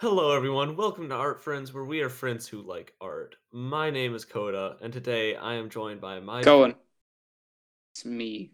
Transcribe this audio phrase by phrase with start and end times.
[0.00, 0.76] Hello, everyone.
[0.76, 3.36] Welcome to Art Friends, where we are friends who like art.
[3.52, 6.42] My name is Coda, and today I am joined by my.
[6.42, 6.74] Going.
[7.92, 8.52] It's me.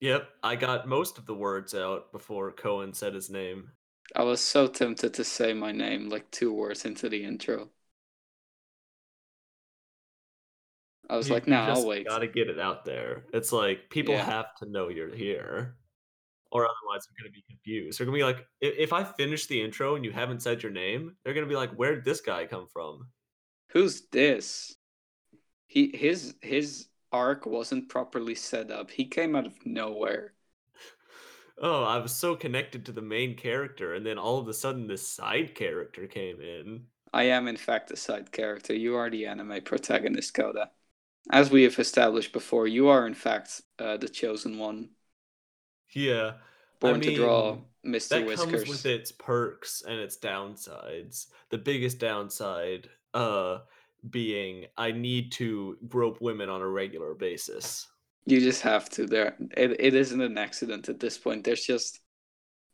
[0.00, 3.72] Yep, I got most of the words out before Cohen said his name.
[4.14, 7.70] I was so tempted to say my name like two words into the intro.
[11.08, 12.06] I was You- like, you nah, I'll wait.
[12.06, 13.26] Gotta get it out there.
[13.32, 14.24] It's like people Yeah.
[14.24, 15.76] have to know you're here,
[16.50, 17.98] or otherwise they're gonna be confused.
[17.98, 21.16] They're gonna be like, if I finish the intro and you haven't said your name,
[21.22, 23.08] they're gonna be like, where did this guy come from?
[23.72, 24.76] Who's this?
[25.66, 28.90] He his his arc wasn't properly set up.
[28.90, 30.34] He came out of nowhere.
[31.62, 34.86] Oh, I was so connected to the main character, and then all of a sudden
[34.86, 36.84] this side character came in.
[37.12, 38.72] I am in fact a side character.
[38.74, 40.70] You are the anime protagonist, Coda.
[41.30, 44.90] As we have established before, you are in fact uh, the chosen one,
[45.92, 46.32] Yeah.
[46.80, 48.08] born to draw mean, Mr.
[48.10, 48.50] that Whiskers.
[48.50, 51.26] comes with its perks and its downsides.
[51.50, 53.58] The biggest downside uh
[54.08, 57.86] being I need to grope women on a regular basis.
[58.26, 59.06] You just have to.
[59.06, 61.44] There, it, it isn't an accident at this point.
[61.44, 62.00] There's just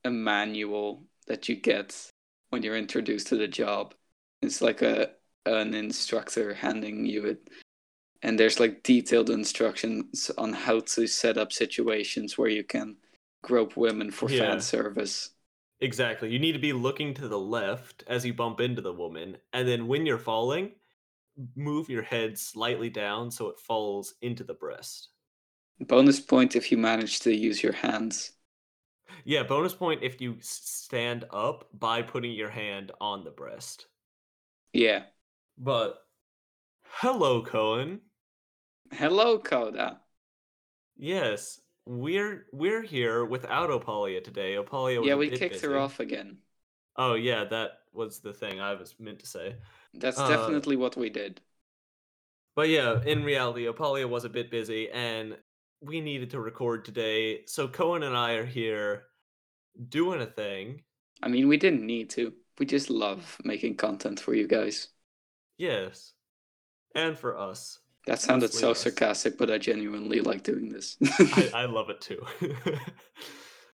[0.05, 2.13] a manual that you get
[2.51, 3.95] when you're introduced to the job.
[4.43, 5.11] It's like a
[5.47, 7.49] an instructor handing you it,
[8.23, 12.97] and there's like detailed instructions on how to set up situations where you can
[13.43, 14.41] grope women for Yeah.
[14.41, 15.31] fan service.
[15.81, 16.31] Exactly.
[16.31, 19.69] You need to be looking to the left as you bump into the woman, and
[19.69, 20.73] then when you're falling,
[21.55, 25.09] move your head slightly down so it falls into the breast.
[25.81, 28.33] Bonus point if you manage to use your hands.
[29.25, 33.87] Yeah, bonus point if you stand up by putting your hand on the breast.
[34.73, 35.05] Yeah.
[35.59, 35.99] But
[36.85, 38.01] hello, Cohen.
[38.93, 40.01] Hello, Coda.
[40.97, 44.55] Yes, we're we're here without Opalia today.
[44.55, 46.39] Opalia was Yeah, we kicked her off again.
[46.97, 49.57] Oh yeah, that was the thing I was meant to say.
[49.95, 51.41] That's Uh, definitely what we did.
[52.55, 55.37] But yeah, in reality, Opalia was a bit busy, and
[55.81, 57.45] we needed to record today.
[57.47, 59.05] So Cohen and I are here
[59.89, 60.83] doing a thing.
[61.23, 62.33] I mean, we didn't need to.
[62.59, 64.89] We just love making content for you guys.
[65.59, 66.13] Yes,
[66.95, 70.97] and for us, That sounded so sarcastic, but I genuinely like doing this.
[71.19, 72.25] I, I love it too.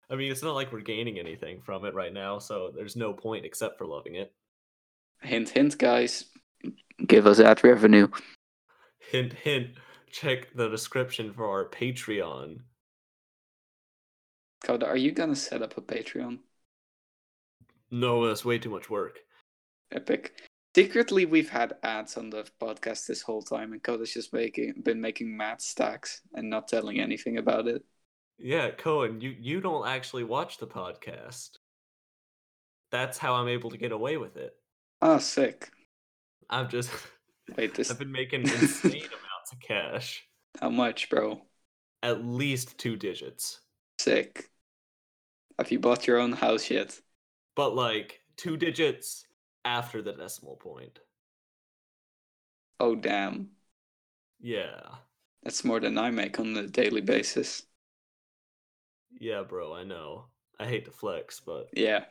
[0.10, 3.14] I mean, it's not like we're gaining anything from it right now, so there's no
[3.14, 4.34] point except for loving it.
[5.22, 6.26] hint, hint, guys.
[7.06, 8.08] Give us ad revenue.
[9.12, 9.72] Hint, hint.
[10.10, 12.60] Check the description for our Patreon.
[14.64, 16.40] Coda, are you gonna set up a Patreon?
[17.90, 19.20] No, that's way too much work.
[19.92, 20.34] Epic.
[20.74, 25.02] Secretly, we've had ads on the podcast this whole time, and Coda's just making been
[25.02, 27.84] making mad stacks and not telling anything about it.
[28.38, 31.58] Yeah, Cohen, you you don't actually watch the podcast.
[32.90, 34.54] That's how I'm able to get away with it.
[35.02, 35.70] Oh, sick.
[36.50, 36.90] I've just
[37.58, 40.26] Wait, this I've been making insane amounts of cash.
[40.60, 41.42] how much, bro?
[42.02, 43.60] At least two digits.
[44.00, 44.50] Sick.
[45.60, 47.00] Have you bought your own house yet?
[47.56, 49.26] But like two digits
[49.66, 51.00] after the decimal point.
[52.82, 53.52] Oh, damn.
[54.42, 54.98] Yeah.
[55.44, 57.68] That's more than I make on a daily basis.
[59.22, 60.26] Yeah, bro, I know.
[60.60, 62.06] I hate to flex, but Yeah.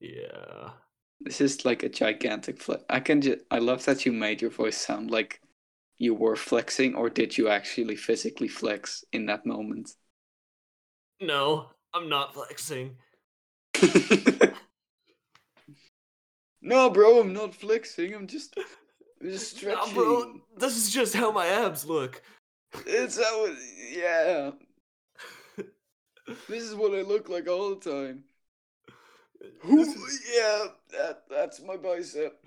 [0.00, 0.70] yeah.
[1.18, 2.84] This is like a gigantic flex.
[2.90, 3.42] I can just.
[3.50, 5.40] I love that you made your voice sound like
[5.98, 9.94] you were flexing, or did you actually physically flex in that moment?
[11.20, 12.96] No, I'm not flexing.
[16.62, 18.14] no, bro, I'm not flexing.
[18.14, 18.56] I'm just,
[19.20, 19.78] I'm just stretching.
[19.94, 22.22] Nah, bro, this is just how my abs look.
[22.86, 23.46] It's how.
[23.46, 23.56] It,
[23.92, 24.50] yeah.
[26.48, 28.22] This is what I look like all the time.
[29.64, 32.38] This is- yeah, that that's my bicep.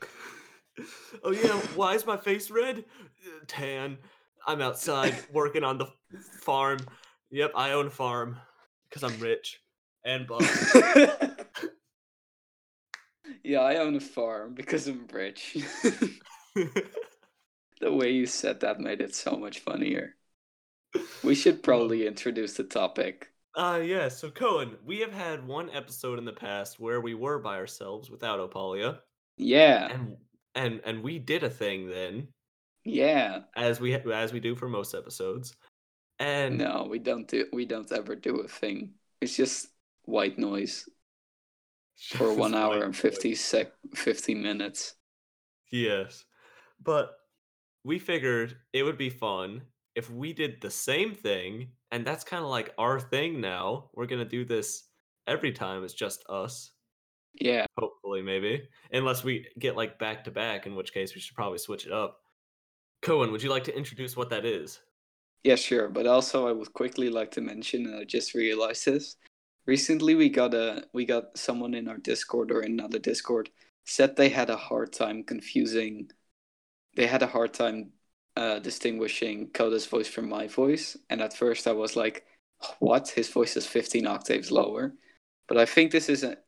[1.24, 2.80] oh yeah, why is my face red?
[2.80, 3.98] Uh, Tan.
[4.46, 5.88] I'm outside working on the
[6.42, 6.80] farm.
[7.32, 8.38] Yep, I own a farm
[8.90, 9.62] because I'm rich
[10.06, 10.44] and buff.
[13.44, 15.58] Yeah, I own a farm because I'm rich.
[16.56, 20.16] the way you said that made it so much funnier.
[21.24, 23.34] We should probably introduce the topic.
[23.56, 27.40] Uh yeah, so Cohen, we have had one episode in the past where we were
[27.40, 29.02] by ourselves without Opalia,
[29.38, 30.18] Yeah, and
[30.56, 32.34] and and we did a thing then,
[32.86, 33.44] yeah.
[33.56, 35.56] as we as we do for most episodes.
[36.20, 37.48] And No, we don't do.
[37.54, 38.96] We don't ever do a thing.
[39.22, 39.68] It's just
[40.06, 40.88] white noise
[41.98, 44.96] for one hour and 50 sec 50 minutes.
[45.72, 46.26] Yes.
[46.82, 47.12] But
[47.84, 49.64] we figured it would be fun
[49.96, 53.90] if we did the same thing, and that's kind of like our thing now.
[53.94, 54.84] We're going to do this
[55.28, 56.72] every time it's just us.
[57.36, 57.66] Yeah.
[57.78, 58.68] Hopefully, maybe.
[58.92, 61.92] Unless we get like back to back, in which case we should probably switch it
[61.92, 62.20] up.
[63.02, 64.80] Cohen, would you like to introduce what that is?
[65.44, 65.90] Yeah, sure.
[65.90, 69.18] But also, I would quickly like to mention, and I just realized this.
[69.66, 73.50] Recently, we got a we got someone in our Discord or another Discord
[73.86, 76.12] said they had a hard time confusing.
[76.96, 77.94] They had a hard time
[78.36, 82.26] uh, distinguishing Coda's voice from my voice, and at first I was like,
[82.80, 83.10] "What?
[83.10, 84.96] His voice is fifteen octaves lower."
[85.48, 86.40] But I think this isn't.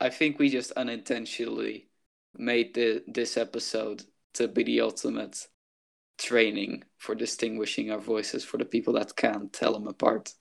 [0.00, 1.90] I think we just unintentionally
[2.38, 4.04] made the this episode
[4.34, 5.48] to be the ultimate
[6.18, 10.34] training for distinguishing our voices for the people that can't tell them apart.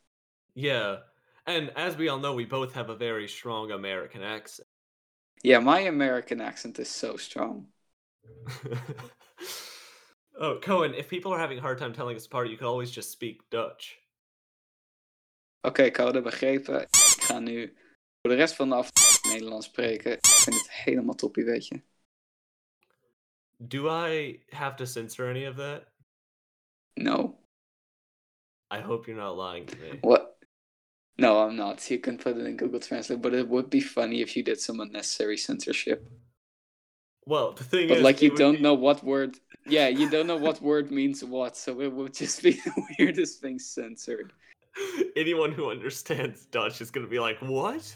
[0.56, 0.98] Yeah.
[1.48, 4.68] And as we all know, we both have a very strong American accent.
[5.44, 7.68] Yeah, my American accent is so strong.
[10.40, 12.90] oh, Cohen, if people are having a hard time telling us apart, you can always
[12.90, 14.00] just speak Dutch.
[15.64, 16.82] Oké, okay, Code, begrepen.
[16.82, 17.76] Ik ga nu
[18.22, 20.12] voor de rest van de aflevering Nederlands spreken.
[20.12, 21.82] Ik vind het helemaal toppie, weet je.
[23.58, 25.84] Do I have to censor any of that?
[26.94, 27.38] No.
[28.72, 29.98] I hope you're not lying to me.
[30.02, 30.25] What?
[31.18, 31.90] No, I'm not.
[31.90, 34.60] You can put it in Google Translate, but it would be funny if you did
[34.60, 36.10] some unnecessary censorship.
[37.26, 38.62] Well, the thing but is, like you don't be...
[38.62, 39.38] know what word.
[39.66, 43.42] Yeah, you don't know what word means what, so it would just be the weirdest
[43.42, 44.34] thing censored.
[45.16, 47.96] Anyone who understands Dutch is gonna be like, "What?"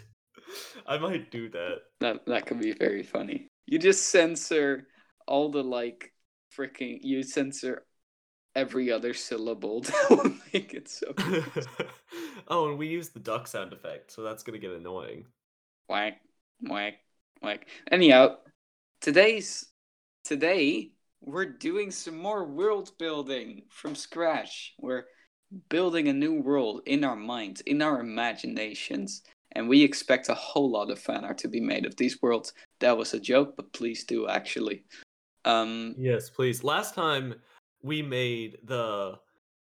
[0.87, 1.81] I might do that.
[1.99, 3.47] That that could be very funny.
[3.67, 4.87] You just censor
[5.27, 6.13] all the like
[6.55, 6.99] freaking.
[7.01, 7.83] You censor
[8.59, 11.13] every other syllable that would make it so.
[12.47, 15.25] oh, and we use the duck sound effect, so that's gonna get annoying.
[15.87, 16.21] Whack,
[16.61, 16.95] whack,
[17.41, 17.67] whack.
[17.91, 18.35] Anyhow,
[19.01, 19.65] today's
[20.23, 20.91] today
[21.21, 24.73] we're doing some more world building from scratch.
[24.79, 25.05] We're
[25.69, 29.23] building a new world in our minds, in our imaginations,
[29.53, 32.53] and we expect a whole lot of fan art to be made of these worlds.
[32.79, 34.83] That was a joke, but please do actually.
[35.45, 36.63] Um, yes, please.
[36.63, 37.35] Last time
[37.81, 39.19] we made the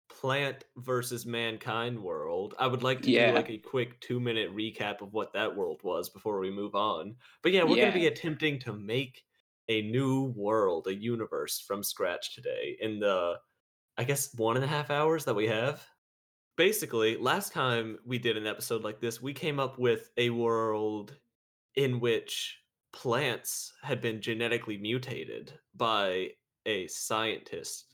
[0.10, 2.56] plant versus mankind world.
[2.58, 3.28] I would like to Yeah.
[3.28, 6.76] do like a quick two minute recap of what that world was before we move
[6.76, 7.18] on.
[7.44, 9.24] But yeah, we're going to be attempting to make
[9.70, 13.40] a new world, a universe from scratch today in the,
[13.98, 15.86] I guess, one and a half hours that we have.
[16.56, 21.20] Basically, last time we did an episode like this, we came up with a world
[21.76, 22.60] in which
[22.94, 26.32] plants had been genetically mutated by
[26.66, 27.87] a scientist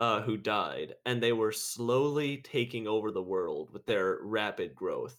[0.00, 5.16] uh, who died, and they were slowly taking over the world with their rapid growth.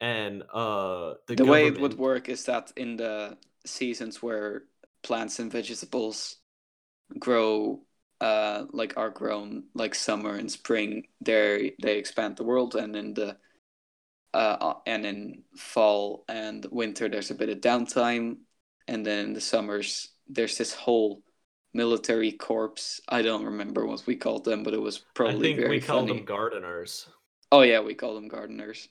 [0.00, 3.36] And uh, the, the way it would work is that in the
[3.66, 4.64] seasons where
[5.02, 6.36] plants and vegetables
[7.18, 7.80] grow
[8.20, 13.14] uh like are grown like summer and spring they they expand the world and in
[13.14, 13.36] the
[14.34, 18.36] uh uh, and in fall and winter there's a bit of downtime
[18.86, 21.22] and then in the summers there's this whole
[21.72, 25.64] military corps i don't remember what we called them but it was probably I think
[25.64, 27.06] very we called funny them gardeners.
[27.52, 28.88] Oh yeah, we call them gardeners.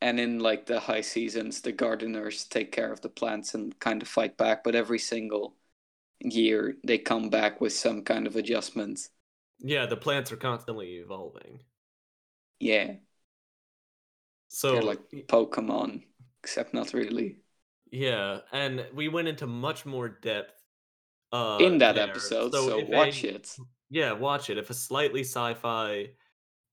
[0.00, 4.02] And in like the high seasons, the gardeners take care of the plants and kind
[4.02, 4.64] of fight back.
[4.64, 5.56] But every single
[6.20, 9.10] year, they come back with some kind of adjustment.
[9.60, 11.62] Yeah, the plants are constantly evolving.
[12.58, 12.94] Yeah,
[14.48, 16.04] So they're like Pokemon,
[16.42, 17.38] except not really.
[17.90, 20.61] yeah, and we went into much more depth
[21.32, 22.08] uh, in that there.
[22.10, 23.56] episode, so, if watch a- it.
[23.90, 24.58] Yeah, watch it.
[24.58, 26.10] If a slightly sci-fi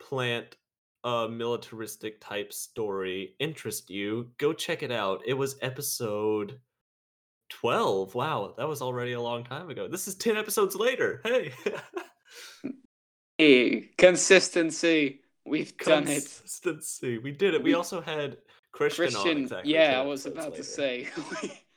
[0.01, 0.55] plant
[1.03, 5.21] uh militaristic type story interest you, go check it out.
[5.25, 6.59] It was episode
[7.49, 8.15] 12.
[8.15, 9.87] Wow, that was already a long time ago.
[9.87, 11.21] This is 10 episodes later.
[11.23, 11.53] Hey.
[13.37, 15.21] Hey, consistency.
[15.45, 16.23] We've done it.
[16.23, 17.17] Consistency.
[17.19, 17.63] We did it.
[17.63, 18.35] We We- also had
[18.73, 21.07] Christian, Christian, yeah, I was about to say.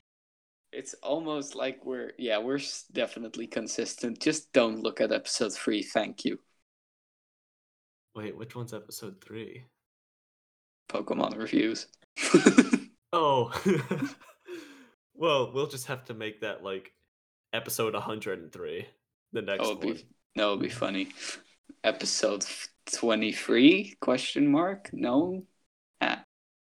[0.73, 2.61] it's almost like we're, yeah, we're
[2.93, 4.21] definitely consistent.
[4.21, 5.83] Just don't look at episode three.
[5.83, 6.39] Thank you.
[8.15, 9.65] Wait, which one's episode 3?
[10.91, 11.87] Pokemon reviews.
[13.13, 13.53] Oh.
[15.15, 16.93] well, we'll just have to make that like
[17.53, 18.87] episode 103.
[19.33, 19.95] The next would one.
[19.95, 21.09] be that would be funny.
[21.85, 22.47] Episode
[22.91, 23.97] twenty three?
[24.01, 24.91] Question mark?
[24.93, 25.45] No.
[26.01, 26.25] Ah.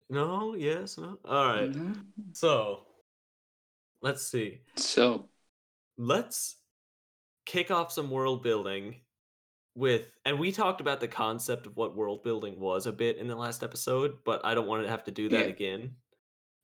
[0.09, 1.17] No, yes, no.
[1.25, 1.71] All right.
[1.71, 2.03] Mhm.
[2.33, 2.81] So,
[4.05, 4.59] let's see.
[4.77, 5.27] So
[5.97, 6.55] Let's
[7.45, 9.01] kick off some world building
[9.75, 13.27] with and we talked about the concept of what world building was a bit in
[13.27, 15.53] the last episode, but I don't want to have to do that Yeah.
[15.55, 15.95] again.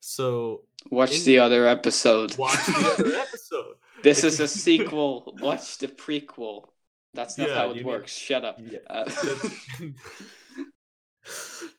[0.01, 2.35] So, watch In- the other episode.
[2.37, 3.75] watch the other episode.
[4.03, 5.35] this is a sequel.
[5.41, 6.69] Watch the prequel.
[7.13, 8.11] That's not Yeah, how it need- works.
[8.17, 8.57] Shut up.
[8.59, 8.79] Yeah.
[8.89, 9.09] Uh,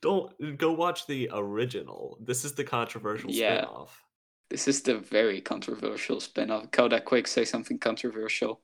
[0.00, 2.16] Don't go watch the original.
[2.21, 3.62] This is the controversial Yeah.
[3.62, 4.02] spin-off.
[4.52, 6.71] This is the very controversial spin-off.
[6.71, 8.62] Coda Quick say something controversial.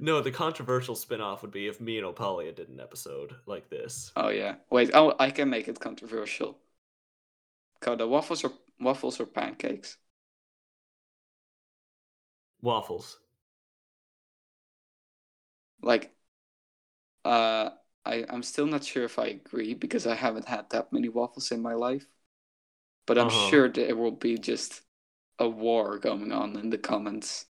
[0.00, 4.10] No, the controversial spin-off would be if me and Opalia did an episode like this.
[4.14, 4.56] Oh yeah.
[4.70, 6.58] Wait, oh I can make it controversial.
[7.80, 9.96] Coda, waffles or waffles or pancakes?
[12.62, 13.18] Waffles.
[15.82, 16.14] Like
[17.24, 17.70] uh
[18.04, 21.50] I, I'm still not sure if I agree because I haven't had that many waffles
[21.52, 22.06] in my life.
[23.06, 23.58] But I'm Uh-huh.
[23.68, 24.82] sure there will be just
[25.38, 27.46] a war going on in the comments.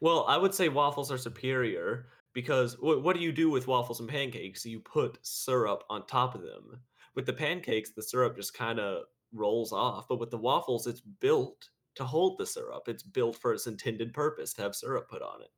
[0.00, 4.00] Well, I would say waffles are superior because wh- what do you do with waffles
[4.00, 4.64] and pancakes?
[4.66, 6.80] You put syrup on top of them.
[7.14, 11.00] With the pancakes, the syrup just kind of rolls off, but with the waffles, it's
[11.00, 12.88] built to hold the syrup.
[12.88, 15.50] It's built for its intended purpose to have syrup put on it.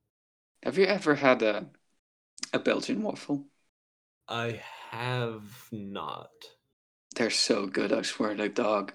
[0.63, 1.67] Have you ever had a
[2.53, 3.47] a Belgian waffle?
[4.29, 6.31] I have not.
[7.17, 8.93] They're so good, I swear to dog.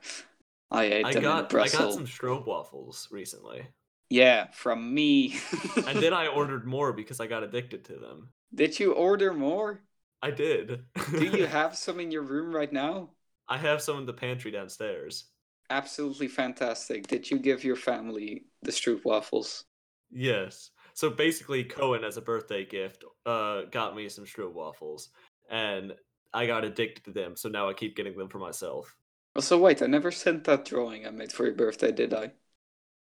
[0.72, 3.68] I ate I them in got I got some Stroop waffles recently,
[4.10, 5.36] Yeah, from me.
[5.86, 8.30] and then I ordered more because I got addicted to them.
[8.54, 9.82] Did you order more?
[10.22, 10.86] I did.
[11.16, 13.12] Do you have some in your room right now?
[13.50, 15.26] I have some in the pantry downstairs.
[15.70, 17.08] Absolutely fantastic.
[17.08, 19.64] Did you give your family the Stroop waffles?
[20.12, 20.72] Yes.
[20.94, 25.10] So basically, Cohen, as a birthday gift, uh, got me some Stroop waffles,
[25.50, 25.94] and
[26.34, 27.36] I got addicted to them.
[27.36, 28.96] So now I keep getting them for myself.
[29.38, 32.32] Oh, so wait, I never sent that drawing I made for your birthday, did I?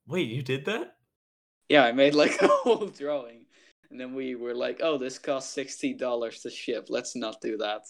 [0.06, 0.98] Wait, you did that?
[1.68, 3.48] Yeah, I made like a whole drawing.
[3.90, 6.86] And then we were like, oh, this costs $60 to ship.
[6.90, 7.88] Let's not do that.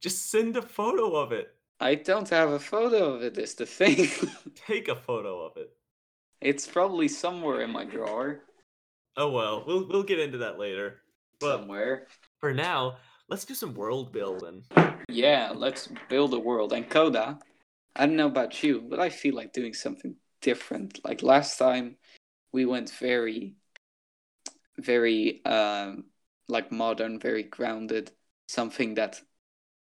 [0.00, 1.48] Just send a photo of it.
[1.80, 4.08] I don't have a photo of it, is the thing.
[4.66, 5.70] Take a photo of it.
[6.40, 8.40] it's probably somewhere in my drawer.
[9.18, 11.02] Oh well, we'll we'll get into that later.
[11.40, 12.06] But somewhere.
[12.38, 12.96] for now,
[13.28, 14.64] let's do some world building.
[15.08, 16.72] Yeah, let's build a world.
[16.72, 17.38] And Coda,
[17.96, 21.00] I don't know about you, but I feel like doing something different.
[21.04, 21.96] Like last time,
[22.52, 23.56] we went very,
[24.78, 26.04] very, um,
[26.48, 28.10] like modern, very grounded,
[28.48, 29.20] something that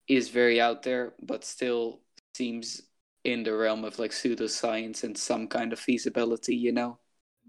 [0.08, 2.00] is very out there, but still
[2.34, 2.82] seems
[3.24, 6.98] in the realm of like pseudoscience and some kind of feasibility, you know?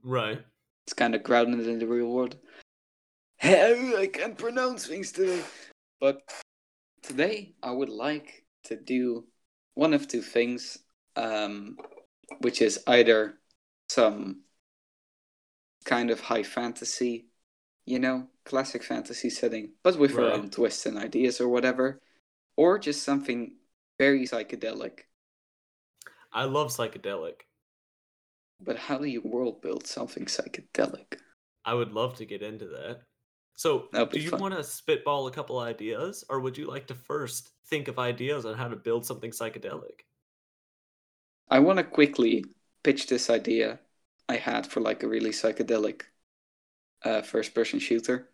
[0.04, 0.42] Right.
[0.86, 2.38] It's kind of grounded in the real world.
[3.38, 5.42] Hey, I can't pronounce things today.
[6.00, 6.22] But
[7.02, 9.26] today I would like to do
[9.76, 10.78] one of two things,
[11.16, 11.78] um,
[12.40, 13.36] which is either
[13.90, 14.42] some
[15.86, 17.26] kind of high fantasy,
[17.86, 22.02] you know, classic fantasy setting, but with our own twists and ideas or whatever,
[22.56, 23.54] or just something
[24.00, 25.02] very psychedelic.
[26.32, 27.42] I love psychedelic.
[28.60, 31.20] But how do you world build something psychedelic?
[31.66, 33.02] I would love to get into that.
[33.56, 34.40] So, That'd do you fun.
[34.40, 38.46] want to spitball a couple ideas, or would you like to first think of ideas
[38.46, 40.02] on how to build something psychedelic?
[41.50, 42.44] I want to quickly
[42.84, 43.80] pitch this idea
[44.28, 46.02] I had for like a really psychedelic
[47.04, 48.30] uh, first person shooter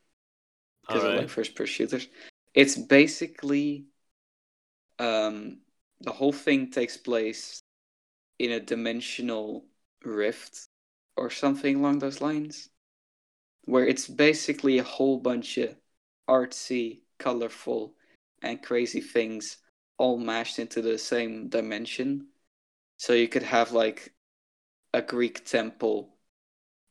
[0.82, 1.18] because I Alright.
[1.18, 2.08] like first person shooters.
[2.54, 3.86] It's basically
[5.00, 5.60] um,
[6.02, 7.62] the whole thing takes place
[8.40, 9.66] in a dimensional
[10.04, 10.68] rift
[11.18, 12.70] or something along those lines,
[13.70, 15.76] where it's basically a whole bunch of
[16.28, 17.94] artsy, colorful,
[18.42, 19.58] and crazy things
[20.00, 22.26] all mashed into the same dimension.
[22.98, 24.16] So you could have like
[24.94, 26.16] a Greek temple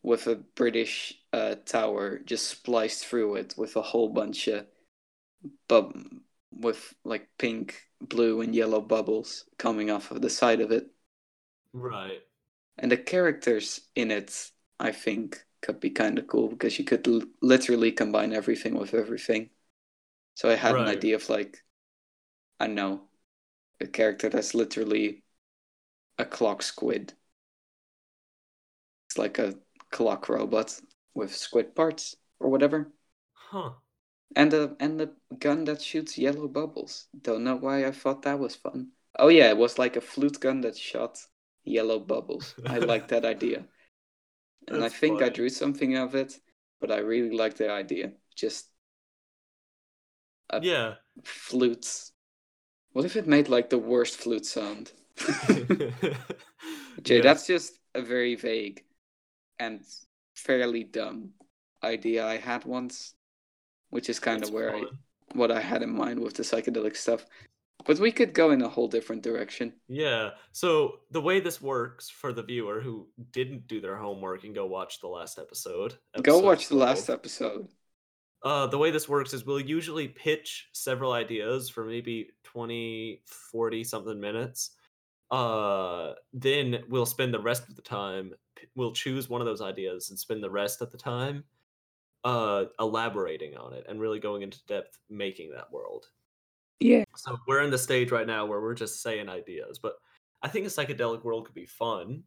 [0.05, 4.67] with a British uh, tower just spliced through it with a whole bunch of
[5.69, 5.97] bub
[6.53, 10.87] with like pink, blue, and yellow bubbles coming off of the side of it.
[11.73, 12.23] Right.
[12.79, 17.07] And the characters in it, I think, could be kind of cool because you could
[17.09, 19.51] l- literally combine everything with everything.
[20.35, 21.65] So I had an idea of like,
[22.61, 23.09] I don't know,
[23.81, 25.25] a character that's literally
[26.19, 27.15] a clock squid.
[29.07, 29.59] It's like a
[29.91, 30.81] clock robot
[31.15, 32.91] with squid parts or whatever.
[33.33, 33.73] Huh.
[34.35, 37.09] And the and a gun that shoots yellow bubbles.
[37.21, 38.93] Don't know why I thought that was fun.
[39.19, 41.27] Oh yeah, it was like a flute gun that shot
[41.63, 42.55] yellow bubbles.
[42.65, 43.67] I like that idea.
[44.67, 46.41] And I That's think I drew something of it,
[46.81, 48.13] but I really like the idea.
[48.35, 48.71] Just
[50.61, 50.97] Yeah.
[51.25, 52.13] flutes.
[52.93, 54.93] What if it made like the worst flute sound?
[57.03, 57.21] Jay, Yeah.
[57.21, 58.85] that's just a very vague
[59.59, 59.83] and
[60.35, 61.31] fairly dumb
[61.85, 63.15] idea I had once,
[63.91, 64.89] which is kind That's of where I
[65.35, 67.27] what I had in mind with the psychedelic stuff.
[67.87, 69.73] But we could go in a whole different direction.
[69.89, 70.31] Yeah.
[70.53, 74.67] So the way this works for the viewer who didn't do their homework and go
[74.67, 75.95] watch the last episode.
[76.23, 77.69] go watch the last episode.
[78.43, 83.85] uh, the way this works is we'll usually pitch several ideas for maybe 20, 40
[83.85, 84.73] something minutes.
[85.31, 88.33] Uh, then we'll spend the rest of the time,
[88.75, 91.45] we'll choose one of those ideas and spend the rest of the time
[92.25, 96.07] uh, elaborating on it and really going into depth making that world.
[96.81, 97.05] Yeah.
[97.17, 99.95] So we're in the stage right now where we're just saying ideas, but
[100.43, 102.23] I think a psychedelic world could be fun.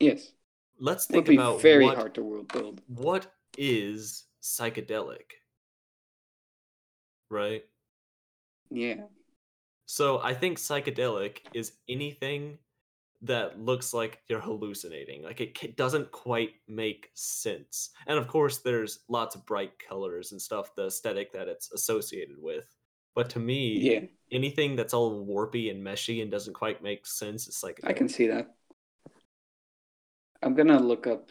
[0.00, 0.32] Yes.
[0.78, 2.80] Let's It would think be about very what, hard to world build.
[2.86, 3.26] what
[3.58, 5.30] is psychedelic,
[7.30, 7.64] right?
[8.70, 9.02] Yeah.
[9.86, 12.58] So I think psychedelic is anything
[13.22, 15.22] that looks like you're hallucinating.
[15.22, 17.90] Like it ca- doesn't quite make sense.
[18.06, 22.36] And of course, there's lots of bright colors and stuff, the aesthetic that it's associated
[22.38, 22.66] with.
[23.14, 24.06] But to me, Yeah.
[24.30, 28.06] anything that's all warpy and meshy and doesn't quite make sense it's like I can
[28.06, 28.08] oh.
[28.08, 28.54] see that.
[30.42, 31.30] I'm gonna look up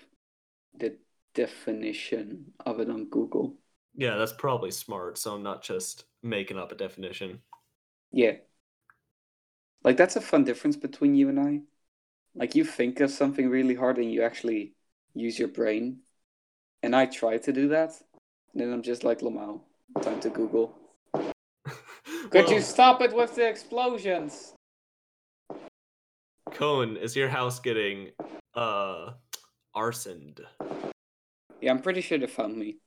[0.74, 0.98] the
[1.34, 3.56] definition of it on Google.
[3.96, 5.18] Yeah, that's probably smart.
[5.18, 7.42] So I'm not just making up a definition.
[8.12, 8.38] Yeah.
[9.84, 11.62] Like that's a fun difference between you and I.
[12.36, 14.74] Like you think of something really hard and you actually
[15.14, 16.00] use your brain.
[16.82, 17.92] And I try to do that.
[18.54, 19.62] And then I'm just like, Lamau,
[20.02, 20.76] time to Google.
[22.34, 24.56] Could you stop it with the explosions?
[26.50, 28.10] Cohen, is your house getting
[28.56, 29.12] uh
[29.76, 30.40] arsoned?
[31.62, 32.78] Yeah, I'm pretty sure they found me.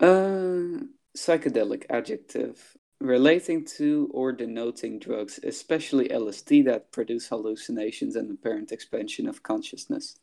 [0.00, 8.72] Uh, psychedelic adjective relating to or denoting drugs, especially LSD, that produce hallucinations and apparent
[8.72, 10.16] expansion of consciousness.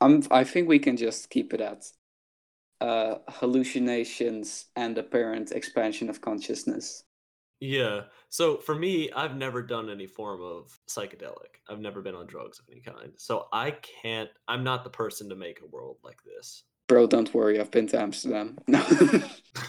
[0.00, 1.84] I'm, I think we can just keep it at
[2.80, 7.04] uh, hallucinations and apparent expansion of consciousness.
[7.62, 8.02] Yeah.
[8.28, 11.60] So for me, I've never done any form of psychedelic.
[11.68, 13.12] I've never been on drugs of any kind.
[13.16, 13.70] So I
[14.02, 16.64] can't I'm not the person to make a world like this.
[16.88, 18.58] Bro, don't worry, I've been to Amsterdam.
[18.66, 18.84] No,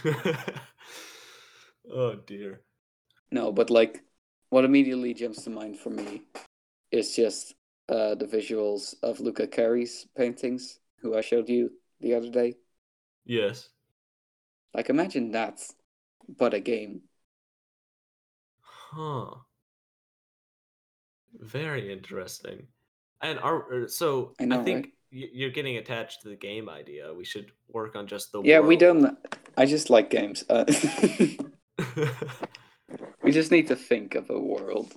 [1.94, 2.62] oh dear.
[3.32, 4.04] no, but like,
[4.50, 6.24] what immediately jumps to mind for me
[6.92, 7.56] is just
[7.90, 11.72] uh, the visuals of Luca Carey's paintings, who I showed you
[12.02, 12.56] the other day.
[13.26, 13.70] Yes.
[14.74, 15.62] Like, imagine that,
[16.28, 17.02] but a game.
[18.96, 19.36] Huh.
[21.40, 22.68] Very interesting.
[23.22, 25.30] And our er, so I know, I think right?
[25.34, 27.14] you're getting attached to the game idea.
[27.14, 29.18] We should work on just the Yeah, we don't.
[29.58, 30.44] I just like games.
[30.50, 30.66] Uh,
[33.24, 34.94] we just need to think of a world.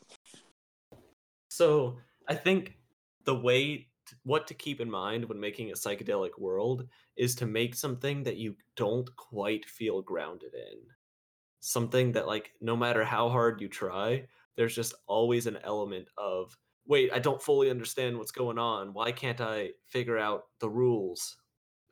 [1.49, 1.97] So
[2.29, 2.75] I think
[3.25, 7.47] the way t- what to keep in mind when making a psychedelic world is to
[7.47, 10.79] make something that you don't quite feel grounded in.
[11.67, 14.25] Something that like no matter how hard you try,
[14.57, 18.93] there's just always an element of wait, I don't fully understand what's going on.
[18.95, 21.37] Why can't I figure out the rules?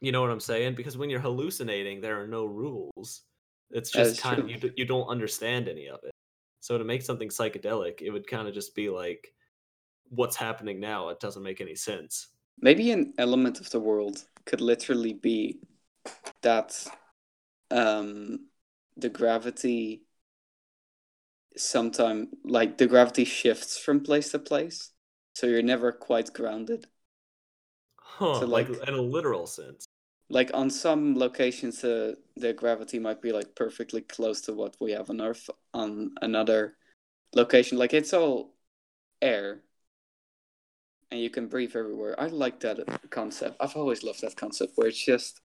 [0.01, 0.77] You know what I'm saying?
[0.77, 3.23] Because when you're hallucinating, there are no rules.
[3.71, 6.13] It's just kind of you, you don't understand any of it.
[6.61, 9.35] So to make something psychedelic, it would kind of just be like
[10.11, 11.09] what's happening now.
[11.09, 12.29] It doesn't make any sense.
[12.61, 15.59] Maybe an element of the world could literally be
[16.43, 16.87] that
[17.71, 18.47] um,
[18.97, 20.03] the gravity
[21.57, 24.93] sometime like the gravity shifts from place to place,
[25.35, 26.87] so you're never quite grounded.
[27.97, 29.87] Huh, So, like, like- in a literal sense.
[30.31, 34.93] Like on some locations, the the gravity might be like perfectly close to what we
[34.93, 35.51] have on Earth.
[35.75, 36.77] On another
[37.35, 38.55] location, like it's all
[39.21, 39.63] air,
[41.11, 42.19] and you can breathe everywhere.
[42.19, 42.79] I like that
[43.11, 43.57] concept.
[43.61, 45.41] I've always loved that concept where it's just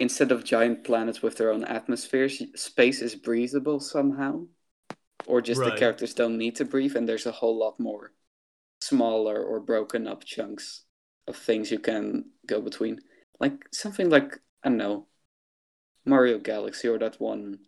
[0.00, 4.46] instead of giant planets with their own atmospheres, space is breathable somehow,
[5.26, 8.12] or just the characters don't need to breathe, and there's a whole lot more
[8.80, 10.84] smaller or broken up chunks
[11.28, 12.98] of things you can go between.
[13.38, 15.06] Like something like I don't know,
[16.04, 17.58] Mario Galaxy or that one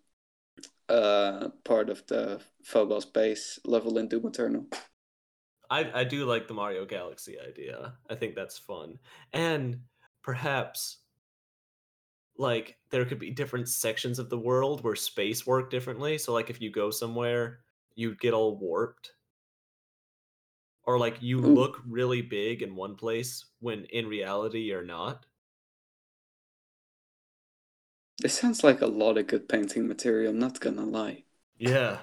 [0.89, 4.67] uh part of the Phobos base level in Doom Eternal.
[5.71, 7.95] I I do like the Mario Galaxy idea.
[8.09, 8.99] I think that's fun.
[9.33, 9.83] And
[10.23, 11.02] perhaps
[12.37, 16.19] like there could be different sections of the world where space work differently.
[16.19, 17.61] So like if you go somewhere,
[17.95, 19.13] you'd get all warped.
[20.85, 21.55] Or like you Ooh.
[21.55, 25.27] look really big in one place when in reality you're not.
[28.19, 31.25] This sounds like a lot of good painting material, I'm not gonna lie.
[31.59, 31.99] Yeah.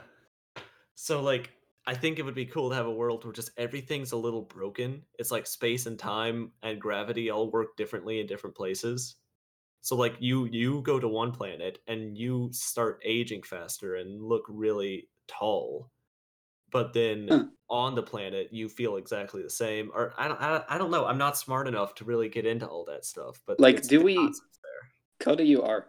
[0.96, 1.52] So like
[1.86, 4.44] I think it would be cool to have a world where just everything's a little
[4.44, 5.02] broken.
[5.18, 9.15] It's like space and time and gravity all work differently in different places.
[9.82, 14.46] So like you you go to one planet and you start aging faster and look
[14.50, 15.89] really tall.
[16.72, 17.44] But then Huh.
[17.70, 21.06] on the planet you feel exactly the same or I don't I, I don't know.
[21.06, 24.34] I'm not smart enough to really get into all that stuff, but Like, do we-.
[25.20, 25.88] Coda, you are.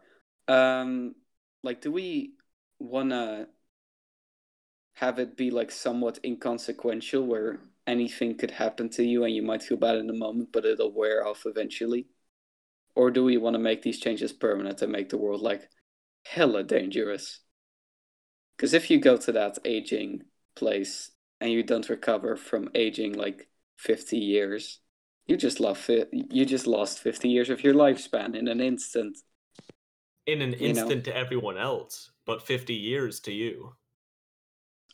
[0.48, 1.14] Um,
[1.62, 2.34] like, do we
[2.78, 3.48] wanna
[4.94, 9.62] have it be like somewhat inconsequential, where anything could happen to you and you might
[9.62, 12.06] feel bad in the moment, but it'll wear off eventually?
[13.00, 15.70] Or do we want to make these changes permanent and make the world like
[16.26, 17.40] hella dangerous?
[18.54, 21.10] Because if you go to that aging place
[21.40, 24.80] and you don't recover from aging like 50 years,
[25.26, 29.16] you just lost you just lost 50 years of your lifespan in an instant.
[30.26, 31.02] In an instant you know?
[31.04, 33.76] to everyone else, but 50 years to you.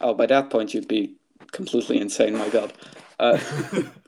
[0.01, 1.16] Oh, by that point you'd be
[1.51, 2.73] completely insane, my god.
[3.19, 3.40] Uh,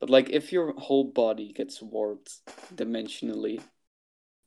[0.00, 2.40] but like if your whole body gets warped
[2.74, 3.60] dimensionally,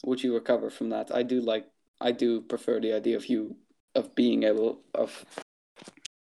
[0.04, 1.14] would you recover from that?
[1.14, 1.66] I do like
[2.00, 3.56] I do prefer the idea of you
[3.96, 5.26] of being able of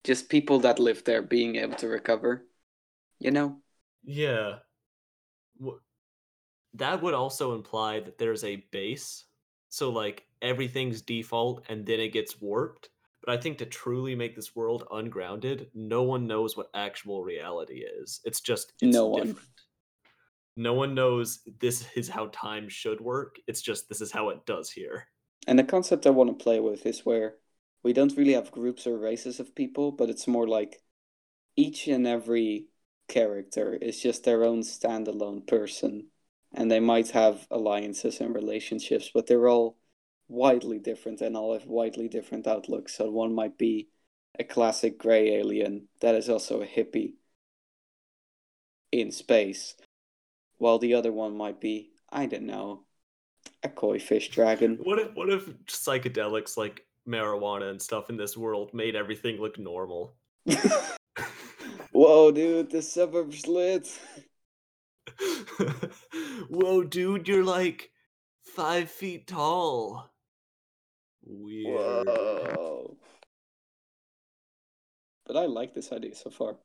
[0.05, 2.47] just people that live there being able to recover.
[3.19, 3.57] You know?
[4.05, 4.57] Yeah.
[6.75, 9.25] That would also imply that there's a base.
[9.69, 12.89] So like everything's default and then it gets warped.
[13.25, 17.85] But I think to truly make this world ungrounded, no one knows what actual reality
[17.85, 18.21] is.
[18.25, 19.27] It's just it's no one.
[19.27, 19.49] Different.
[20.57, 23.37] No one knows this is how time should work.
[23.47, 25.07] It's just this is how it does here.
[25.47, 27.37] And the concept I want to play with is where
[27.83, 30.83] we don't really have groups or races of people, but it's more like
[31.57, 32.67] each and every
[33.09, 36.09] character is just their own standalone person.
[36.55, 39.77] And they might have alliances and relationships, but they're all
[40.29, 42.95] widely different and all have widely different outlooks.
[42.95, 43.89] So one might be
[44.39, 47.15] a classic gray alien that is also a hippie
[48.93, 49.75] in space,
[50.59, 52.85] while the other one might be, I don't know,
[53.63, 54.79] a koi fish dragon.
[54.83, 59.59] What if what if psychedelics like marijuana and stuff in this world made everything look
[59.59, 60.15] normal?
[61.93, 63.99] Whoa, dude, the suburbs lit.
[66.49, 67.91] Whoa, dude, you're like
[68.43, 70.11] five feet tall.
[71.29, 72.07] Weird.
[72.07, 72.97] Whoa.
[75.27, 76.57] But I like this idea so far.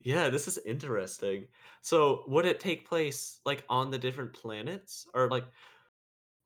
[0.00, 1.48] Yeah, this is interesting.
[1.82, 5.46] So, would it take place like on the different planets, or like,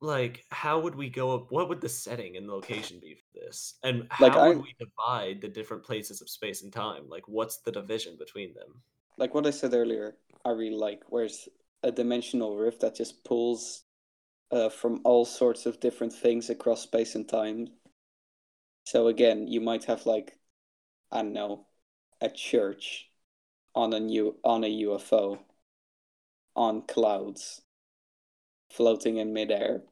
[0.01, 1.35] like how would we go?
[1.35, 3.75] Up, what would the setting and location be for this?
[3.83, 7.07] And how like I, would we divide the different places of space and time?
[7.07, 8.81] Like, what's the division between them?
[9.19, 11.03] Like what I said earlier, I really like.
[11.11, 11.47] Where's
[11.83, 13.83] a dimensional rift that just pulls
[14.51, 17.69] uh, from all sorts of different things across space and time.
[18.85, 20.39] So again, you might have like,
[21.13, 21.67] I don't know,
[22.21, 23.11] a church
[23.75, 25.39] on a new on a UFO
[26.57, 27.63] on clouds
[28.71, 29.83] floating in midair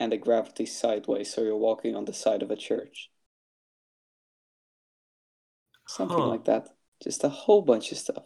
[0.00, 3.10] and the gravity sideways so you're walking on the side of a church
[5.86, 6.26] something huh.
[6.26, 6.68] like that
[7.02, 8.24] just a whole bunch of stuff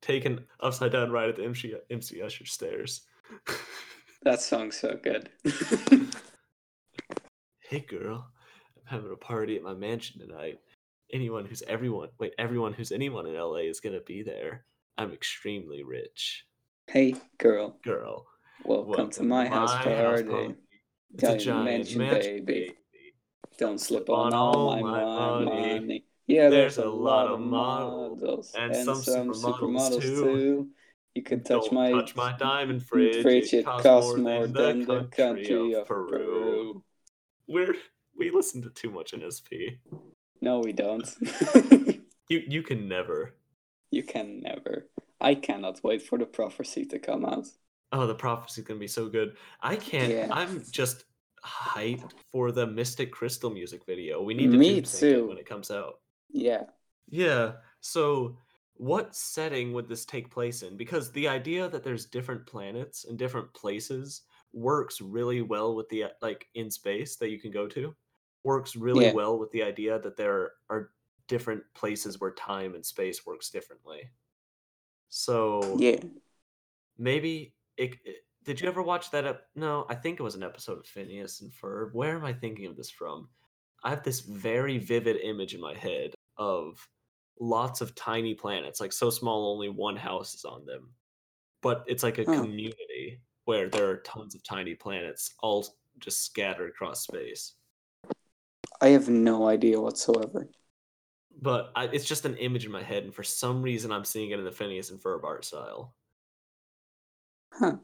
[0.00, 3.02] taken upside down right at the MC, MC Escher stairs
[4.22, 5.30] That song's so good.
[7.60, 8.28] hey girl,
[8.76, 10.58] I'm having a party at my mansion tonight.
[11.12, 14.64] Anyone who's everyone, wait, everyone who's anyone in LA is gonna be there.
[14.98, 16.44] I'm extremely rich.
[16.88, 17.78] Hey girl.
[17.84, 18.26] Girl.
[18.64, 20.24] Welcome, welcome to my, my house, party.
[20.24, 20.54] Party.
[21.14, 22.44] It's a giant mansion, mansion baby.
[22.44, 22.74] baby.
[23.56, 25.80] Don't slip on, on all my, my money.
[25.80, 26.04] money.
[26.26, 30.22] Yeah, there's, there's a, lot of models and, and some, some supermodels, supermodels too.
[30.22, 30.68] too.
[31.18, 33.22] You can touch Don't my touch my diamond fridge.
[33.22, 36.08] fridge it, costs, costs more, than, than, the country, of, of Peru.
[36.08, 36.84] Peru.
[37.48, 37.74] We're
[38.16, 39.78] we listen to too much NSP.
[40.40, 41.04] No, we don't.
[42.28, 43.34] you you can never.
[43.90, 44.86] You can never.
[45.20, 47.48] I cannot wait for the prophecy to come out.
[47.90, 49.36] Oh, the prophecy's gonna be so good.
[49.60, 50.12] I can't.
[50.12, 50.28] Yeah.
[50.30, 51.02] I'm just
[51.44, 54.22] hyped for the Mystic Crystal music video.
[54.22, 55.26] We need to Me too.
[55.26, 55.94] when it comes out.
[56.30, 56.62] Yeah.
[57.08, 57.54] Yeah.
[57.80, 58.36] So
[58.78, 60.76] what setting would this take place in?
[60.76, 66.04] Because the idea that there's different planets and different places works really well with the
[66.22, 67.94] like in space that you can go to.
[68.44, 69.12] Works really yeah.
[69.12, 70.90] well with the idea that there are
[71.26, 74.10] different places where time and space works differently.
[75.08, 75.98] So yeah,
[76.98, 79.26] maybe it, it did you ever watch that?
[79.26, 81.92] Ep- no, I think it was an episode of Phineas and Ferb.
[81.92, 83.28] Where am I thinking of this from?
[83.82, 86.88] I have this very vivid image in my head of
[87.40, 90.90] lots of tiny planets, like so small only one house is on them.
[91.62, 92.40] But it's like a huh.
[92.40, 95.66] community where there are tons of tiny planets all
[95.98, 97.54] just scattered across space.
[98.80, 100.48] I have no idea whatsoever.
[101.40, 104.30] But I, it's just an image in my head, and for some reason, I'm seeing
[104.30, 105.94] it in the Phineas and Ferb art style.
[107.52, 107.76] Huh.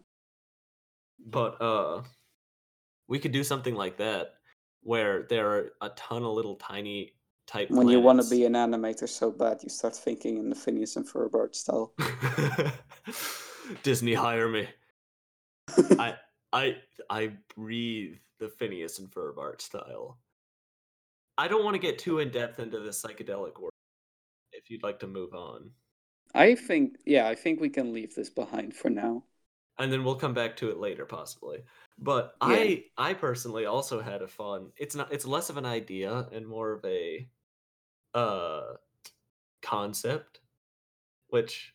[1.25, 2.03] But uh,
[3.09, 4.35] we could do something like that,
[4.83, 7.15] where there are a ton of little tiny
[7.47, 7.71] type.
[7.71, 7.93] When planets.
[7.93, 11.07] you want to be an animator so bad, you start thinking in the Phineas and
[11.07, 11.93] Ferb style.
[13.83, 14.69] Disney hire me.
[15.99, 16.17] I
[16.53, 16.77] I
[17.11, 20.19] I breathe the Phineas and Ferb art style.
[21.37, 23.73] I don't want to get too in depth into the psychedelic work.
[24.53, 25.71] If you'd like to move on,
[26.35, 29.25] I think, yeah, I think we can leave this behind for now.
[29.79, 31.59] and then we'll come back to it later, possibly.
[31.99, 32.67] But Yeah.
[32.67, 34.73] I I personally also had a fun.
[34.77, 35.13] It's not.
[35.13, 37.29] It's less of an idea and more of a
[38.15, 38.77] uh
[39.63, 40.41] concept,
[41.29, 41.75] which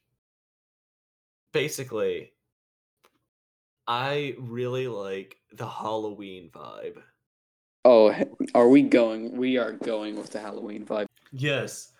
[1.52, 2.34] basically
[3.88, 7.04] I really like the Halloween vibe.
[7.86, 8.14] Oh,
[8.56, 9.36] are we going?
[9.38, 11.08] We are going with the Halloween vibe.
[11.32, 11.94] Yes.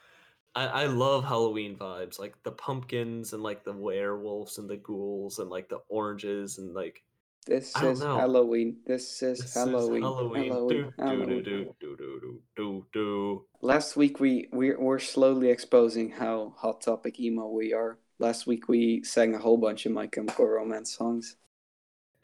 [0.56, 5.40] I, I love Halloween vibes, like the pumpkins and like the werewolves and the ghouls
[5.40, 7.04] and like the oranges and like
[7.46, 8.18] This I don't is know.
[8.18, 8.78] Halloween.
[8.86, 10.04] This is this Halloween.
[10.04, 10.52] is Halloween.
[10.52, 10.68] Halloween.
[10.68, 11.44] Do, do, Halloween.
[11.44, 13.46] do, do, do, do, do, do.
[13.62, 17.98] Last week we we we're slowly exposing how hot topic emo we are.
[18.20, 21.38] Last week we sang a whole bunch of My Chemical Romance songs.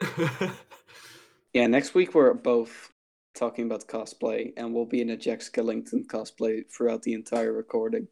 [1.52, 2.90] Yeah, next week we're both
[3.34, 8.06] talking about cosplay, and we'll be in a Jack Skellington cosplay throughout the entire recording.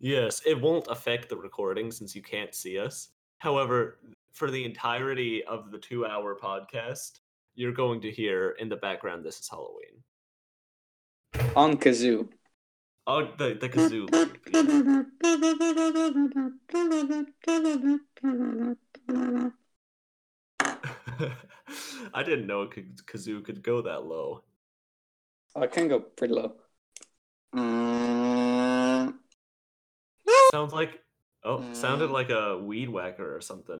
[0.00, 3.10] yes, it won't affect the recording since you can't see us.
[3.38, 3.98] However,
[4.32, 7.20] for the entirety of the two hour podcast,
[7.54, 10.02] you're going to hear in the background this is Halloween.
[11.54, 12.28] On kazoo.
[13.06, 14.08] Oh, the, the kazoo.
[22.14, 24.42] I didn't know k- kazoo could go that low.
[25.54, 26.54] Oh, it can go pretty low.
[30.52, 31.00] Sounds like
[31.44, 33.78] oh, sounded like a weed whacker or something.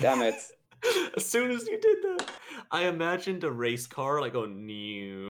[0.00, 0.34] Damn it.
[1.16, 2.30] as soon as you did that,
[2.70, 5.28] I imagined a race car like going new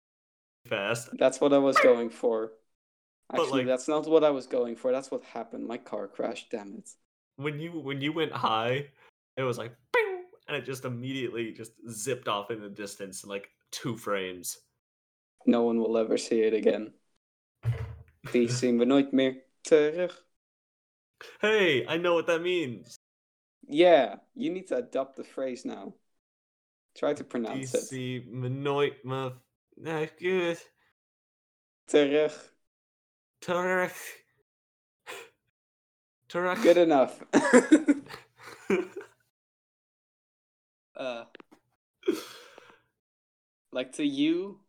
[0.68, 1.10] fast.
[1.18, 2.52] That's what I was going for.
[3.34, 4.92] Actually, like- that's not what I was going for.
[4.92, 5.68] That's what happened.
[5.68, 6.52] My car crashed.
[6.52, 6.90] Damn it.
[7.38, 8.88] When you when you went high,
[9.38, 13.30] it was like "Bing!" and it just immediately just zipped off in the distance in
[13.30, 14.58] like two frames.
[15.46, 16.94] No one will ever see it again.
[18.32, 20.12] Die zien we terug.
[21.40, 22.98] Hey, I know what that means.
[23.68, 25.94] Yeah, you need to adopt the phrase now.
[26.96, 27.84] Try to pronounce it.
[27.92, 29.32] DC Menoit ma
[29.78, 30.58] nah, good.
[31.88, 32.32] Terug.
[33.42, 33.94] Turk.
[36.30, 36.62] Turk.
[36.62, 37.24] Good enough.
[40.96, 41.24] uh,
[43.72, 44.60] like to you,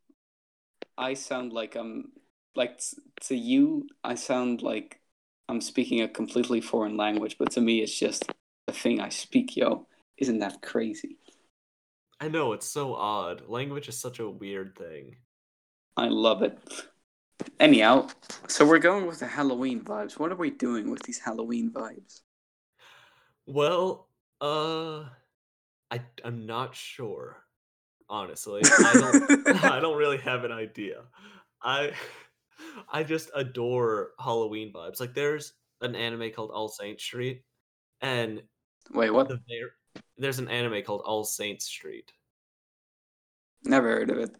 [0.96, 2.12] I sound like I'm
[2.55, 2.81] like
[3.23, 5.01] to you, I sound like
[5.49, 8.25] I'm speaking a completely foreign language, but to me, it's just
[8.67, 9.57] the thing I speak.
[9.57, 9.87] Yo,
[10.19, 11.19] isn't that crazy?
[12.21, 13.49] I know it's so odd.
[13.49, 15.17] Language is such a weird thing.
[15.97, 16.59] I love it.
[17.59, 18.09] Anyhow,
[18.47, 20.19] so we're going with the Halloween vibes.
[20.19, 22.21] What are we doing with these Halloween vibes?
[23.47, 24.09] Well,
[24.41, 25.05] uh,
[25.91, 27.38] I I'm not sure.
[28.09, 29.65] Honestly, I don't.
[29.65, 31.03] I don't really have an idea.
[31.62, 31.93] I
[32.92, 35.01] I just adore Halloween vibes.
[35.01, 37.42] Like there's an anime called All Saints Street,
[38.01, 38.42] and
[38.92, 39.29] Wait, what?
[39.29, 39.38] the
[40.18, 42.12] there's an anime called All Saints Street.
[43.64, 44.31] Never heard of it.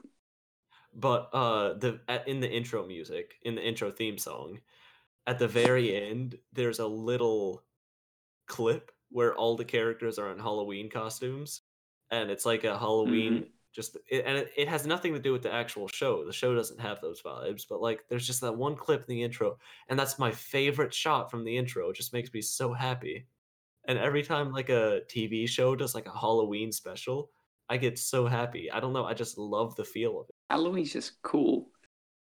[0.95, 4.61] But uh, the in the intro music, in the intro theme song,
[5.27, 7.65] at the very end, there's a little
[8.47, 11.63] clip where all the characters are in Halloween costumes,
[12.11, 13.47] and it's like a Halloween.
[13.73, 16.25] Just it, and it, it has nothing to do with the actual show.
[16.25, 19.23] The show doesn't have those vibes, but like there's just that one clip in the
[19.23, 19.59] intro,
[19.89, 21.91] and that's my favorite shot from the intro.
[21.91, 23.27] It just makes me so happy.
[23.89, 27.31] And every time like a TV show does like a Halloween special,
[27.69, 28.71] I get so happy.
[28.71, 29.07] I don't know.
[29.07, 30.35] I just love the feel of it.
[30.51, 31.69] Halloween's just cool.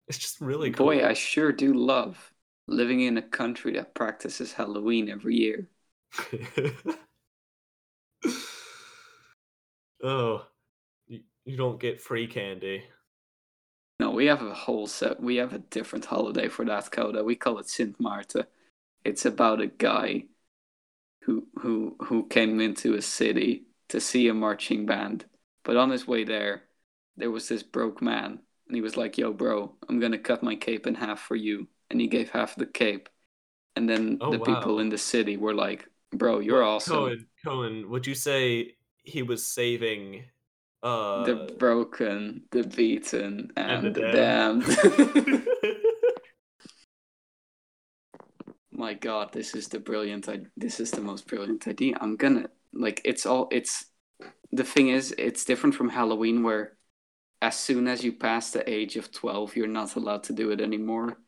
[0.06, 0.86] It's just really cool.
[0.86, 2.32] Boy, I sure do love
[2.66, 5.68] living in a country that practices Halloween every year.
[10.02, 10.46] oh,
[11.48, 12.84] you, don't get free candy.
[14.00, 15.20] No, we have a whole set.
[15.20, 17.24] We have a different holiday for that, Coda.
[17.24, 18.46] We call it Sint Maarten.
[19.04, 20.26] It's about a guy
[21.22, 25.24] who who who came into a city to see a marching band,
[25.64, 26.64] but on his way there,
[27.16, 30.54] there was this broke man, and he was like, "Yo, bro, I'm gonna cut my
[30.56, 33.08] cape in half for you," and he gave half the cape,
[33.76, 37.90] and then Oh, the people in the city were like, "Bro, you're awesome." Cohen, Cohen,
[37.90, 40.24] would you say he was saving
[40.82, 44.64] uh the broken, the beaten, and, and the, the damned.
[44.64, 45.46] damned?
[48.70, 50.28] My God, this is the brilliant.
[50.28, 51.96] I- this is the most brilliant idea.
[52.00, 53.00] I'm gonna like.
[53.04, 53.48] It's all.
[53.50, 53.86] It's
[54.52, 56.76] the thing is, it's different from Halloween, where
[57.42, 60.60] as soon as you pass the age of twelve, you're not allowed to do it
[60.60, 61.18] anymore.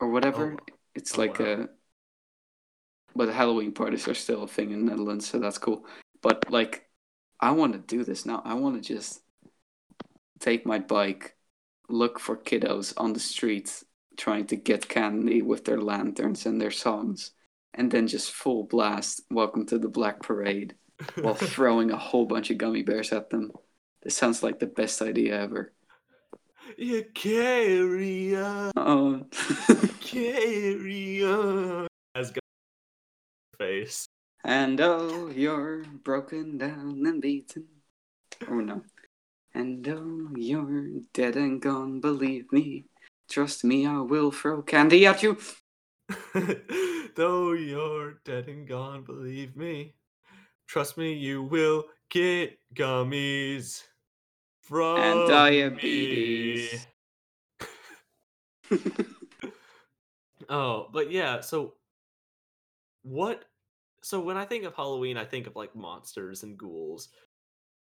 [0.00, 0.56] or whatever.
[0.60, 0.64] Oh.
[0.94, 1.46] It's Oh, like wow.
[1.46, 1.68] a.
[3.16, 5.86] But Halloween parties are still a thing in the Netherlands, so that's cool.
[6.22, 6.87] But like,
[7.40, 8.42] I want to do this now.
[8.44, 9.20] I want to just
[10.40, 11.36] take my bike,
[11.88, 13.84] look for kiddos on the streets
[14.16, 17.30] trying to get candy with their lanterns and their songs,
[17.74, 20.74] and then just full blast "Welcome to the Black Parade"
[21.20, 23.52] while throwing a whole bunch of gummy bears at them.
[24.02, 25.72] This sounds like the best idea ever.
[26.76, 29.26] you carry on, Oh,
[30.00, 31.86] carry on.
[32.14, 32.32] As
[33.58, 34.07] face.
[34.44, 37.66] And oh, you're broken down and beaten.
[38.48, 38.82] Oh no.
[39.54, 42.00] And oh, you're dead and gone.
[42.00, 42.84] Believe me,
[43.28, 45.38] trust me, I will throw candy at you.
[47.16, 49.94] Though you're dead and gone, believe me.
[50.66, 53.82] Trust me, you will get gummies
[54.62, 56.86] from And diabetes.
[60.48, 61.74] Oh, but yeah, so
[63.02, 63.44] what
[64.02, 67.08] so when I think of Halloween, I think of like monsters and ghouls.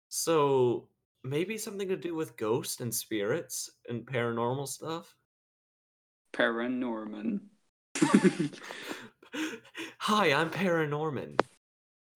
[0.08, 0.88] So
[1.22, 5.14] maybe something to do with ghosts and spirits and paranormal stuff?
[6.32, 7.40] Paranorman.
[9.98, 11.40] Hi, I'm Paranorman.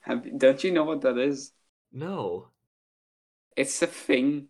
[0.00, 1.52] Have, don't you know what that is?
[1.92, 2.48] No.
[3.56, 4.48] It's a thing,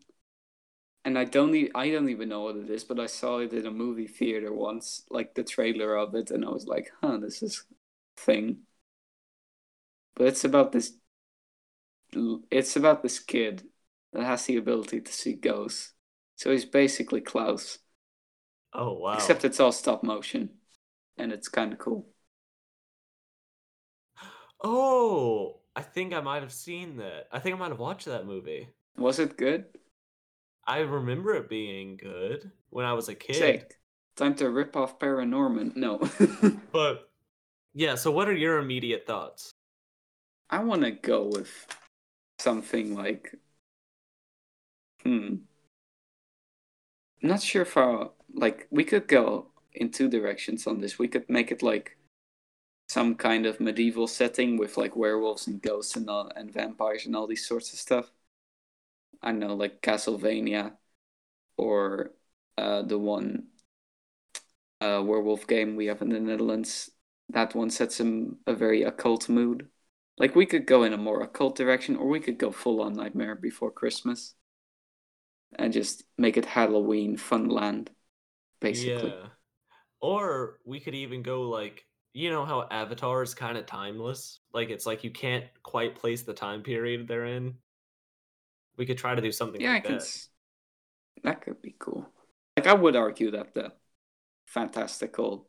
[1.05, 3.52] and I don't e- I don't even know what it is, but I saw it
[3.52, 7.18] in a movie theater once, like the trailer of it, and I was like, "Huh,
[7.18, 7.64] this is
[8.16, 8.66] a thing."
[10.14, 10.94] But it's about this.
[12.51, 13.68] It's about this kid
[14.12, 15.92] that has the ability to see ghosts.
[16.37, 17.79] So he's basically Klaus,
[18.75, 19.33] Oh wow.
[19.33, 20.51] except it's all stop motion,
[21.18, 22.07] and it's kind of cool.
[24.64, 27.29] Oh, I think I might have seen that.
[27.31, 28.68] I think I might have watched that movie.
[28.96, 29.66] Was it good?
[30.66, 33.64] I remember it being good when I was a kid.
[33.64, 33.79] Sick.
[34.16, 35.77] Time to rip off Paranorman.
[35.77, 36.01] No.
[36.72, 37.09] But
[37.75, 39.55] yeah, so what are your immediate thoughts?
[40.52, 41.66] I want to go with
[42.38, 43.34] something like,
[45.02, 45.36] hmm.
[47.22, 48.68] I'm not sure if I like.
[48.70, 50.98] We could go in two directions on this.
[50.98, 51.96] We could make it like
[52.88, 57.16] some kind of medieval setting with like werewolves and ghosts and all, and vampires and
[57.16, 58.12] all these sorts of stuff.
[59.22, 60.72] I know, like Castlevania,
[61.56, 62.12] or
[62.58, 63.46] uh, the one
[64.82, 66.90] uh, werewolf game we have in the Netherlands.
[67.30, 69.68] That one sets in a very occult mood.
[70.16, 72.94] Like we could go in a more occult direction, or we could go full on
[72.94, 74.35] Nightmare Before Christmas,
[75.59, 77.88] and just make it Halloween Funland,
[78.61, 79.14] basically.
[79.14, 79.29] Yeah.
[80.01, 84.40] Or we could even go like you know how Avatar is kind of timeless?
[84.55, 87.57] Like it's like you can't quite place the time period they're in.
[88.77, 89.94] We could try to do something Yeah, like I can.
[89.94, 89.96] that.
[89.96, 90.29] s-
[91.25, 92.07] That could be cool.
[92.57, 93.72] Like I would argue that the
[94.46, 95.48] fantastical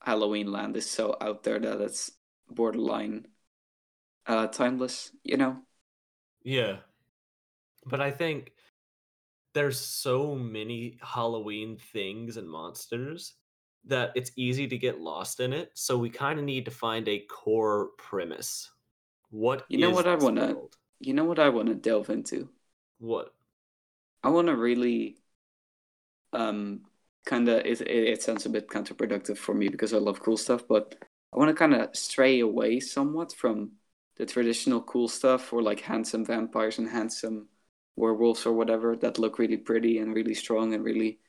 [0.00, 2.12] Halloween land is so out there that it's
[2.50, 3.28] borderline
[4.26, 5.10] uh timeless.
[5.22, 5.58] You know.
[6.42, 6.78] Yeah.
[7.86, 8.52] But I think
[9.52, 13.34] there's so many Halloween things and monsters
[13.86, 15.70] that it's easy to get lost in it.
[15.74, 18.70] So we kind of need to find a core premise.
[19.30, 20.56] What You know is what I wanna-
[21.00, 22.48] You know what I want to delve into?
[22.98, 23.34] What?
[24.22, 25.18] I want to really,
[26.32, 26.86] um,
[27.26, 27.58] kind of.
[27.66, 30.96] It, it it sounds a bit counterproductive for me because I love cool stuff, but
[31.32, 33.72] I want to kind of stray away somewhat from
[34.16, 37.48] the traditional cool stuff, or like handsome vampires and handsome
[37.96, 41.20] werewolves or whatever that look really pretty and really strong and really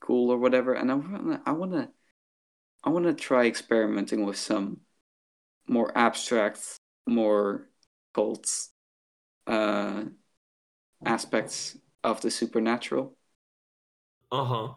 [0.00, 0.74] cool or whatever.
[0.74, 1.90] And I wanna, I want to,
[2.84, 4.80] I want to try experimenting with some
[5.66, 7.68] more abstract, more
[8.14, 8.50] cult,
[9.46, 10.04] uh,
[11.04, 13.16] aspects of the supernatural.
[14.30, 14.74] Uh-huh.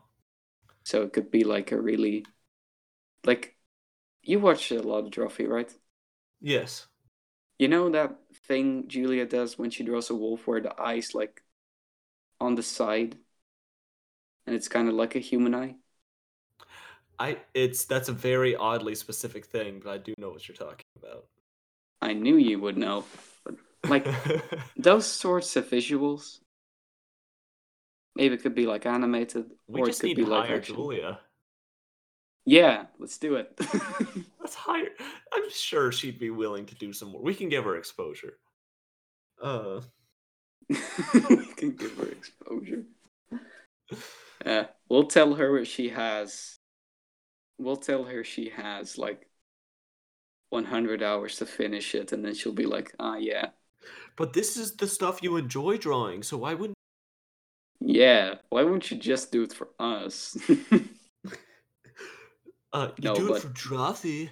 [0.84, 2.26] So it could be like a really
[3.26, 3.56] like
[4.24, 5.74] you watch a lot of Drawfee, right?
[6.42, 6.88] Yes.
[7.60, 8.16] You know that
[8.48, 11.42] thing Julia does when she draws a wolf where the eyes like
[12.40, 13.18] on the side
[14.46, 15.76] and it's kind of like a human eye?
[17.20, 20.86] I it's that's a very oddly specific thing, but I do know what you're talking
[21.02, 21.26] about.
[22.02, 23.06] I knew you would know.
[23.44, 23.56] But
[23.90, 24.08] like
[24.78, 26.40] those sorts of visuals
[28.16, 30.76] maybe it could be like animated we or it could be like action.
[30.76, 31.20] Julia.
[32.48, 33.60] Yeah, let's do it.
[34.40, 34.88] Let's hire
[35.34, 37.22] I'm sure she'd be willing to do some more.
[37.22, 38.38] We can give her exposure.
[39.42, 39.82] Uh
[40.70, 42.84] we can give her exposure.
[44.46, 46.60] Uh, we'll tell her what she has.
[47.60, 49.28] We'll tell her she has like
[50.50, 53.50] 100 hours to finish it, and then she'll be like, "Ah, yeah,
[54.18, 56.76] but this is the stuff you enjoy drawing, so why wouldn't
[57.80, 58.36] yeah.
[58.50, 60.38] Why won't you just do it for us?"
[62.74, 64.30] Uh, you No, do it for Drawfee.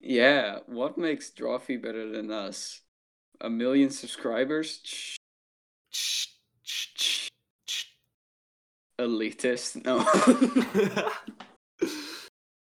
[0.00, 2.82] Yeah, what makes Drawfee better than us?
[3.40, 4.80] A million subscribers?
[8.98, 9.84] Elitist?
[9.84, 10.04] No.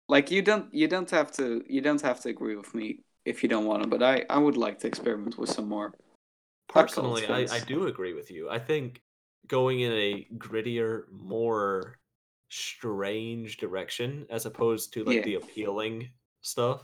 [0.10, 3.44] like you don't you don't have to you don't have to agree with me if
[3.44, 5.94] you don't want to, but I I would like to experiment with some more.
[6.68, 8.50] Personally, I, I do agree with you.
[8.50, 9.02] I think
[9.48, 11.98] going in a grittier, more
[12.50, 15.24] strange direction as opposed to like Yeah.
[15.24, 16.10] the appealing
[16.42, 16.82] stuff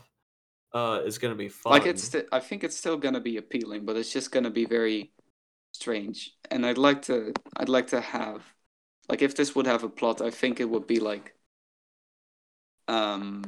[0.72, 1.72] uh is gonna be fun.
[1.72, 5.12] Like it's I think it's still gonna be appealing, but it's just gonna be very
[5.72, 6.36] strange.
[6.50, 8.42] And I'd like to I'd like to have
[9.08, 11.34] like if this would have a plot, I think it would be like
[12.88, 13.42] um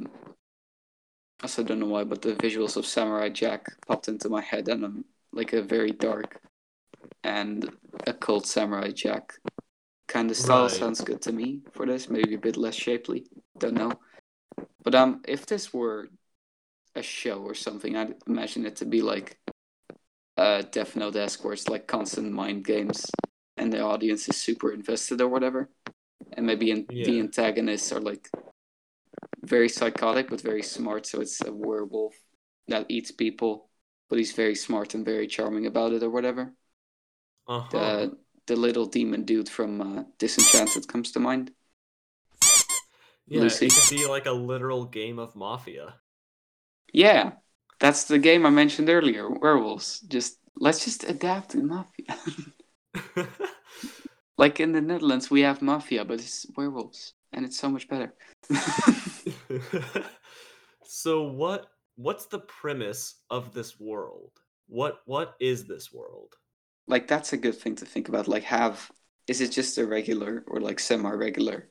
[1.39, 4.67] I also don't know why, but the visuals of Samurai Jack popped into my head
[4.69, 6.41] and I'm like a very dark
[7.23, 7.69] and
[8.07, 9.33] occult Samurai Jack
[10.07, 10.71] kind of style Right.
[10.71, 12.09] sounds good to me for this.
[12.09, 13.25] Maybe a bit less shapely.
[13.57, 13.99] Don't know.
[14.83, 16.09] But um if this were
[16.95, 19.39] a show or something, I'd imagine it to be like
[20.37, 23.05] uh Death Note esque where it's like constant mind games
[23.57, 25.69] and the audience is super invested or whatever.
[26.33, 28.29] And maybe in, the antagonists are like
[29.43, 32.15] very psychotic but very smart, so it's a werewolf
[32.67, 33.69] that eats people,
[34.09, 36.53] but he's very smart and very charming about it or whatever.
[37.47, 37.69] uh-huh.
[37.69, 38.17] The
[38.47, 41.51] the little demon dude from uh, Disenchanted comes to mind.
[43.27, 43.67] yeah, Luci.
[43.67, 45.95] it could be like a literal game of mafia.
[46.93, 47.33] Yeah,
[47.79, 49.99] that's the game I mentioned earlier, werewolves.
[50.01, 52.17] Just let's just adapt to mafia.
[54.37, 58.13] like in the Netherlands, we have mafia, but it's werewolves, and it's so much better.
[60.83, 64.31] so what what's the premise of this world?
[64.67, 66.35] What what is this world?
[66.87, 68.27] Like that's a good thing to think about.
[68.27, 68.91] Like, have
[69.27, 71.67] is it just a regular or like semi-regular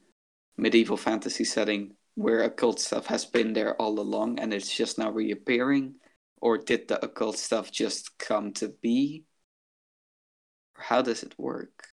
[0.56, 5.10] medieval fantasy setting where occult stuff has been there all along and it's just now
[5.10, 5.94] reappearing,
[6.40, 9.24] or did the occult stuff just come to be?
[10.76, 11.88] Or how does it work?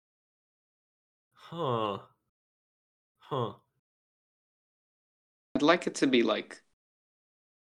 [1.33, 2.05] Huh.
[3.19, 3.53] Huh.
[5.55, 6.63] I'd like it to be like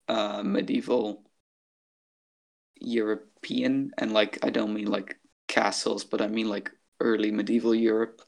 [0.08, 1.24] uh medieval
[2.80, 5.18] European and like I don't mean like
[5.54, 8.22] castles, but I mean like early medieval Europe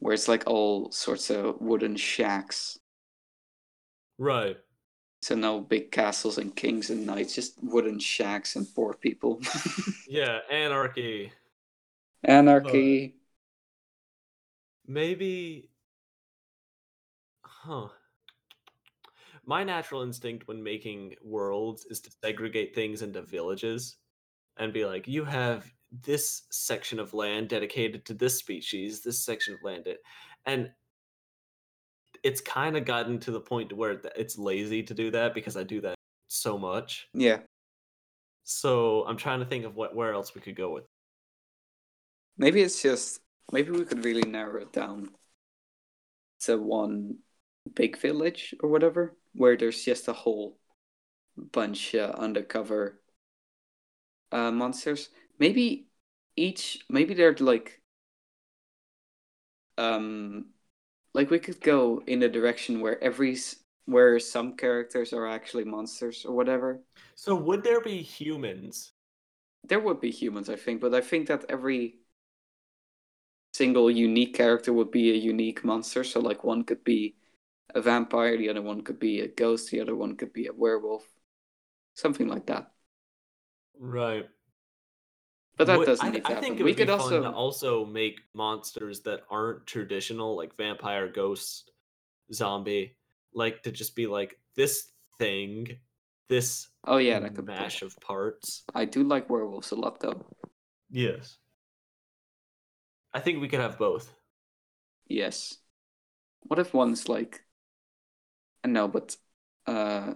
[0.00, 2.78] where it's like all sorts of wooden shacks.
[4.18, 4.58] Right.
[5.22, 9.40] So no big castles and kings and knights, just wooden shacks and poor people.
[10.06, 11.32] Yeah, anarchy.
[12.22, 13.16] Anarchy.
[14.88, 15.70] Maybe
[17.42, 17.88] Huh.
[19.44, 23.96] My natural instinct when making worlds is to segregate things into villages
[24.58, 29.54] and be like, you have this section of land dedicated to this species, this section
[29.54, 30.02] of land, it-
[30.46, 30.72] and
[32.22, 35.62] it's kind of gotten to the point where it's lazy to do that because I
[35.62, 35.94] do that
[36.28, 37.08] so much.
[37.14, 37.40] Yeah.
[38.44, 40.84] So I'm trying to think of what where else we could go with.
[42.36, 43.20] Maybe it's just
[43.52, 45.10] maybe we could really narrow it down
[46.40, 47.18] to one
[47.74, 50.58] big village or whatever, where there's just a whole
[51.52, 53.00] bunch of undercover
[54.32, 55.10] uh, monsters.
[55.38, 55.88] Maybe
[56.36, 57.80] each maybe they're like
[59.76, 60.46] um
[61.14, 63.36] like we could go in a direction where every
[63.86, 66.80] where some characters are actually monsters or whatever.
[67.14, 68.92] So would there be humans?
[69.62, 72.00] There would be humans, I think, but I think that every
[73.52, 76.04] single unique character would be a unique monster.
[76.04, 77.16] So, like, one could be
[77.74, 80.52] a vampire, the other one could be a ghost, the other one could be a
[80.52, 81.06] werewolf,
[81.94, 82.72] something like that.
[83.78, 84.28] Right.
[85.58, 89.66] But that Would- doesn't I, I think we could also, also make monsters that aren't
[89.66, 91.72] traditional, like vampire, ghost,
[92.32, 92.96] zombie,
[93.34, 95.78] like to just be like this thing,
[96.28, 98.62] this oh yeah, that could mash of parts.
[98.72, 100.24] I do like werewolves a lot, though.
[100.90, 101.38] Yes.
[103.12, 104.12] I think we could have both.
[105.08, 105.56] Yes.
[106.42, 107.42] What if one's like,
[108.64, 109.16] no, but
[109.66, 110.14] uh,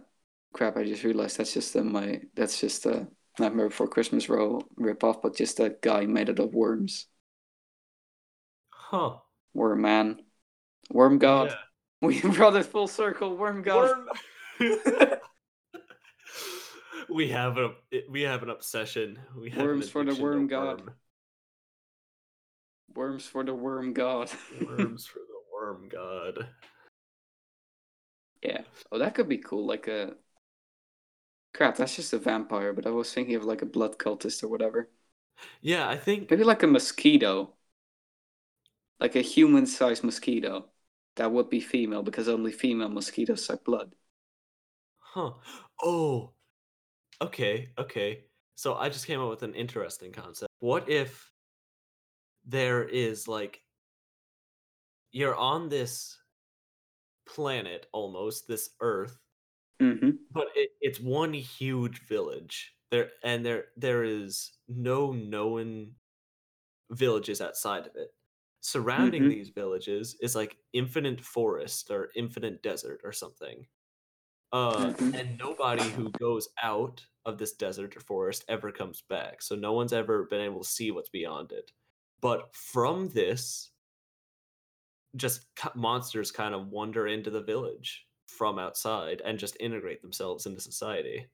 [0.53, 0.76] crap!
[0.76, 5.02] I just realized that's just uh, my that's just a Nightmare Before Christmas row rip
[5.04, 7.06] off, but just a guy made out of worms.
[8.70, 9.16] Huh.
[9.54, 10.18] Worm man,
[10.90, 11.48] worm god.
[11.50, 11.56] Yeah.
[12.02, 13.36] We brought it full circle.
[13.36, 13.92] Worm god.
[14.58, 14.78] Worm.
[17.08, 17.70] we have a
[18.10, 19.18] we have an obsession.
[19.40, 20.80] We have Worms for the worm god.
[20.80, 20.90] worm.
[22.94, 24.30] Worms for the worm god.
[24.66, 26.48] Worms for the worm god.
[28.42, 28.62] yeah.
[28.90, 29.66] Oh, that could be cool.
[29.66, 30.14] Like a
[31.55, 31.76] crap.
[31.76, 32.72] That's just a vampire.
[32.72, 34.90] But I was thinking of like a blood cultist or whatever.
[35.61, 37.55] Yeah, I think Maybe like a mosquito.
[39.00, 40.70] Like a human-sized mosquito.
[41.16, 43.94] that would be female because only female mosquitoes suck blood.
[44.98, 45.32] Huh.
[45.82, 46.32] Oh.
[47.20, 48.24] Okay, okay.
[48.55, 50.50] So I just came up with an interesting concept.
[50.61, 51.30] What if
[52.46, 53.62] there is like
[55.12, 56.18] you're on this
[57.26, 59.18] planet almost, this Earth,
[59.82, 60.16] Mm-hmm.
[60.30, 62.76] but it, it's one huge village.
[62.90, 65.96] There and there there is no known
[66.90, 68.10] villages outside of it.
[68.60, 69.28] Surrounding Mhm.
[69.28, 73.66] these villages is like infinite forest or infinite desert or something.
[74.52, 75.12] Uh, Mhm.
[75.14, 79.42] and nobody who goes out of this desert or forest ever comes back.
[79.42, 81.72] So no one's ever been able to see what's beyond it.
[82.20, 83.72] But from this,
[85.16, 88.06] just monsters kind of wander into the village
[88.38, 91.26] from outside and just integrate themselves into society.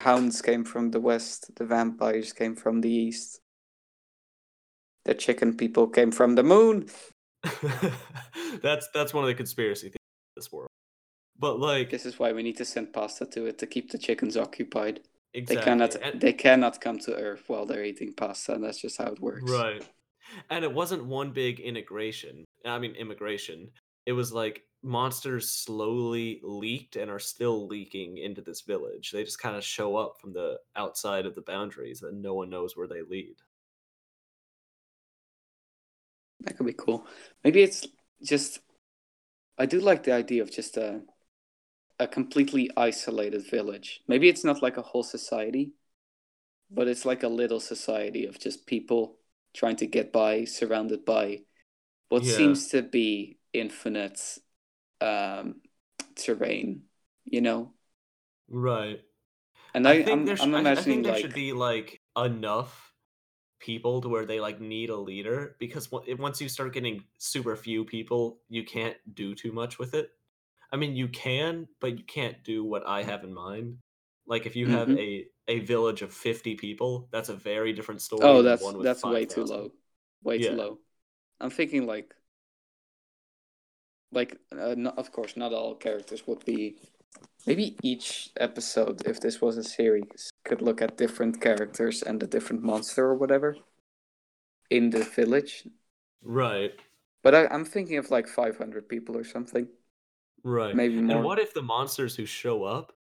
[0.00, 1.50] Hounds came from the west.
[1.56, 3.40] The vampires came from the east.
[5.04, 6.88] The chicken people came from the moon.
[8.62, 9.96] that's that's one of the conspiracy theories
[10.36, 10.68] of this world.
[11.38, 13.98] But like This is why we need to send pasta to it to keep the
[13.98, 15.00] chickens occupied.
[15.34, 15.94] exactly, They cannot.
[15.96, 18.54] and- They cannot come to Earth while they're eating pasta.
[18.54, 19.50] And that's just how it works.
[19.50, 19.82] Right.
[20.50, 22.44] And it wasn't one big integration.
[22.64, 23.70] I mean, immigration.
[24.06, 29.10] It was like monsters slowly leaked and are still leaking into this village.
[29.10, 32.48] They just kind of show up from the outside of the boundaries and no one
[32.50, 33.36] knows where they lead.
[36.40, 37.06] That could be cool.
[37.42, 37.86] Maybe it's
[38.22, 38.60] just.
[39.58, 41.02] I do like the idea of just a,
[41.98, 44.02] a completely isolated village.
[44.08, 45.72] Maybe it's not like a whole society,
[46.70, 49.18] but it's like a little society of just people
[49.54, 51.42] trying to get by, surrounded by
[52.08, 52.26] what Yeah.
[52.26, 54.20] seems to be infinite
[55.02, 55.62] um,
[56.16, 56.84] terrain.
[57.26, 57.74] You know,
[58.48, 59.00] Right.
[59.74, 61.52] and I, I think I'm, there, sh- I'm I- imagining think there like should be
[61.52, 62.92] like enough
[63.60, 67.84] people to where they like need a leader because once you start getting super few
[67.84, 70.10] people, you can't do too much with it.
[70.72, 73.78] I mean, you can, but you can't do what I have in mind.
[74.26, 74.98] Like if you have Mhm.
[74.98, 78.90] a a village of 50 people, that's a very different story oh, that's one with
[78.90, 79.70] that's way too low,
[80.22, 80.54] way Yeah.
[80.54, 80.78] too low.
[81.40, 82.14] I'm thinking like,
[84.14, 86.76] like, uh, not, of course, not all characters would be.
[87.46, 92.26] Maybe each episode, if this was a series, could look at different characters and a
[92.26, 93.56] different monster or whatever
[94.70, 95.66] in the village.
[96.22, 96.72] Right.
[97.22, 99.68] But I, I'm thinking of like 500 people or something,
[100.42, 100.74] Right.
[100.74, 101.16] maybe more.
[101.16, 102.92] And what if the monsters who show up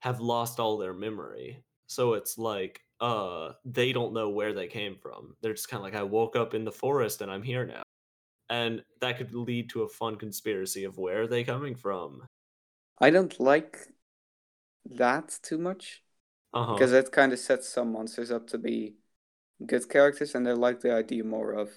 [0.00, 1.62] have lost all their memory?
[1.86, 5.36] So it's like uh they don't know where they came from.
[5.42, 7.81] They're just kind of like I woke up in the forest and I'm here now.
[8.52, 12.22] And that could lead to a fun conspiracy of where are they coming from.
[13.00, 13.78] I don't like
[14.84, 16.02] that too much.
[16.54, 16.74] Uh-huh.
[16.74, 18.94] because that kind of sets some monsters up to be
[19.64, 21.70] good characters and i like the idea more of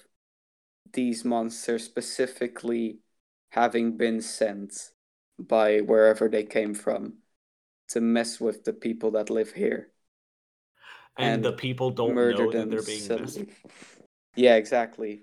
[0.92, 2.98] these monsters specifically
[3.52, 4.90] having been sent
[5.38, 7.14] by wherever they came from
[7.88, 9.88] to mess with the people that live here
[11.16, 13.40] and, the people don't murder know that them they're being messed
[14.36, 15.22] yeah exactly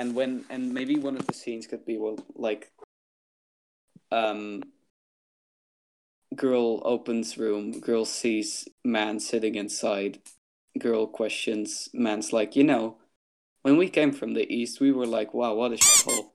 [0.00, 2.72] and when and maybe one of the scenes could be well like
[4.10, 4.62] um
[6.34, 10.18] girl opens room girl sees man sitting inside
[10.78, 12.96] girl questions man's like you know
[13.62, 16.30] when we came from the east we were like wow what a shithole.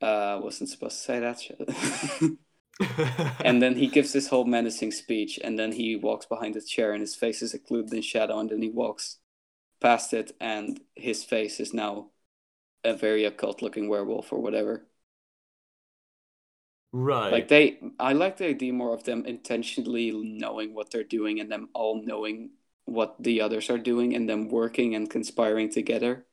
[0.00, 1.68] Uh wasn't supposed to say that shit.
[3.48, 6.92] And then he gives this whole menacing speech and then he walks behind the chair
[6.92, 9.16] and his face is occluded in shadow and then he walks
[9.80, 12.10] past it and his face is now
[12.86, 14.86] a very occult looking werewolf or whatever
[16.92, 17.32] right.
[17.32, 21.50] like they i like the idea more of them intentionally knowing what they're doing and
[21.50, 22.50] them all knowing
[22.84, 26.24] what the others are doing and them working and conspiring together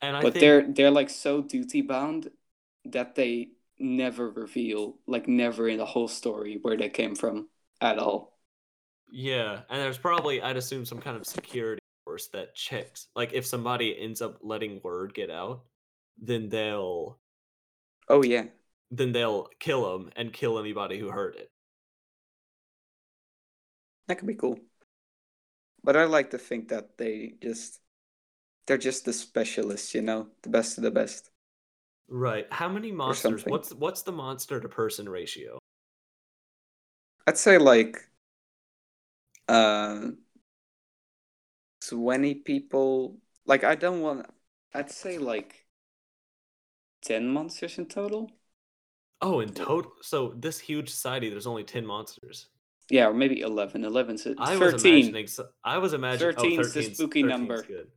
[0.00, 2.30] and I but think they're they're like so duty bound
[2.86, 7.48] that they never reveal like never in the whole story where they came from
[7.80, 8.38] at all
[9.10, 13.08] Yeah, and there's probably I'd assume some kind of security force that checks.
[13.16, 15.64] Like if somebody ends up letting word get out,
[16.20, 17.18] then they'll
[18.08, 18.44] oh yeah
[18.90, 21.50] then they'll kill him and kill anybody who heard it.
[24.06, 24.58] That could be cool.
[25.84, 27.80] But I like to think that they just
[28.66, 31.30] they're just the specialists, you know, the best of the best.
[32.08, 32.46] Right.
[32.50, 33.44] How many monsters?
[33.44, 35.58] What's what's the monster to person ratio?
[37.26, 37.98] I'd say like
[39.48, 40.08] uh
[41.88, 44.26] 20 people like I don't want
[44.74, 45.67] I'd say like
[47.04, 48.30] 10 monsters in total.
[49.20, 49.92] Oh, in total.
[50.00, 52.48] So this huge society, there's only ten monsters.
[52.88, 53.82] Yeah, or maybe 11.
[53.82, 54.36] 11's it.
[54.38, 54.94] I was 13.
[54.94, 55.26] imagining.
[55.26, 56.34] so- I was imagining.
[56.34, 57.62] 13 oh, is the spooky 13's number.
[57.62, 57.88] Good.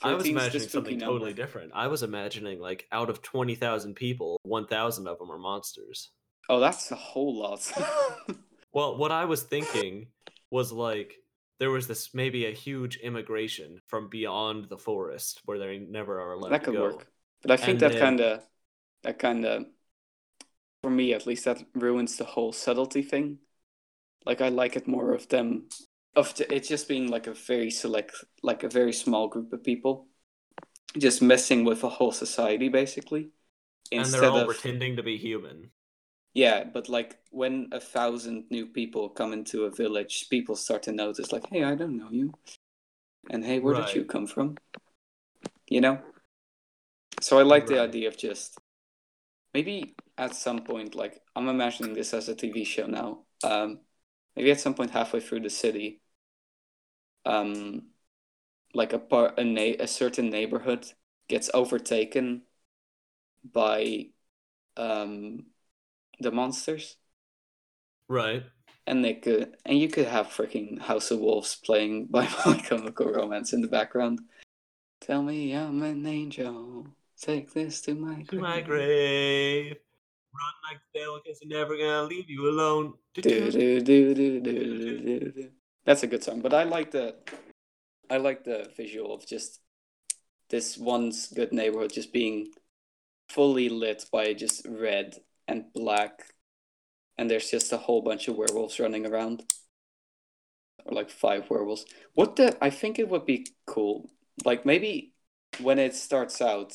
[0.00, 1.12] I was imagining something number.
[1.12, 1.72] totally different.
[1.74, 6.10] I was imagining like out of twenty thousand people, one thousand of them are monsters.
[6.48, 7.70] Oh, that's a whole lot.
[8.72, 10.08] Well, what I was thinking
[10.50, 11.14] was like
[11.58, 16.32] there was this maybe a huge immigration from beyond the forest where they never are
[16.34, 16.82] allowed that to could go.
[16.82, 17.06] work.
[17.42, 18.42] But I think And that kind of,
[19.04, 19.66] that kind of,
[20.82, 23.38] for me at least, that ruins the whole subtlety thing.
[24.26, 25.68] Like I like it more of them,
[26.16, 28.12] of the, it just being like a very select,
[28.42, 30.08] like a very small group of people,
[30.98, 33.30] just messing with a whole society basically.
[33.94, 35.72] And they're all of pretending to be human.
[36.34, 40.92] yeah, but like when a thousand new people come into a village, people start to
[40.92, 42.32] notice, like, hey, I don't know you,
[43.30, 44.56] and hey, where did you come from?
[45.68, 46.02] You know.
[47.20, 48.58] So I like the idea of just
[49.54, 53.24] maybe at some point, like I'm imagining this as a TV show now.
[53.44, 53.80] Um,
[54.36, 56.00] maybe at some point halfway through the city,
[57.24, 57.88] um,
[58.74, 60.86] like a part a na- a certain neighborhood
[61.28, 62.42] gets overtaken
[63.44, 64.06] by
[64.76, 65.46] um
[66.20, 66.96] the monsters
[68.08, 68.44] Right.
[68.86, 73.06] and they could and you could have freaking House of Wolves playing by My Chemical
[73.12, 74.20] Romance in the background.
[75.00, 76.88] Tell me I'm an angel.
[77.20, 78.66] Take this to my To my grave.
[78.66, 79.76] grave.
[80.32, 82.94] Run like the devil because I'm never gonna leave you alone.
[85.84, 87.16] That's a good song, but I like the
[88.10, 89.60] I like the visual of just
[90.50, 92.48] this once good neighborhood just being
[93.28, 95.16] fully lit by just red
[95.46, 96.34] and black
[97.18, 99.44] and there's just a whole bunch of werewolves running around
[100.86, 104.08] or like five werewolves what the i think it would be cool
[104.46, 105.12] like maybe
[105.60, 106.72] when it starts out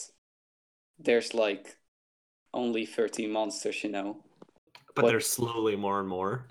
[1.00, 1.78] there's like
[2.54, 4.24] only 13 monsters you know?
[4.96, 6.48] But What- they're slowly more and more.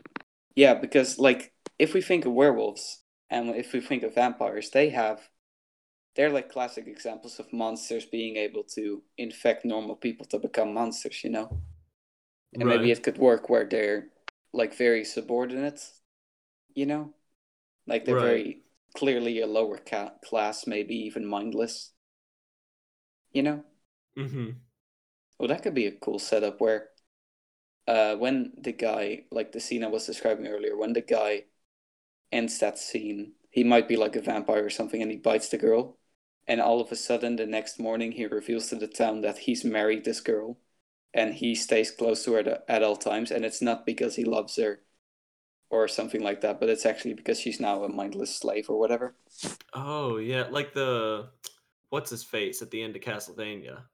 [0.55, 4.91] yeah because like if we think of werewolves and if we think of vampires they
[4.91, 5.21] have
[6.17, 11.25] they're like classic examples of monsters being able to infect normal people to become monsters
[11.25, 11.63] you know?
[12.59, 14.09] And maybe it could work where they're
[14.55, 15.81] like very subordinate
[16.75, 17.15] you know?
[17.87, 18.17] Like they're Right.
[18.17, 18.65] very
[18.97, 21.93] clearly a lower ca- class maybe even mindless
[23.33, 23.65] you know
[24.17, 24.51] Mm-hmm.
[25.39, 26.89] well that could be a cool setup where
[27.89, 31.45] uh when the guy like the scene i was describing earlier when the guy
[32.33, 35.59] ends that scene he might be like a vampire or something and he bites the
[35.59, 35.99] girl
[36.49, 39.65] and all of a sudden the next morning he reveals to the town that he's
[39.65, 40.59] married this girl
[41.15, 44.25] and he stays close to her at- at all times and it's not because he
[44.25, 44.83] loves her
[45.71, 49.15] or something like that but it's actually because she's now a mindless slave or whatever
[49.75, 51.29] Oh yeah, like the
[51.91, 53.85] what's his face at the end of Castlevania?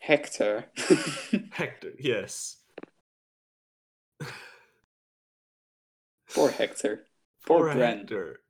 [0.00, 0.64] Hector
[1.52, 1.92] Hector.
[1.98, 2.56] Yes.
[6.34, 7.04] poor hector
[7.46, 7.98] poor Poor Bren.
[7.98, 8.40] Hector.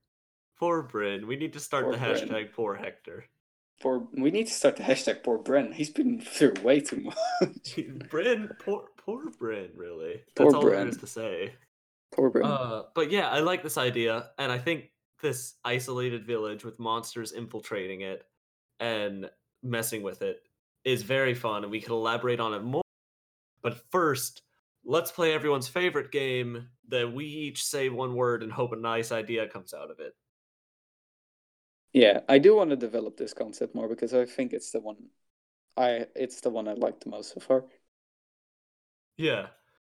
[0.58, 1.26] Poor Bryn.
[1.26, 2.28] We need to start Poor the Bren.
[2.28, 3.24] hashtag poor Hector.
[3.80, 7.78] poor we need to start the hashtag poor bren he's been through way too much
[8.10, 10.22] Bryn, poor poor Bryn, really.
[10.36, 10.98] Poor That's all there Bryn.
[10.98, 11.54] to say.
[12.12, 14.90] poor bren Uh, but yeah, I like this idea, and I think
[15.22, 18.24] this isolated village with monsters infiltrating it
[18.80, 19.28] and
[19.62, 20.40] messing with it
[20.84, 22.82] is very fun, and we could elaborate on it more.
[23.62, 24.42] But first,
[24.84, 29.12] let's play everyone's favorite game that we each say one word and hope a nice
[29.12, 30.14] idea comes out of it.
[31.92, 34.96] Yeah, I do want to develop this concept more because I think it's the one
[35.76, 37.64] I it's the one I like the most so far.
[39.16, 39.46] Yeah.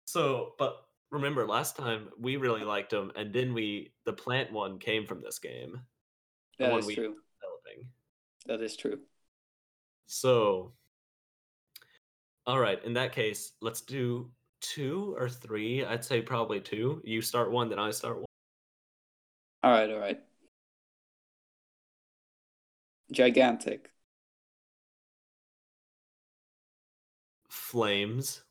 [0.04, 0.76] So, but
[1.10, 5.20] remember last time we really liked them, and then we the plant one came from
[5.22, 5.80] this game.
[6.58, 7.16] That is true.
[7.40, 7.88] developing.
[8.46, 9.00] That is true.
[10.12, 10.74] So,
[12.46, 12.84] all right.
[12.84, 15.86] In that case, let's do two or three.
[15.86, 17.00] I'd say probably two.
[17.02, 18.26] You start one, then I start one.
[19.62, 20.20] All right, all right.
[23.10, 23.90] Gigantic.
[27.48, 28.42] Flames.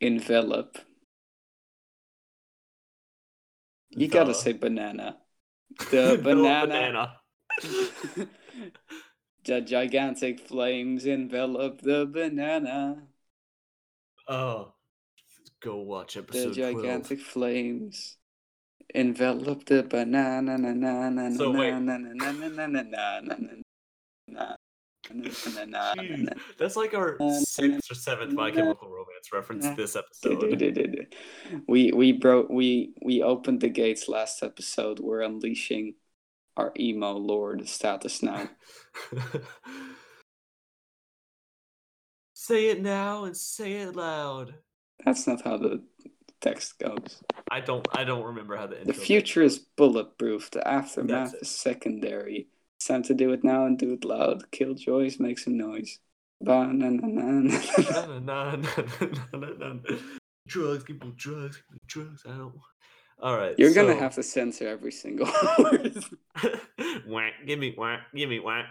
[0.00, 0.78] Envelop.
[3.90, 5.18] You gotta say banana.
[5.90, 6.66] the The banana.
[6.66, 8.28] banana.
[9.46, 13.04] The gigantic flames envelop the banana.
[14.28, 14.72] Oh,
[15.62, 16.48] go watch episode.
[16.48, 17.20] The gigantic 12.
[17.20, 18.16] flames
[18.92, 21.32] envelop the banana.
[21.36, 21.74] So wait.
[26.58, 31.06] That's like our sixth or seventh My Chemical Romance reference this episode.
[31.68, 34.98] We we broke we we opened the gates last episode.
[34.98, 35.94] We're unleashing
[36.56, 38.48] our emo lord status now.
[42.34, 44.54] say it now and say it loud.
[45.04, 45.82] That's not how the
[46.40, 47.22] text goes.
[47.50, 47.86] I don't.
[47.92, 48.76] I don't remember how the.
[48.84, 50.50] The future is bulletproof.
[50.50, 52.48] The aftermath is secondary.
[52.76, 54.50] It's time to do it now and do it loud.
[54.50, 55.98] Kill Killjoys make some noise.
[60.46, 62.22] Drugs, people, drugs, people, drugs.
[62.26, 62.54] I don't.
[63.20, 63.54] All right.
[63.58, 65.28] You're gonna have to censor every single
[65.58, 65.96] word.
[67.08, 67.32] whack.
[67.46, 68.00] Give me whack.
[68.14, 68.66] Give me whack.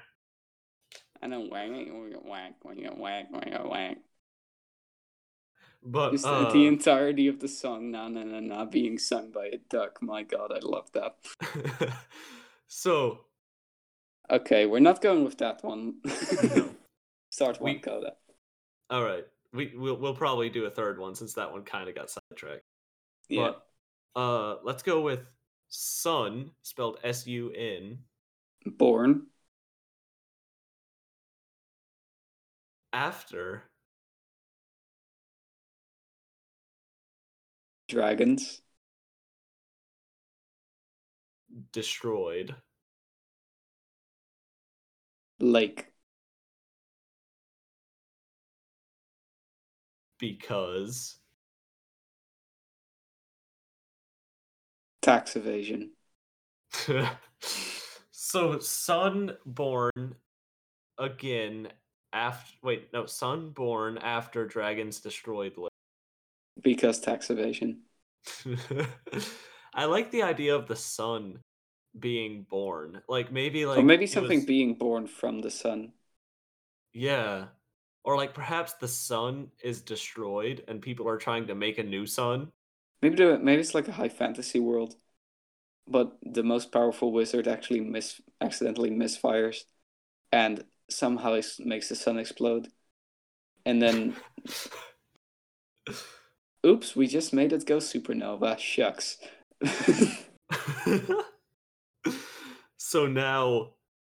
[1.26, 3.98] I know whack, whack, whack, whack, whack, whack.
[5.84, 9.48] But Just uh, the entirety of the song, na na na na, being sung by
[9.48, 10.04] a duck.
[10.04, 11.16] My God, I love that.
[12.68, 13.22] so
[14.30, 15.96] Okay, we're not going with that one.
[16.56, 16.70] No.
[17.32, 18.14] Start one, We- Coda.
[18.92, 21.96] all right, we we'll, we'll probably do a third one since that one kind of
[21.96, 22.64] got sidetracked.
[23.30, 23.54] Yeah.
[24.16, 25.22] But uh, let's go with
[25.70, 27.98] sun spelled S U N
[28.68, 29.26] Born.
[32.96, 33.64] After
[37.90, 38.62] Dragons.
[41.72, 42.56] destroyed
[45.40, 45.92] Lake.
[50.18, 51.18] because
[55.02, 55.92] Tax evasion.
[58.12, 60.16] so sun born
[60.98, 61.68] again
[62.16, 65.70] after wait no sun born after dragons destroyed Lake.
[66.64, 67.82] Because tax evasion.
[69.76, 71.42] I like the idea of the sun
[72.00, 73.02] being born.
[73.08, 75.94] Like maybe like or maybe something was- being born from the sun.
[76.94, 77.48] yeah.
[78.04, 82.06] Or like perhaps the sun is destroyed and people are trying to make a new
[82.06, 82.52] sun.
[83.02, 84.96] Maybe the, maybe it's like a high fantasy world,
[85.88, 89.66] but the most powerful wizard actually miss accidentally misfires,
[90.32, 92.70] and somehow es- makes the sun explode,
[93.66, 94.16] and then
[96.66, 98.58] oops, we just made it go supernova.
[98.58, 99.18] Shucks.
[102.78, 103.70] so now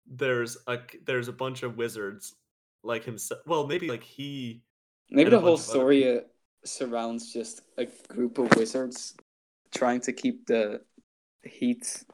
[0.07, 2.35] there's a there's a bunch of wizards
[2.83, 3.41] like himself.
[3.47, 4.63] Well, maybe like he
[5.11, 6.21] maybe the whole story uh,
[6.65, 9.15] surrounds just a group of wizards
[9.75, 10.81] trying to keep the
[11.45, 12.05] heat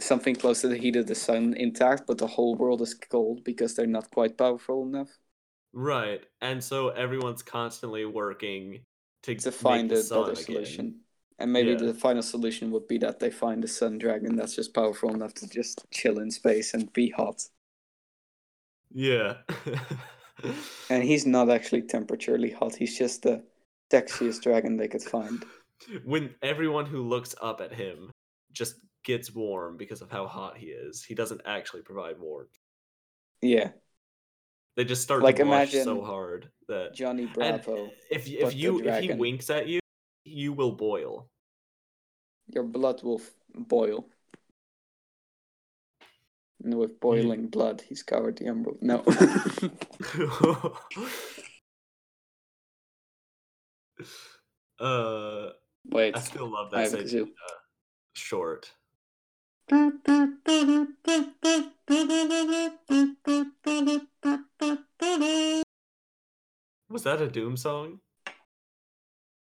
[0.00, 3.44] something close to the heat of the sun intact, but the whole world is cold
[3.44, 5.18] because they're not quite powerful enough.
[5.72, 8.80] right, and so everyone's constantly working
[9.22, 10.36] to to make find the a better again.
[10.36, 11.00] solution.
[11.38, 11.76] And maybe Yeah.
[11.76, 15.34] the final solution would be that they find a sun dragon that's just powerful enough
[15.34, 17.48] to just chill in space and be hot.
[18.92, 19.36] Yeah.
[20.90, 23.44] And he's not actually temperaturely hot, he's just the
[23.88, 25.46] sexiest dragon they could find.
[26.04, 28.10] when everyone who looks up at him
[28.52, 28.76] just
[29.06, 32.50] gets warm because of how hot he is, he doesn't actually provide warmth.
[33.40, 33.70] Yeah,
[34.76, 37.90] They just start Like, to blush so hard that Johnny Bravo.
[38.10, 39.80] if if you if he winks at you,
[40.24, 41.30] you will boil.
[42.52, 44.08] Your blood will f- boil.
[46.64, 48.78] And with boiling blood, he's covered the emerald.
[48.82, 49.04] No.
[54.80, 55.50] uh,
[55.90, 57.28] Wait, I still love I that have a same kazoo.
[57.28, 57.54] uh,
[58.14, 58.72] short.
[59.68, 59.82] Was
[67.02, 67.98] that a Doom song?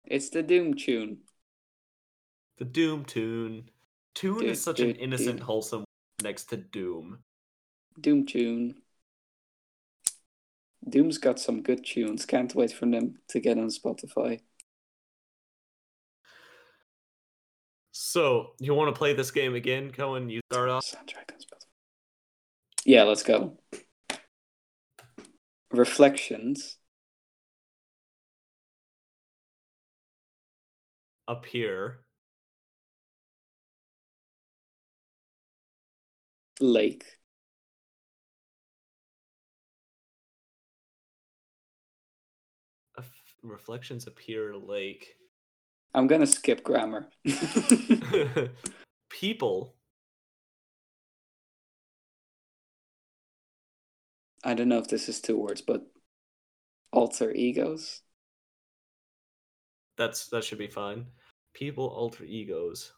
[0.06, 1.20] It's the Doom tune.
[2.58, 3.70] The Doom tune.
[4.16, 5.86] Tune is such an innocent, wholesome
[6.24, 7.20] next to Doom.
[8.00, 8.82] Doom tune.
[10.90, 12.26] Doom's got some good tunes.
[12.26, 14.40] Can't wait for them to get on Spotify.
[18.02, 20.30] So, you want to play this game again, Cohen?
[20.30, 20.96] You start off.
[22.86, 23.58] Yeah, let's go.
[25.70, 26.78] Reflections
[31.28, 32.00] up here.
[36.62, 37.04] Lake.
[43.44, 45.19] Reflections appear lake.
[45.94, 47.10] I'm gonna skip grammar.
[49.10, 49.76] People.
[54.44, 55.86] I don't know if this is two words, but
[56.92, 58.02] alter egos.
[59.98, 61.08] That's that should be fine.
[61.54, 62.94] People alter egos.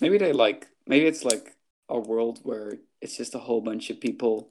[0.00, 0.68] Maybe they like.
[0.86, 1.56] Maybe it's like
[1.88, 4.50] a world where it's just a whole bunch of people.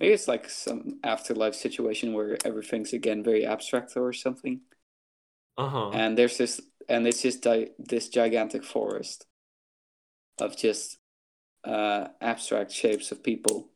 [0.00, 4.62] Maybe it's like some afterlife situation where everything's again very abstract or something.
[5.56, 5.90] Uh huh.
[5.92, 9.26] and there's this and it's just di- this gigantic forest
[10.38, 10.98] of just
[11.64, 13.70] uh abstract shapes of people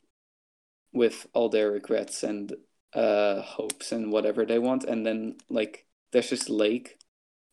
[0.92, 2.54] with all their regrets and
[2.94, 6.98] uh hopes and whatever they want and then like there's this lake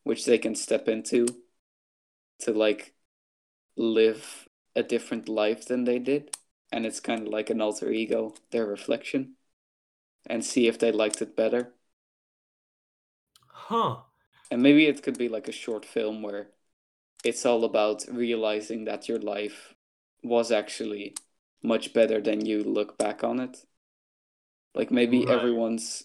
[0.04, 1.26] which they can step into
[2.40, 2.94] to like
[3.78, 6.36] live a different life than they did
[6.72, 9.36] and it's kind of like an alter ego their reflection
[10.28, 11.74] and see if they liked it better
[13.54, 14.02] Huh.
[14.52, 16.50] and maybe it could be like a short film where
[17.24, 19.76] it's all about realizing that your life
[20.24, 21.16] was actually
[21.64, 23.66] much better than you look back on it
[24.76, 25.30] like maybe Right.
[25.30, 26.04] everyone's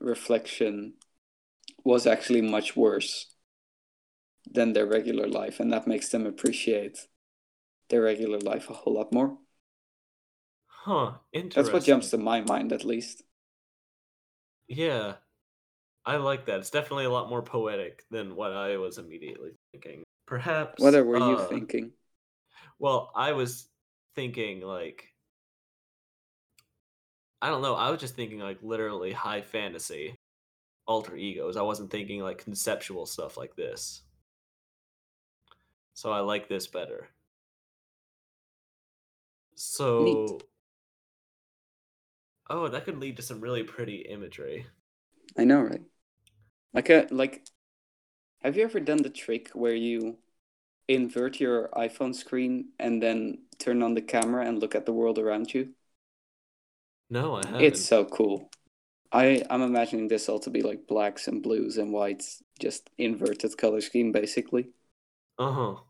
[0.00, 0.94] reflection
[1.84, 3.34] was actually much worse
[4.50, 7.06] than their regular life and that makes them appreciate
[7.90, 9.38] their regular life a whole lot more
[10.84, 11.12] Huh.
[11.32, 11.62] Interesting.
[11.62, 13.22] that's what jumps to my mind at least
[14.68, 15.14] Yeah.
[16.04, 16.60] I like that.
[16.60, 20.02] It's definitely a lot more poetic than what I was immediately thinking.
[20.26, 20.82] Perhaps.
[20.82, 21.92] what were you uh, thinking
[22.78, 23.70] Well, I was
[24.14, 25.06] thinking like
[27.40, 30.16] I don't know, I was just thinking like literally high fantasy
[30.86, 31.56] alter egos.
[31.56, 34.02] I wasn't thinking like conceptual stuff like this.
[35.94, 37.08] So I like this better.
[39.54, 40.38] So
[42.48, 44.66] Oh, that could lead to some really pretty imagery.
[45.36, 45.82] i know right
[46.74, 47.44] like a like
[48.42, 50.18] have you ever done the trick where you
[50.88, 55.18] invert your iphone screen and then turn on the camera and look at the world
[55.18, 55.74] around you
[57.08, 57.60] No, I haven't.
[57.62, 58.50] It's so cool.
[59.12, 63.56] I I'm imagining this all to be like blacks and blues and whites, just inverted
[63.56, 64.68] color scheme basically.
[65.38, 65.84] Uh-huh.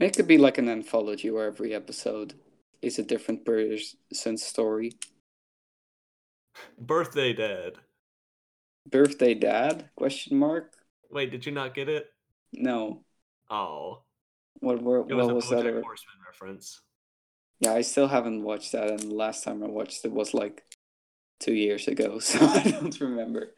[0.00, 2.34] It could be like an anthology where every episode
[2.82, 4.92] is a different person's story.
[6.78, 7.74] Birthday dad.
[8.90, 9.90] Birthday dad?
[9.96, 10.72] Question mark?
[11.10, 12.08] Wait, did you not get it?
[12.52, 13.04] No.
[13.50, 14.02] Oh.
[14.60, 15.64] What were, It was what a was that?
[15.64, 16.80] Horseman reference.
[17.60, 20.62] Yeah, I still haven't watched that, and the last time I watched it was like
[21.40, 23.54] two years ago, so I don't remember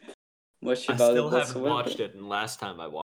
[0.63, 3.07] much I still it haven't watched it, and last time I watched.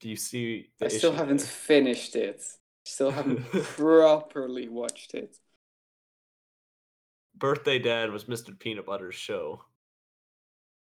[0.00, 0.70] Do you see?
[0.80, 1.46] I still haven't there?
[1.46, 2.42] finished it.
[2.84, 5.36] Still haven't properly watched it.
[7.36, 8.58] Birthday Dad was Mr.
[8.58, 9.64] Peanut Butter's show.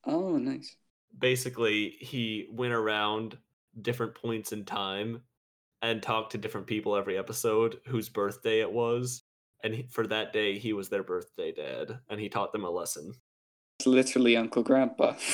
[0.04, 0.76] Oh, nice.
[1.18, 3.36] Basically, he went around
[3.82, 5.22] different points in time
[5.82, 9.22] and talked to different people every episode whose birthday it was.
[9.62, 12.70] And he, for that day, he was their birthday dad, and he taught them a
[12.70, 13.12] lesson.
[13.78, 15.14] It's literally Uncle Grandpa.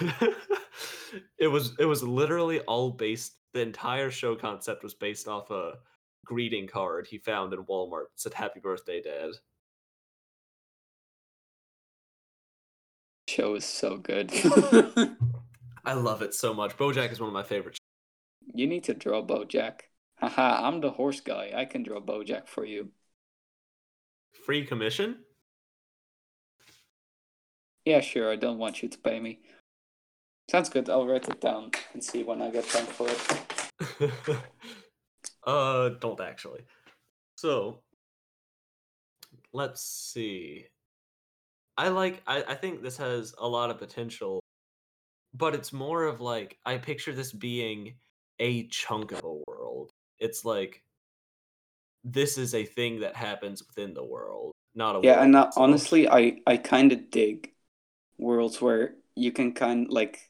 [1.38, 3.36] it was it was literally all based.
[3.52, 5.74] The entire show concept was based off a
[6.24, 8.04] greeting card he found in Walmart.
[8.04, 9.30] It said "Happy Birthday, Dad."
[13.28, 14.30] Show is so good.
[15.84, 16.76] I love it so much.
[16.76, 17.78] BoJack is one of my favorites.
[18.54, 19.82] you need to draw Bojack.
[20.16, 21.52] Haha, I'm the horse guy.
[21.54, 22.90] I can draw Bojack for you.
[24.44, 25.18] Free commission?
[27.84, 28.30] Yeah, sure.
[28.30, 29.40] I don't want you to pay me.
[30.50, 30.90] Sounds good.
[30.90, 34.36] I'll write it down and see when I get time for it.
[35.46, 36.62] uh, don't actually.
[37.36, 37.82] So,
[39.52, 40.66] let's see.
[41.76, 42.20] I like.
[42.26, 44.40] I I think this has a lot of potential,
[45.34, 47.94] but it's more of like I picture this being
[48.40, 49.92] a chunk of a world.
[50.18, 50.82] It's like
[52.02, 56.08] this is a thing that happens within the world, not a Yeah, and uh, honestly,
[56.08, 57.52] I I kind of dig
[58.18, 60.29] worlds where you can kind like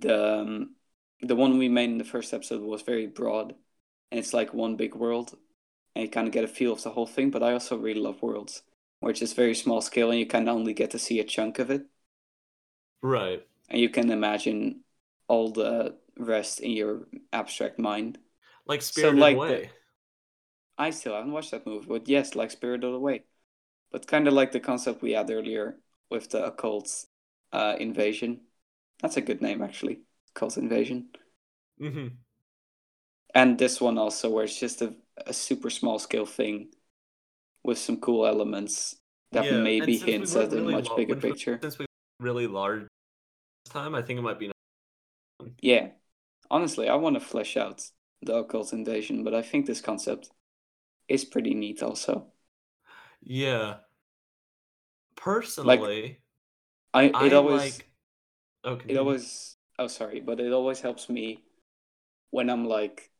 [0.00, 0.76] the um,
[1.22, 3.54] the one we made in the first episode was very broad,
[4.10, 5.36] and it's like one big world,
[5.94, 7.30] and you kind of get a feel of the whole thing.
[7.30, 8.62] But I also really love worlds
[9.00, 11.24] where it's just very small scale, and you kind of only get to see a
[11.24, 11.86] chunk of it,
[13.02, 13.46] right.
[13.68, 14.80] and you can imagine
[15.28, 18.18] all the rest in your abstract mind.
[18.66, 19.70] Like So, Spirited like the- Away.
[20.78, 23.24] I still haven't watched that movie, but yes, like Spirited Away.
[23.92, 25.78] But kind of like the concept we had earlier
[26.10, 27.06] with the occult
[27.52, 28.42] uh, invasion.
[29.04, 30.02] That's a good name, actually.
[30.34, 31.10] Cult invasion.
[31.78, 32.24] hmm
[33.34, 34.94] And this one also, where it's just a,
[35.26, 36.72] a super small scale thing
[37.64, 38.96] with some cool elements
[39.32, 41.62] that Yeah, maybe we hints went at a much bigger picture.
[41.62, 41.86] Since we
[42.20, 44.50] were really large this time, I think it might be.
[45.60, 45.90] Yeah.
[46.50, 47.90] Honestly, I want to flesh out
[48.22, 50.30] the occult invasion, but I think this concept
[51.08, 52.32] is pretty neat also.
[53.22, 53.78] Yeah.
[55.16, 56.22] Personally,
[56.94, 57.90] I I it always like.
[58.64, 61.42] Oh, it always oh sorry but it always helps me
[62.30, 63.10] when i'm like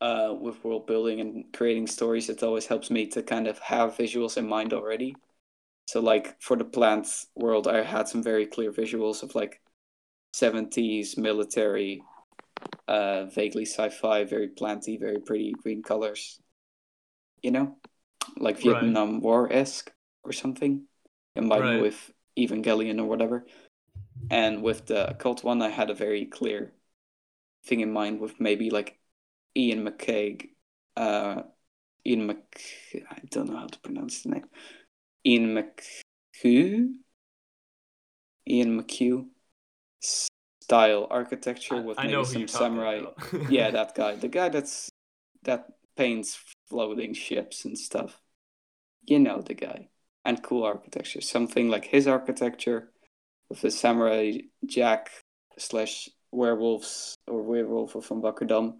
[0.00, 3.96] uh with world building and creating stories it always helps me to kind of have
[3.96, 5.14] visuals in mind already
[5.86, 9.60] so like for the plants world i had some very clear visuals of like
[10.34, 12.02] 70s military
[12.88, 16.40] uh vaguely sci-fi very planty very pretty green colors
[17.42, 17.76] you know
[18.38, 18.62] like Right.
[18.62, 19.92] vietnam war-esque
[20.24, 20.86] or something
[21.36, 21.78] combined Right.
[21.78, 23.44] with Evangelion or whatever.
[24.30, 26.72] And with the occult one, I had a very clear
[27.64, 28.98] thing in mind with maybe like
[29.56, 30.50] Ian McCaig,
[30.96, 31.42] uh,
[32.06, 34.44] Ian Mc, I don't know how to pronounce the name,
[35.24, 36.88] Ian McHugh,
[38.48, 39.26] Ian McHugh
[40.00, 43.02] style architecture with I maybe some samurai.
[43.48, 44.90] yeah, that guy, the guy that's
[45.44, 45.66] that
[45.96, 48.20] paints floating ships and stuff.
[49.04, 49.88] You know the guy.
[50.24, 52.91] And cool architecture, something like his architecture
[53.60, 55.10] the samurai jack
[55.58, 58.76] slash werewolves or werewolf from Wakkerdam,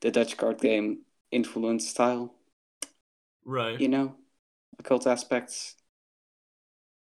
[0.00, 2.34] the Dutch card game influence style.
[3.44, 3.80] right.
[3.80, 4.16] You know,
[4.78, 5.74] occult aspects,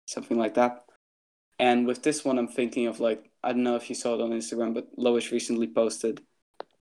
[0.05, 0.83] something like that.
[1.57, 4.21] And with this one, I'm thinking of like I don't know if you saw it
[4.21, 6.21] on Instagram, but Lois recently posted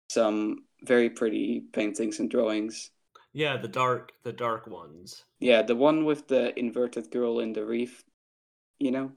[0.09, 2.91] some very pretty paintings and drawings.
[3.33, 5.23] Yeah, the dark, the dark ones.
[5.39, 8.03] Yeah, the one with the inverted girl in the reef,
[8.77, 9.11] you know,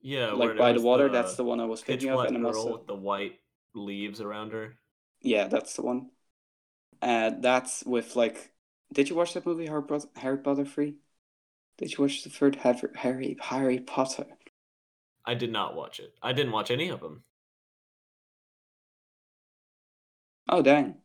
[0.00, 1.08] Yeah, like by the water.
[1.08, 3.38] that's the one I was thinking of, and girl also with the white
[3.74, 4.74] leaves around her.
[5.20, 6.10] yeah, that's the one.
[7.02, 8.52] Uh, that's with like,
[8.92, 10.96] did you watch that movie Harry Potter, Harry Potter Free?
[11.78, 14.26] Did you watch the third Harry Harry Potter?
[15.24, 16.14] I did not watch it.
[16.20, 17.22] I didn't watch any of them.
[20.48, 21.00] Oh dang!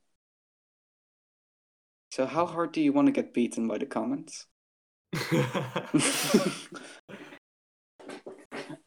[2.12, 4.48] So how hard do you want to get beaten by the comments?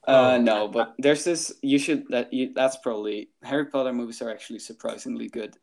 [0.06, 1.52] Uh, Oh, no, but there's this.
[1.62, 2.32] You should that.
[2.32, 5.56] You, that's probably Harry Potter movies are actually surprisingly good.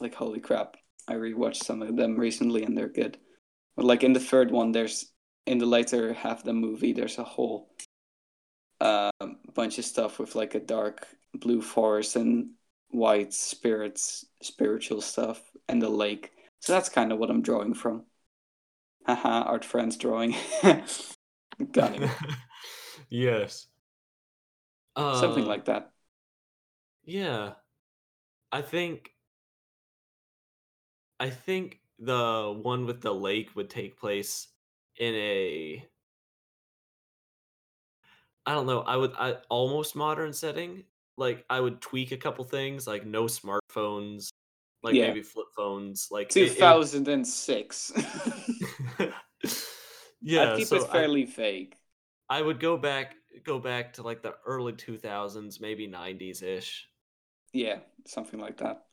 [0.00, 0.76] Like holy crap!
[1.08, 3.18] I rewatched some of them recently and they're good.
[3.76, 5.12] But like in the third one, there's
[5.46, 7.70] in the later half of the movie, there's a whole
[8.80, 12.50] um, bunch of stuff with like a dark blue forest and
[12.90, 16.32] white spirits, spiritual stuff, and the lake.
[16.60, 18.04] So that's kind of what I'm drawing from.
[19.06, 20.34] Haha, art friends drawing.
[21.72, 22.10] Got him.
[23.10, 23.66] yes.
[25.12, 25.92] Something like um, that.
[27.04, 27.54] Yeah.
[28.52, 29.14] I think
[31.18, 34.48] I think the one with the lake would take place
[34.96, 35.88] in a
[38.46, 40.84] I don't know, I would I almost modern setting.
[41.16, 44.30] Like I would tweak a couple things like no smartphones,
[44.82, 45.00] like Yeah.
[45.00, 47.92] maybe flip phones, like it- it 2006.
[50.20, 51.76] yeah, I'd keep so it fairly vague.
[52.28, 53.14] I, I would go back
[53.44, 56.88] go back to like the early 2000s, maybe 90s ish.
[57.52, 58.86] Yeah, something like that.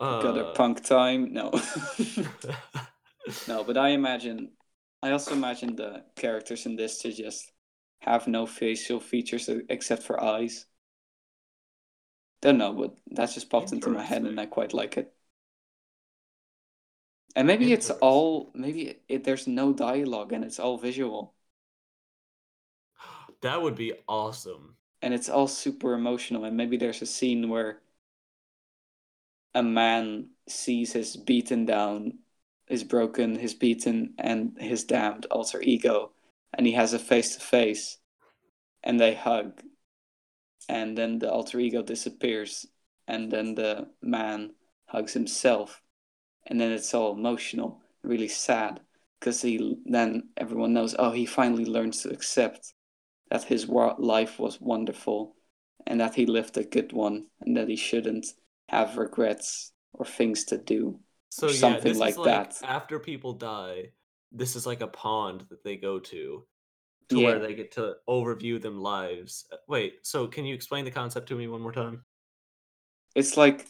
[0.00, 1.32] Uh, Got a punk time?
[1.32, 1.50] No.
[3.46, 4.52] no, but I imagine.
[5.02, 7.52] I also imagine the characters in this to just
[8.00, 10.66] have no facial features except for eyes.
[12.42, 15.14] Don't know, but that just popped into my head and I quite like it.
[17.36, 21.34] And maybe it's all maybe it, there's no dialogue and it's all visual
[23.42, 24.76] that would be awesome.
[25.02, 27.80] and it's all super emotional and maybe there's a scene where
[29.54, 32.18] a man sees his beaten down
[32.66, 36.12] his broken his beaten and his damned alter ego
[36.54, 37.98] and he has a face to face
[38.82, 39.60] and they hug
[40.68, 42.66] and then the alter ego disappears
[43.08, 44.52] and then the man
[44.86, 45.82] hugs himself
[46.46, 48.80] and then it's all emotional really sad
[49.20, 52.71] because he then everyone knows oh he finally learns to accept
[53.32, 55.36] that his life was wonderful
[55.88, 58.26] and that he lived a good one and that he shouldn't
[58.70, 62.62] have regrets or things to do So yeah, something this like is like that.
[62.62, 63.92] after people die,
[64.30, 66.46] this is like a pond that they go to
[67.10, 67.26] to Yeah.
[67.26, 69.46] where they get to overview them lives.
[69.52, 72.04] Uh, Wait, so can you explain the concept to me one more time?
[73.14, 73.66] it's like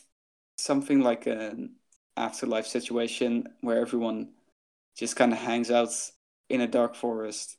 [0.57, 1.75] something like an
[2.17, 4.31] afterlife situation where everyone
[4.97, 5.91] just kind of hangs out
[6.51, 7.57] in a dark forest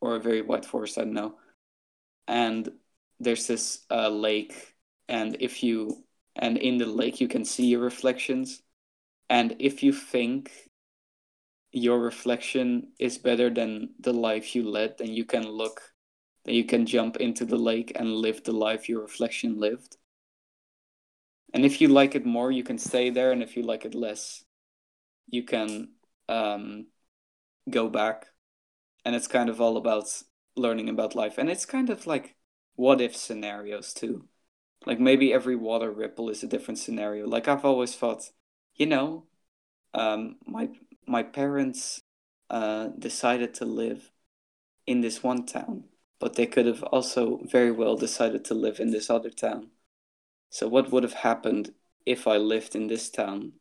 [0.00, 1.34] or a very white forest i don't know.
[2.26, 2.70] And
[3.18, 4.74] there's this uh, lake
[5.08, 6.04] and if you
[6.36, 8.62] and in the lake you can see your reflections.
[9.28, 10.50] And if you think
[11.72, 15.80] your reflection is better than the life you led then you can look
[16.44, 19.96] then you can jump into the lake and live the life your reflection lived.
[21.52, 23.94] And if you like it more you can stay there and if you like it
[23.94, 24.44] less
[25.28, 25.90] you can
[26.28, 26.86] um,
[27.68, 28.29] go back
[29.04, 30.22] and it's kind of all about
[30.56, 31.38] learning about life.
[31.38, 32.36] And it's kind of like
[32.76, 34.28] what if scenarios too.
[34.86, 37.26] Like maybe every water ripple is a different scenario.
[37.26, 38.30] Like i've always thought
[38.76, 39.26] you know
[39.94, 40.70] um, my
[41.06, 42.00] my parents
[42.50, 44.10] uh, decided to live
[44.86, 45.84] in this one town
[46.20, 49.70] but they could have also very well decided to live in this other town.
[50.50, 51.74] So what would have happened
[52.06, 53.54] if I lived in this town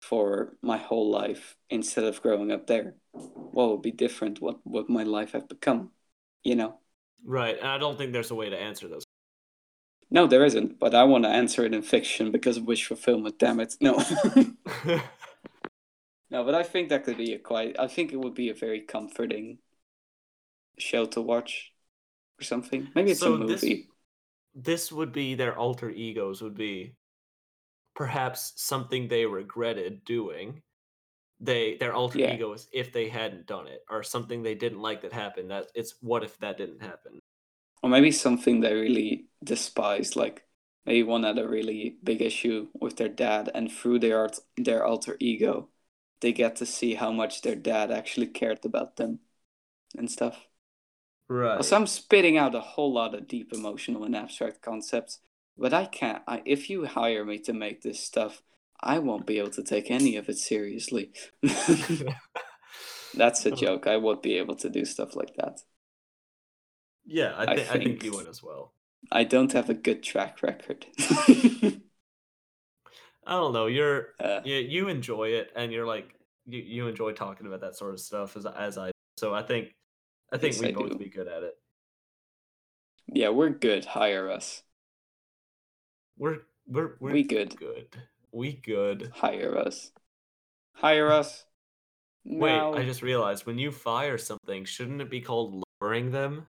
[0.00, 2.96] for my whole life instead of growing up there?
[3.52, 4.40] What would be different?
[4.40, 5.90] What would my life have become?
[6.44, 6.78] You know?
[7.24, 7.56] Right.
[7.58, 9.04] And I don't think there's a way to answer those.
[10.10, 13.38] No, there isn't, but I want to answer it in fiction because of wish fulfillment,
[13.38, 13.74] damn it.
[13.80, 13.96] No.
[16.30, 18.54] no, but I think that could be a quite I think it would be a
[18.54, 19.58] very comforting
[20.78, 21.72] show to watch
[22.40, 22.88] or something.
[22.94, 23.88] Maybe it's So a this- movie.
[24.54, 26.94] this would be their alter egos would be
[27.94, 30.62] perhaps something they regretted doing
[31.40, 32.24] they their alter Yeah.
[32.24, 35.66] ego is if they hadn't done it or something they didn't like that happened that
[35.74, 37.20] it's what if that didn't happen
[37.82, 40.46] Or maybe something they really despise, like
[40.84, 44.84] maybe one had a really big issue with their dad, and through their art, their
[44.84, 45.70] alter ego,
[46.20, 49.20] they get to see how much their dad actually cared about them
[49.98, 50.48] and stuff.
[51.28, 55.20] right So I'm spitting out a whole lot of deep emotional and abstract concepts,
[55.56, 56.22] but I can't.
[56.26, 58.42] I, if you hire me to make this stuff,
[58.80, 61.12] I won't be able to take any of it seriously.
[63.14, 63.86] That's a joke.
[63.86, 65.60] I won't be able to do stuff like that.
[67.04, 68.72] yeah I, I thi- I think you would as well
[69.12, 70.86] I don't have a good track record.
[73.26, 76.14] i don't know you're uh, you, you enjoy it and you're like
[76.46, 79.74] you, you enjoy talking about that sort of stuff as, as i so i think
[80.32, 80.98] i think we I both do.
[80.98, 81.54] be good at it
[83.08, 83.84] yeah, we're good.
[83.84, 84.64] Hire us.
[86.18, 87.56] we're we're, we're We good.
[87.56, 87.86] good
[88.36, 89.90] we good Hire us.
[90.74, 91.46] Hire us.
[92.24, 96.46] Wait, I just realized when you fire something, shouldn't it be called lowering them?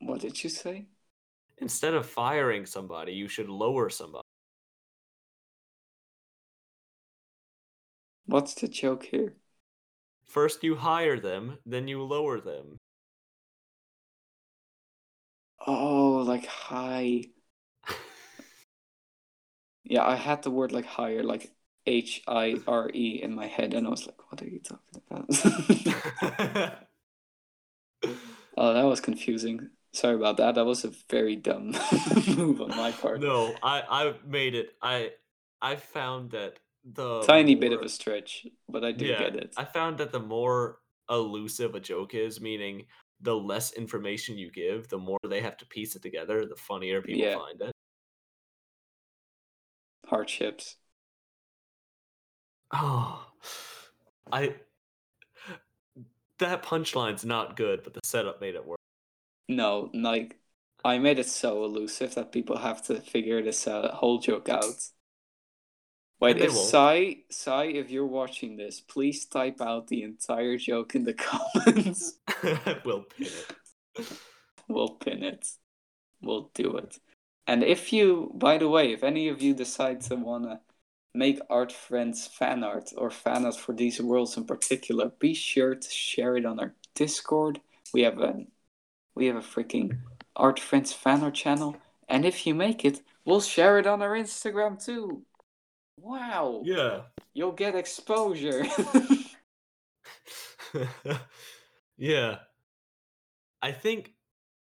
[0.00, 0.86] What did you say?
[1.58, 4.24] Instead of firing somebody, you should lower somebody.
[8.26, 9.34] What's the joke here?
[10.26, 12.78] First you hire them, then you lower them.
[15.66, 17.24] Oh, like high.
[19.88, 21.50] Yeah, I had the word like hire, like
[21.86, 25.02] H I R E in my head, and I was like, what are you talking
[25.10, 25.26] about?
[28.56, 29.70] oh, that was confusing.
[29.92, 30.54] Sorry about that.
[30.54, 31.74] That was a very dumb
[32.36, 33.20] move on my part.
[33.20, 34.70] no, I I made it.
[34.82, 35.12] I
[35.60, 39.54] I found that the Tiny bit of a stretch, but I do yeah, get it.
[39.56, 40.80] I found that the more
[41.10, 42.86] elusive a joke is, meaning
[43.20, 47.02] the less information you give, the more they have to piece it together, the funnier
[47.02, 47.34] people Yeah.
[47.34, 47.72] find it.
[50.08, 50.76] Hardships.
[52.72, 53.26] Oh,
[54.30, 54.54] I.
[56.38, 58.78] That punchline's not good, but the setup made it work.
[59.48, 60.36] No, like
[60.84, 64.88] I made it so elusive that people have to figure this uh, whole joke out.
[66.20, 66.52] Wait, if.
[66.52, 72.18] Sai, Sai, if you're watching this, please type out the entire joke in the comments.
[72.84, 74.08] we'll pin it.
[74.68, 75.48] we'll pin it.
[76.20, 76.98] We'll do it.
[77.48, 80.60] And if you, by the way, if any of you decide to wanna
[81.14, 85.74] make art friends fan art or fan art for these worlds in particular, be sure
[85.74, 87.60] to share it on our Discord.
[87.92, 88.46] We have a
[89.14, 89.96] we have a freaking
[90.36, 91.76] art friends fan art channel,
[92.08, 95.24] and if you make it, we'll share it on our Instagram too.
[95.98, 97.02] Wow, Yeah.
[97.34, 98.64] you'll get exposure.
[101.98, 102.38] yeah.
[103.62, 104.14] I think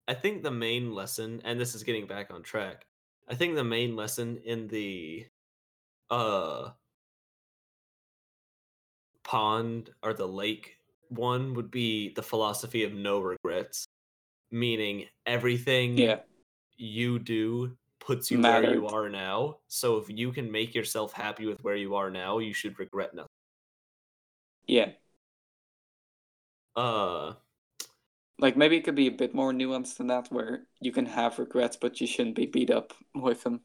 [0.08, 2.86] I think the main lesson and this is getting back on track.
[3.28, 5.26] I think the main lesson in the
[6.10, 6.72] uh
[9.24, 10.78] pond or the lake
[11.10, 13.86] one would be the philosophy of no regrets,
[14.52, 16.20] meaning everything yeah,
[16.78, 19.60] you do puts you where you are now.
[19.68, 23.14] So if you can make yourself happy with where you are now, you should regret
[23.14, 23.30] nothing.
[24.68, 24.90] yeah.
[26.76, 27.34] Uh
[28.40, 31.40] Like maybe it could be a bit more nuanced than that, where you can have
[31.40, 33.62] regrets, but you shouldn't be beat up with them.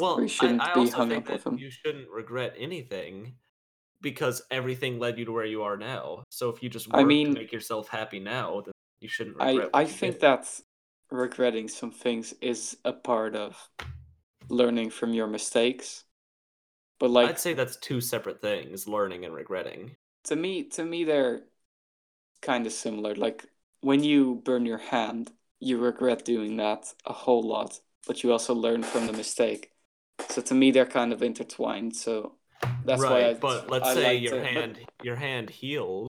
[0.00, 1.58] Well, you I, shouldn't I be also hung think up with them.
[1.58, 3.34] you shouldn't regret anything
[4.00, 6.22] because everything led you to where you are now.
[6.30, 9.50] So if you just I mean- to make yourself happy now, then you shouldn't I
[9.50, 9.70] regret.
[9.74, 10.20] I think did.
[10.22, 10.60] that
[11.10, 13.56] regretting some things is a part of
[14.48, 16.04] learning from your mistakes.
[16.98, 19.96] But like I'd say that's two separate things: learning and regretting.
[20.24, 21.42] to me to me they're
[22.42, 23.14] kind of similar.
[23.14, 23.44] Like
[23.86, 25.30] when you burn your hand,
[25.60, 29.70] you regret doing that a whole lot, but you also learn from the mistake.
[30.28, 31.94] So to me they're kind of intertwined.
[31.94, 32.34] So
[32.84, 35.50] that's right, why I but let's I say like your to- but- hand your hand
[35.50, 36.08] heals.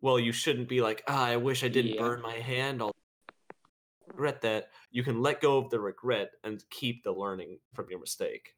[0.00, 2.02] Well, you shouldn't be like, ah, I wish I didn't Yeah.
[2.02, 2.80] burn my hand.
[2.80, 2.92] I'll
[4.06, 4.70] regret that.
[4.92, 8.54] You can let go of the regret and keep the learning from your mistake.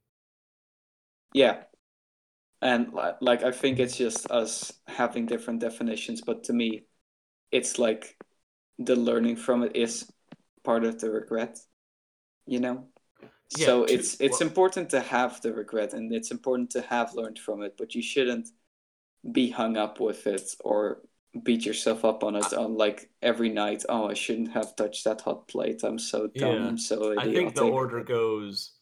[1.32, 1.56] Yeah.
[2.60, 6.84] And li- like I think it's just us having different definitions, but to me
[7.52, 8.16] it's like
[8.78, 10.10] the learning from it is
[10.64, 11.58] part of the regret,
[12.46, 12.86] you know?
[13.56, 17.14] Yeah, so it's it's well- important to have the regret and it's important to have
[17.14, 18.48] learned from it, but you shouldn't
[19.32, 21.02] be hung up with it or
[21.42, 23.84] beat yourself up on it on like every night.
[23.88, 25.82] Oh, I shouldn't have touched that hot plate.
[25.82, 26.54] I'm so dumb.
[26.54, 27.30] Yeah, I'm so idiotic.
[27.30, 28.72] I think the order goes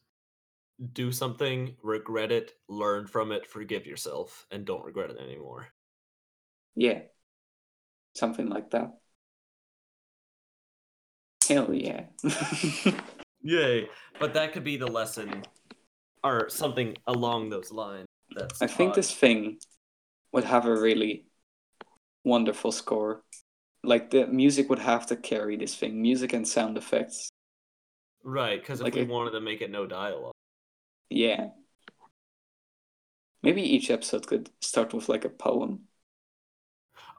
[0.93, 5.69] do something, regret it, learn from it, forgive yourself, and don't regret it anymore.
[6.77, 7.01] Yeah.
[8.15, 8.95] Something like that.
[11.49, 12.05] Hell yeah.
[13.43, 13.89] Yay.
[14.19, 15.45] But that could be the lesson
[16.23, 18.07] or something along those lines.
[18.35, 19.59] That's I think this thing
[20.33, 21.25] would have a really
[22.25, 23.23] wonderful score.
[23.83, 27.31] Like the music would have to carry this thing, music and sound effects.
[28.23, 30.35] Right, because if like we a- wanted to make it no dialogue.
[31.09, 31.49] Yeah.
[33.43, 35.88] Maybe each episode could start with like a poem,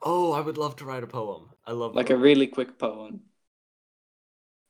[0.01, 1.51] Oh, I would love to write a poem.
[1.65, 3.21] I love like a really quick poem.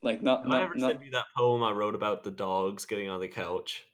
[0.02, 2.32] Like not Have I not, ever not sent you that poem I wrote about the
[2.32, 3.86] dogs getting on the couch?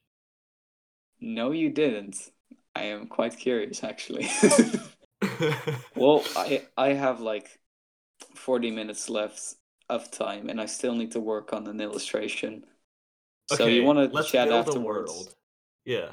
[1.20, 2.30] No, you didn't.
[2.74, 4.28] I am quite curious actually.
[5.96, 7.58] well, I I have like
[8.34, 9.56] 40 minutes left
[9.88, 12.64] of time and I still need to work on an illustration.
[13.48, 15.12] So you want to chat afterwards?
[15.12, 15.34] world.
[15.84, 16.12] Yeah.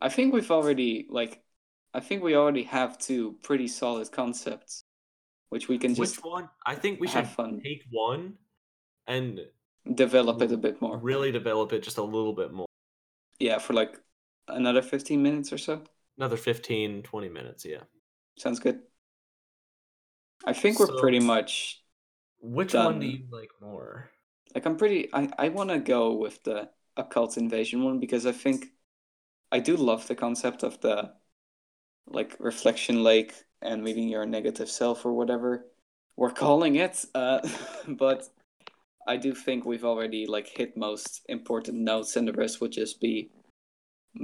[0.00, 1.42] I think we've already like
[1.92, 4.84] I think we already have two pretty solid concepts
[5.50, 6.48] which we can just Which one?
[6.64, 7.60] I think we have should fun.
[7.62, 8.34] take one
[9.06, 9.40] and
[9.94, 10.96] develop it a bit more.
[10.98, 12.66] really develop it just a little bit more.
[13.40, 13.98] Yeah, for like
[14.46, 15.82] another 15 minutes or so.
[16.16, 17.82] Another 15, 20 minutes, yeah.
[18.38, 18.80] Sounds good.
[20.46, 21.82] I think we're pretty much
[22.40, 23.16] Which one do Done.
[23.16, 24.10] you like more?
[24.54, 28.32] like I'm pretty I I want to go with the occult invasion one because I
[28.32, 28.66] think
[29.52, 31.12] I do love the concept of the
[32.06, 35.66] like reflection lake and meeting your negative self or whatever
[36.16, 37.40] we're calling it uh
[37.88, 38.28] but
[39.06, 43.00] I do think we've already like hit most important notes and the rest would just
[43.00, 43.30] be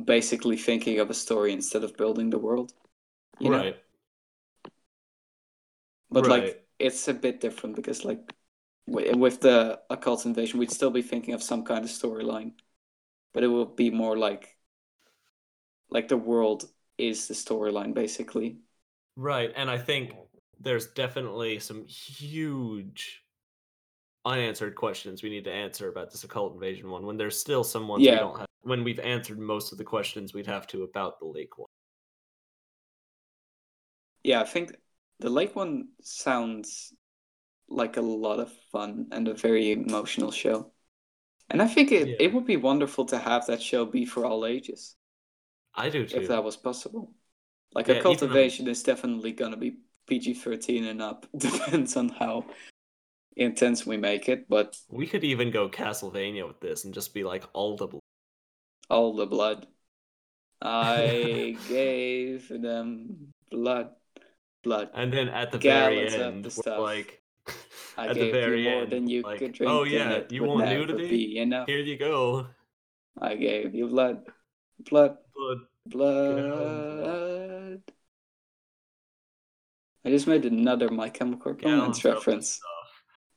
[0.05, 2.73] basically thinking of a story instead of building the world
[3.39, 3.77] you know right.
[6.11, 8.33] but like it's a bit different because like
[8.87, 12.53] with the occult invasion we'd still be thinking of some kind of storyline
[13.33, 14.57] but it will be more like
[15.91, 18.59] like the world is the storyline basically
[19.19, 19.51] Right.
[19.57, 20.13] And I think
[20.61, 23.23] there's definitely some huge
[24.27, 27.87] unanswered questions we need to answer about this occult invasion one when there's still some
[27.89, 28.17] ones we Yeah.
[28.19, 31.57] don't have when we've answered most of the questions we'd have to about the lake
[31.57, 31.69] one.
[34.25, 34.75] yeah i think
[35.21, 36.93] the lake one sounds
[37.69, 40.73] like a lot of fun and a very emotional show
[41.51, 42.17] and i think it, Yeah.
[42.21, 44.96] it would be wonderful to have that show be for all ages
[45.77, 46.19] I do too.
[46.19, 47.13] if that was possible.
[47.75, 51.27] Like Yeah, occult invasion is definitely gonna be PG thirteen and up.
[51.37, 52.47] Depends on how
[53.37, 57.25] intense we make it, but We could even go Castlevania with this and just be
[57.25, 57.99] like all the bl-
[58.89, 59.67] all the blood.
[60.63, 63.91] I gave them blood.
[64.63, 64.91] Blood.
[64.95, 67.23] and then at the Gallons very of end the like
[67.97, 69.71] I at gave the very you more end than you like, could drink.
[69.71, 71.69] oh yeah you want nudity Be enough.
[71.69, 72.47] here you go
[73.21, 74.27] I gave you blood.
[74.91, 75.19] Blood.
[75.37, 75.59] Blood
[75.89, 77.83] Blood.
[80.05, 82.61] I just made another My Chemical Romance reference.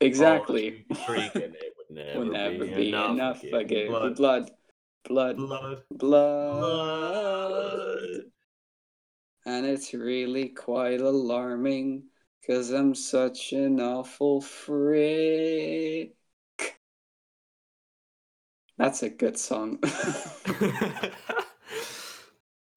[0.02, 0.86] Exactly.
[0.90, 3.44] could it would never, Will never be, be enough, enough.
[3.44, 3.56] again.
[3.56, 4.52] I gave you blood, blood,
[5.06, 8.22] blood, blood, blood, blood.
[9.46, 12.04] and it's really quite alarming
[12.42, 16.16] because I'm such an awful freak.
[18.78, 19.80] That's a good song.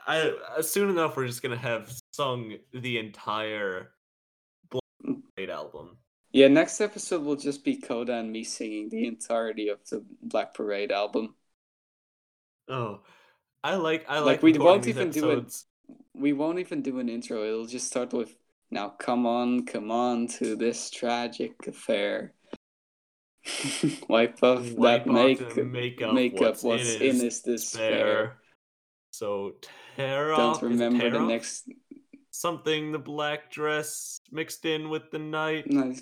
[0.07, 3.93] I uh, soon enough we're just gonna have sung the entire
[5.37, 5.97] Blade album.
[6.33, 10.55] yeah, next episode will just be Coda and me singing the entirety of the Black
[10.55, 11.35] Parade album.
[12.69, 13.01] Oh,
[13.65, 14.43] I like I Like, like.
[14.43, 15.65] we won't even do it-
[16.15, 17.45] We won't even do an intro.
[17.45, 18.35] It'll just start with
[18.71, 22.33] now come on, come on to this tragic affair.
[24.09, 26.41] Wipe off Wipe that off make makeup, makeup.
[26.41, 28.39] what's What's, in in his his despair.
[29.23, 29.55] So
[29.95, 30.57] tear Don't off.
[30.57, 31.71] is it remember tear the next.
[32.33, 35.71] something the black dress mixed in with the night.
[35.71, 35.95] No,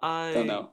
[0.00, 0.70] I don't know.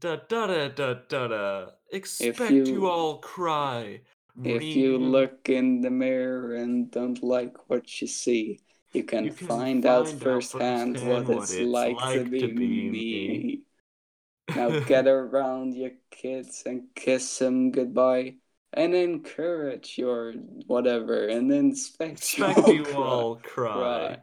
[0.00, 1.66] Da da da da da da.
[1.92, 4.00] Expect you- you all cry.
[4.42, 8.58] If you look in the mirror and don't like what you see,
[8.92, 11.98] you can, You can find, out find out firsthand firsthand what what it's, it's like,
[11.98, 12.90] to like be, to be me.
[12.90, 13.62] me.
[14.56, 18.34] now get around your kids and kiss them goodbye
[18.72, 20.32] and encourage your
[20.66, 24.18] whatever, and then expect you all cry.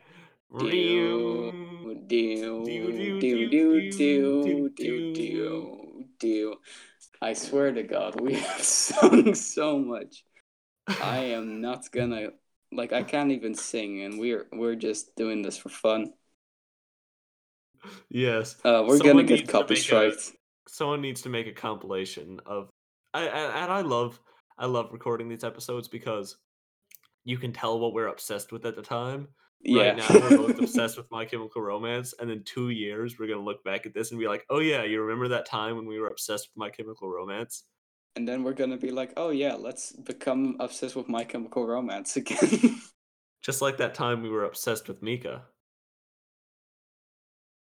[0.57, 1.51] Do
[2.07, 6.55] do do do do do do do.
[7.21, 10.23] I swear to God, we have sung so much.
[11.01, 12.29] I am not gonna
[12.71, 12.93] like.
[12.93, 16.13] I can't even sing, and we're we're just doing this for fun.
[18.09, 18.55] Yes.
[18.63, 20.33] Uh, we're someone gonna get copy strikes.
[20.67, 22.69] Someone needs to make a compilation of
[23.13, 24.19] I, and I love
[24.57, 26.37] I love recording these episodes because
[27.23, 29.27] you can tell what we're obsessed with at the time.
[29.61, 29.89] Yeah.
[29.89, 33.41] Right now we're both obsessed with My Chemical Romance, and in two years we're gonna
[33.41, 35.99] look back at this and be like, "Oh yeah, you remember that time when we
[35.99, 37.63] were obsessed with My Chemical Romance?"
[38.15, 42.15] and then we're gonna be like, oh yeah, let's become obsessed with My Chemical Romance
[42.15, 42.81] again.
[43.41, 45.43] Just like that time we were obsessed with Mika.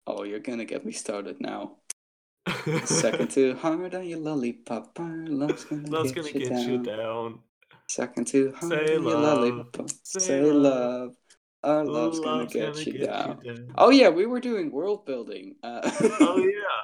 [0.07, 1.77] oh, you're gonna get me started now.
[2.85, 6.69] Second to hard on your lollipop, our love's gonna Love's get, gonna you, get down.
[6.69, 7.39] you down.
[7.89, 11.15] Second to hard Say on your love, lollipop, say love.
[11.63, 13.41] Our love's, gonna, Love's get, gonna you, get down.
[13.45, 13.69] you down.
[13.77, 15.57] Oh yeah, we were doing world building.
[15.63, 15.81] Uh,
[16.21, 16.83] Oh yeah.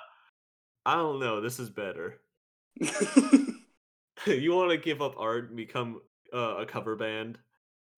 [0.87, 1.41] I don't know.
[1.41, 2.21] This is better.
[2.81, 6.01] you want to give up art and become
[6.33, 7.39] uh, a cover band?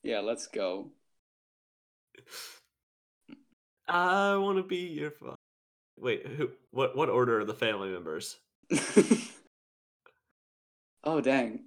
[0.02, 0.90] yeah, let's go.
[3.88, 5.10] I want to be your.
[5.10, 5.36] Fa-
[6.00, 6.50] Wait, who?
[6.70, 6.96] What?
[6.96, 8.38] What order are the family members?
[11.04, 11.64] oh dang.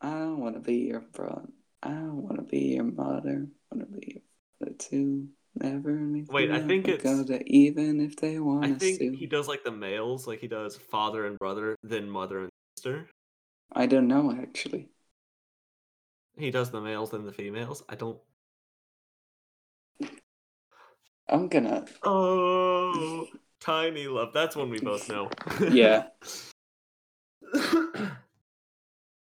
[0.00, 1.48] I wanna be your brother.
[1.82, 3.46] I wanna be your mother.
[3.70, 4.22] I wanna be your
[4.58, 5.28] father too.
[5.54, 8.70] Never make Wait, I think it's- go to even if they want to.
[8.70, 9.14] I think to.
[9.16, 13.08] he does like the males, like he does father and brother, then mother and sister.
[13.72, 14.88] I don't know actually.
[16.36, 17.82] He does the males, and the females.
[17.88, 18.18] I don't.
[21.28, 23.26] I'm gonna Oh,
[23.60, 24.32] tiny love.
[24.32, 25.30] That's one we both know.
[25.70, 26.08] Yeah.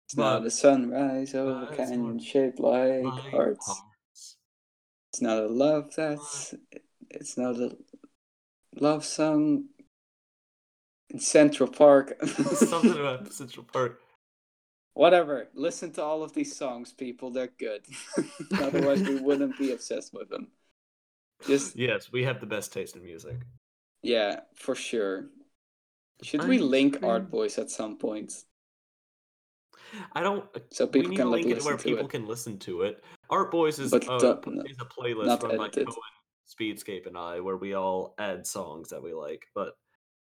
[0.04, 3.66] It's But- not a sunrise over canyon shaped like hearts.
[3.66, 4.36] hearts.
[5.10, 6.54] It's not a love that's
[7.08, 7.74] it's not a
[8.78, 9.68] love song
[11.08, 12.16] in Central Park.
[12.26, 14.00] Something about Central Park.
[14.92, 15.48] Whatever.
[15.54, 17.30] Listen to all of these songs, people.
[17.30, 17.82] They're good.
[18.52, 20.48] Otherwise, we wouldn't be obsessed with them.
[21.46, 23.36] Just Yes, we have the best taste in music.
[24.02, 25.28] yeah, for sure.
[26.22, 27.02] Should we link.
[27.02, 28.32] Art Boys at some point
[30.14, 30.44] I don't.
[30.70, 32.10] so we people need can to like link it where listen to people it?
[32.10, 33.04] can listen to it.
[33.28, 35.86] Art Boys is But a, don't- is a playlist by edited.
[35.88, 35.98] Cohen,
[36.48, 39.42] Speedscape, and I, where we all add songs that we like.
[39.54, 39.74] But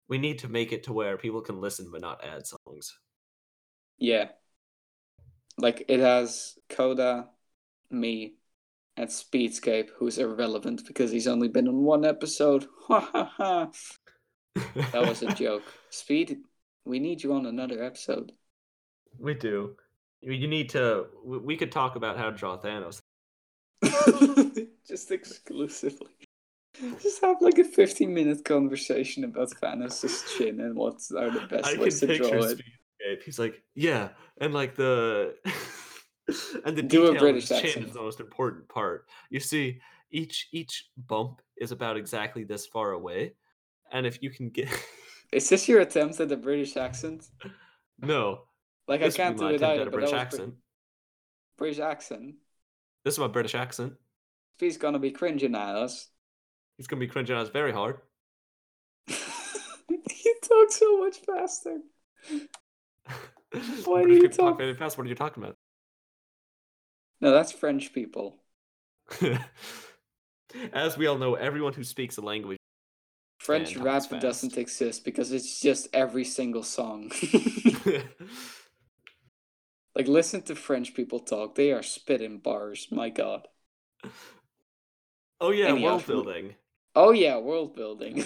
[0.10, 2.98] we need to make it to where people can listen but not add songs.
[3.98, 4.30] Yeah.
[5.58, 7.28] Like it has Coda,
[7.90, 8.34] me,
[8.98, 12.68] and Speedscape, who's irrelevant because he's only been on one episode.
[12.88, 13.72] Ha ha ha.
[14.92, 15.64] That was a joke.
[15.90, 16.38] Speed,
[16.86, 18.32] we need you on another episode.
[19.20, 19.76] we do.
[20.22, 21.06] You need to.
[21.24, 23.02] we- could talk about how to draw Thanos.
[24.88, 26.12] Just exclusively.
[27.02, 31.66] Just have like a 15 minute conversation about Thanos' chin and what are the best
[31.68, 32.60] I can ways to draw it.
[32.60, 33.24] Speedscape.
[33.24, 34.10] He's like, yeah,
[34.40, 35.36] and like the
[36.66, 37.86] and the Do detail British of chin accent.
[37.88, 39.08] is the most important part.
[39.30, 39.80] You see,
[40.12, 43.34] each each bump is about exactly this far away,
[43.92, 44.68] and if you can get
[45.34, 47.26] Is this your attempt at the British accent?
[48.00, 48.44] no,
[48.88, 49.82] Like this I can't do it either.
[49.84, 50.50] a but British that was accent.
[50.54, 52.36] Br- British accent.
[53.04, 53.94] This is my British accent.
[54.60, 56.10] He's gonna be cringing at us.
[56.78, 57.98] He's gonna be cringing at us very hard.
[59.08, 61.80] he talks so much faster.
[63.86, 64.98] Why do you talk talk- very fast?
[64.98, 65.58] What are you talking about?
[67.22, 68.38] No, that's French people.
[70.74, 72.58] As we all know, everyone who speaks a language.
[73.40, 77.12] French rap doesn't exist because it's just every single song.
[79.96, 81.56] like, listen to French people talk.
[81.56, 82.88] They are spitting bars.
[82.92, 83.48] My God.
[85.40, 86.56] oh yeah, Anyhow, world building.
[86.96, 88.24] Oh yeah, world building.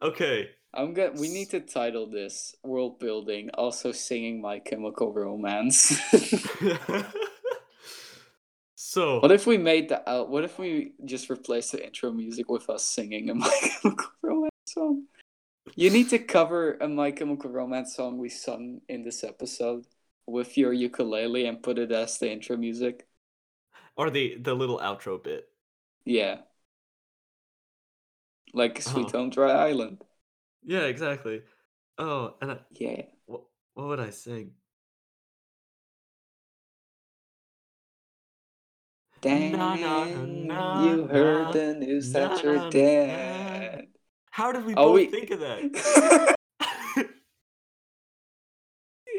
[0.00, 0.50] Okay.
[0.74, 1.12] I'm gonna.
[1.12, 5.98] We need to title this "World Building." Also, singing "My Chemical Romance."
[8.74, 10.30] so what if we made the out?
[10.30, 13.50] What if we just replaced the intro music with us singing a My
[13.82, 15.04] Chemical Romance song?
[15.74, 19.84] You need to cover a My Chemical Romance song we sung in this episode
[20.26, 23.06] with your ukulele and put it as the intro music.
[23.96, 25.48] or the the little outro bit.
[26.04, 26.38] Yeah.
[28.54, 29.18] Like Sweet Uh-huh.
[29.18, 30.04] Home Dry Island.
[30.64, 31.42] Yeah, exactly.
[31.98, 33.02] Oh, and I, Yeah.
[33.26, 33.42] what
[33.74, 34.52] what would I sing?
[39.20, 42.70] Dan, Na, na, na, you heard na, the news na, that you're na.
[42.70, 43.88] dead.
[44.30, 46.36] How did we Oh, both we- think of that?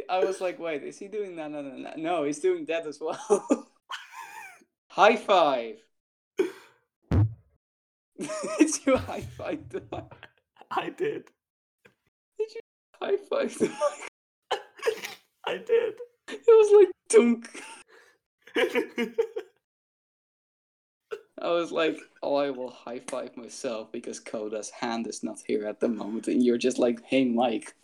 [0.10, 1.52] I was like, wait, is he doing that?
[1.52, 1.94] No, no, no.
[1.98, 3.20] No, he's doing that as well.
[4.88, 5.76] high five.
[8.18, 9.68] Did you high five?
[9.70, 10.04] the-
[10.72, 11.24] I did.
[12.38, 12.62] Did you
[13.02, 14.62] high five the mic.
[15.46, 15.94] I did.
[16.28, 17.64] It was like dunk.
[21.42, 25.66] I was like, oh, I will high five myself because Coda's hand is not here
[25.66, 27.74] at the moment, and you're just like, hey, Mike.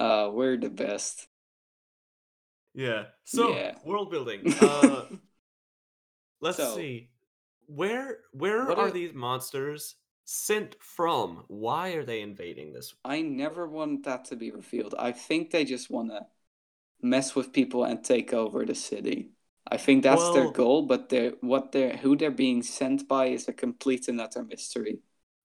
[0.00, 1.26] uh, we're the best.
[2.74, 3.04] yeah.
[3.24, 3.76] So Yeah.
[3.84, 4.52] world building.
[4.60, 5.04] Uh,
[6.40, 7.10] let's So- see.
[7.66, 11.44] Where where What are these monsters sent from?
[11.48, 12.94] Why are they invading this?
[13.04, 14.94] I never want that to be revealed.
[14.98, 16.26] I think they just want to
[17.02, 19.30] mess with people and take over the city.
[19.70, 23.48] I think that's their goal, but they're what they're who they're being sent by is
[23.48, 25.00] a complete and utter mystery.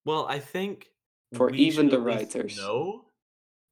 [0.05, 0.91] Well, I think
[1.33, 2.57] For even the writers.
[2.57, 3.05] No.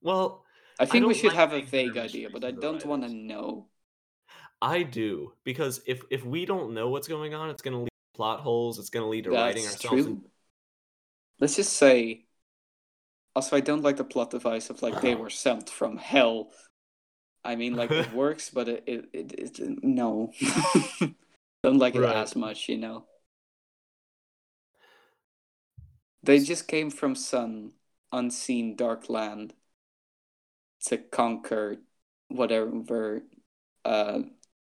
[0.02, 0.44] Well,
[0.80, 2.86] I think we should like have a making it a vague idea, but I don't
[2.86, 3.68] want to know.
[4.62, 8.42] I do because if if we don't know what's going on, it's going to plot
[8.42, 8.80] holes.
[8.80, 10.04] It's going to lead to writing That's ourselves.
[10.04, 10.14] true.
[10.14, 10.22] in-
[11.40, 12.26] Let's just say.
[13.36, 16.50] Also, I don't like the plot device of like they were sent from hell.
[17.46, 20.34] I mean, like it works, but it it, it, it no.
[21.64, 22.16] don't like it Right.
[22.16, 23.06] as much, you know.
[26.24, 27.74] They just came from some
[28.12, 29.54] unseen dark land
[30.86, 31.78] to conquer
[32.30, 33.22] whatever,
[33.86, 34.20] uh,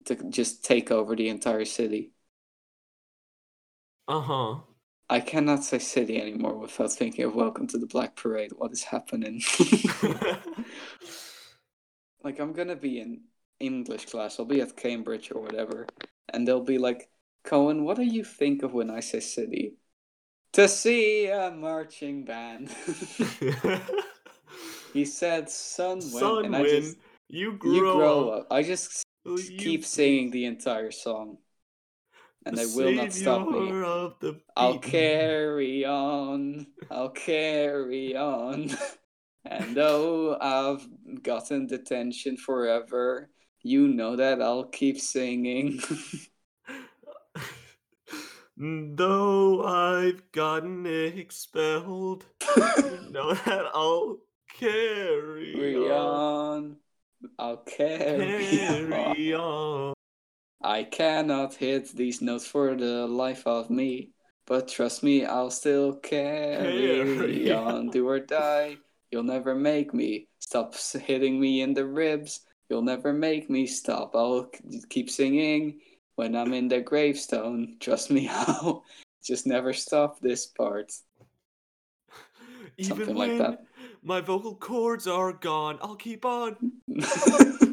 [0.07, 2.13] to just take over the entire city.
[4.11, 4.57] Uh huh.
[5.09, 8.51] I cannot say city anymore without thinking of Welcome to the Black Parade.
[8.57, 9.41] What is happening?
[12.25, 13.21] like, I'm gonna be in
[13.61, 14.41] English class.
[14.41, 15.87] I'll be at Cambridge or whatever,
[16.31, 17.09] and they'll be like,
[17.45, 19.75] Cohen, what do you think of when I say city?
[20.55, 22.69] To see a marching band.
[24.93, 26.97] he said, "Sun wind," Sun and I just
[27.29, 28.41] you grow, you grow up.
[28.41, 28.49] up.
[28.51, 31.39] I just you keep singing the entire song,
[32.47, 33.73] and the they will not stop me.
[34.57, 38.71] I'll carry on, I'll carry on.
[39.45, 40.87] And though I've
[41.23, 43.31] gotten detention forever,
[43.63, 45.81] you know that I'll keep singing.
[48.63, 52.27] Though I've gotten expelled,
[52.57, 54.19] you know that I'll
[54.59, 55.97] carry carry on.
[55.97, 56.77] on,
[57.39, 58.91] I'll carry on.
[58.91, 59.95] Carry on.
[60.63, 64.11] I cannot hit these notes for the life of me,
[64.47, 67.89] but trust me, I'll still carry Carry on.
[67.89, 68.77] Do or die,
[69.11, 72.41] you'll never make me stop hitting me in the ribs.
[72.69, 74.15] You'll never make me stop.
[74.15, 74.51] I'll
[74.91, 75.81] keep singing
[76.17, 77.77] when I'm in the gravestone.
[77.81, 78.85] Trust me, I'll
[79.25, 80.93] just never stop this part.
[82.77, 83.65] Even Something like that.
[84.03, 86.57] my vocal cords are gone, I'll keep on.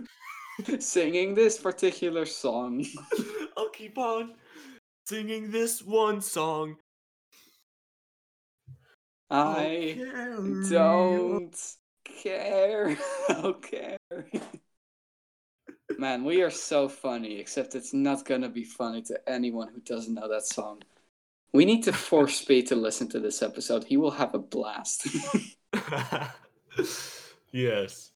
[0.80, 2.86] Singing this particular song.
[3.58, 4.36] I'll keep on
[5.06, 6.78] singing this one song.
[9.30, 9.94] I'll I
[10.70, 11.56] don't
[12.04, 12.98] care.
[13.30, 13.98] okay.
[15.98, 20.14] Man, we are so funny, except it's not gonna be funny to anyone who doesn't
[20.14, 20.82] know that song.
[21.54, 23.84] We need to force Speed to listen to this episode.
[23.84, 25.08] He will have a blast.
[27.52, 28.12] yes.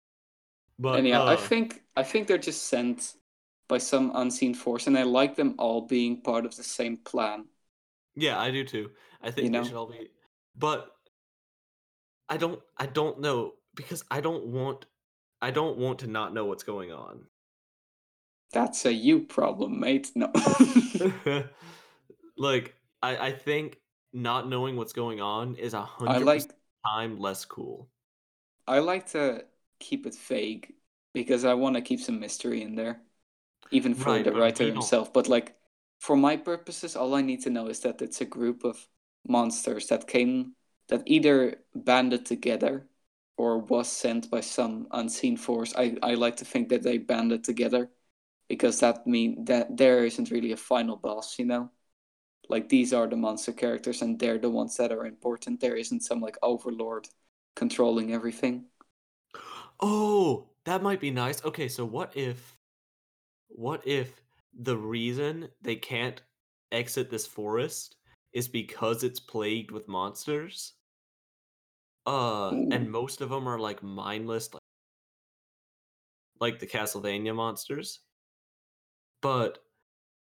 [0.81, 3.13] But and yeah, I uh, think I think they're just sent
[3.69, 7.45] by some unseen force, and I like them all being part of the same plan.
[8.15, 8.89] Yeah, I do too.
[9.21, 9.61] I think know?
[9.61, 10.09] they should all be
[10.55, 10.95] but
[12.29, 14.85] I don't I don't know because I don't want
[15.41, 17.25] I don't want to not know what's going on.
[18.53, 20.11] That's a you problem, mate.
[20.15, 20.31] No.
[22.37, 23.79] like I I think
[24.13, 26.43] not knowing what's going on is a hundred like
[26.85, 27.89] time less cool.
[28.67, 29.45] I like to
[29.81, 30.75] keep it vague
[31.13, 33.03] because I want to keep some mystery in there,
[33.71, 35.13] even for Right, the writer himself.
[35.13, 35.55] But like,
[35.99, 38.87] for my purposes, all I need to know is that it's a group of
[39.27, 40.55] monsters that came
[40.89, 42.87] that either banded together
[43.37, 45.73] or was sent by some unseen force.
[45.77, 47.91] I I like to think that they banded together
[48.49, 51.71] because that mean that there isn't really a final boss, you know.
[52.49, 55.59] Like these are the monster characters, and they're the ones that are important.
[55.61, 57.09] There isn't some like overlord
[57.55, 58.67] controlling everything.
[59.81, 61.43] Oh, that might be nice.
[61.43, 62.57] Okay, so what if
[63.47, 64.21] what if
[64.59, 66.21] the reason they can't
[66.71, 67.95] exit this forest
[68.33, 70.73] is because it's plagued with monsters?
[72.05, 72.69] Uh, Ooh.
[72.71, 74.61] and most of them are like mindless like,
[76.39, 77.99] like the Castlevania monsters.
[79.21, 79.59] But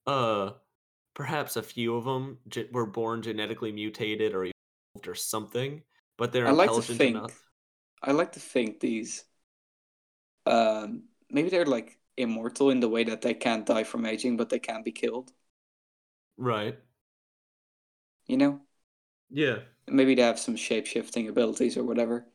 [0.06, 0.52] uh
[1.14, 5.82] perhaps a few of them ge- were born genetically mutated or evolved or something,
[6.18, 7.44] but they're I like to intelligent think enough.
[8.02, 9.24] I like to think these
[10.46, 14.48] um maybe they're like immortal in the way that they can't die from aging but
[14.50, 15.32] they can be killed,
[16.36, 16.78] Right.
[18.26, 18.60] you know?
[19.30, 19.60] Yeah.
[19.88, 22.26] maybe they have some shape shifting abilities or whatever.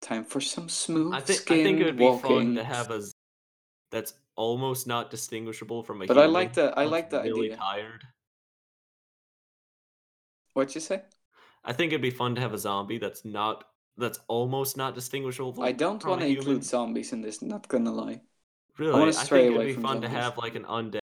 [0.00, 2.20] Time for some smooth I think skin I think it would be walking.
[2.20, 3.02] fun to have a
[3.90, 7.56] that's almost not distinguishable from a But I like the- I like the really idea.
[7.56, 8.04] tired.
[10.52, 11.04] What'd you say?
[11.64, 13.67] I think it'd be fun to have a zombie that's not
[13.98, 15.62] that's almost not distinguishable.
[15.62, 17.42] I don't want to include zombies in this.
[17.42, 18.22] Not gonna lie.
[18.78, 21.00] Really, wanna I think it'd be fun to have like an undead.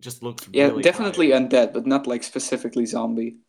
[0.00, 1.32] Just looks Yeah, really definitely tired.
[1.32, 3.40] undead, but not like specifically zombie.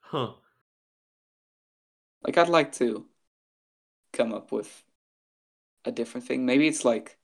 [0.00, 0.34] Huh.
[2.22, 3.08] Like I'd like to
[4.12, 4.82] come up with
[5.86, 6.44] a different thing.
[6.46, 7.18] Maybe it's like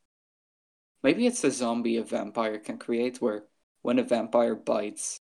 [1.02, 3.44] maybe it's a zombie a vampire can create where
[3.82, 5.20] when a vampire bites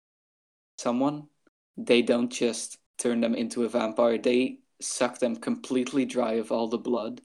[0.80, 1.30] someone,
[1.78, 6.70] they don't just turn them into a vampire, they suck them completely dry of all
[6.70, 7.22] the blood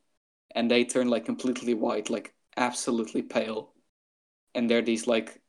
[0.55, 3.75] and they turn like completely white, like absolutely pale.
[4.55, 5.43] And they're these like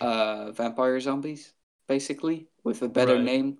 [0.00, 1.54] uh vampire zombies,
[1.88, 3.20] basically, with a better Right.
[3.20, 3.58] name.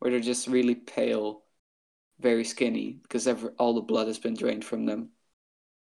[0.00, 1.44] Where they're just really pale
[2.20, 5.12] very skinny because ever, all the blood has been drained from them.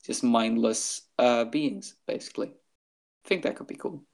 [0.04, 2.48] Just mindless uh, beings, basically.
[2.50, 4.04] I think that could be cool.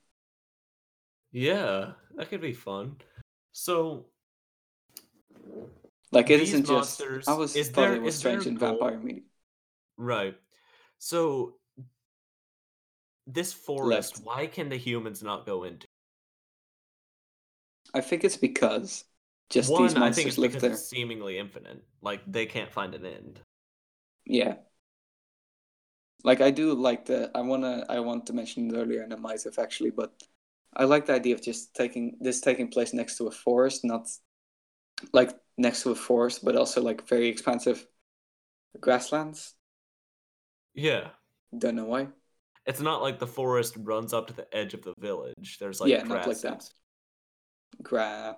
[1.30, 2.96] Yeah, that could be fun.
[3.52, 4.06] So
[6.12, 7.02] Like it isn't just.
[7.28, 9.23] I was is thought there- it was strange in vampire media.
[9.97, 10.36] right.
[10.98, 11.56] So
[13.27, 14.24] this forest, Left.
[14.27, 15.86] why can the humans not go into?
[17.94, 19.05] I think it's because
[19.51, 20.73] just One, these I think it's monsters live because there.
[20.73, 21.82] it's seemingly infinite.
[22.02, 23.40] Like they can't find an end.
[24.24, 24.56] Yeah.
[26.24, 29.16] Like I do like the I wanna I want to mention it earlier in the
[29.16, 30.12] have actually, but
[30.74, 34.09] I like the idea of just taking this taking place next to a forest, not
[35.12, 37.86] like next to a forest, but also like very expansive
[38.81, 39.55] grasslands.
[40.74, 41.09] Yeah.
[41.56, 42.09] Don't know why.
[42.66, 45.59] It's not like the forest runs up to the edge of the village.
[45.60, 46.68] There's like yeah, not like that.
[47.82, 48.36] Gra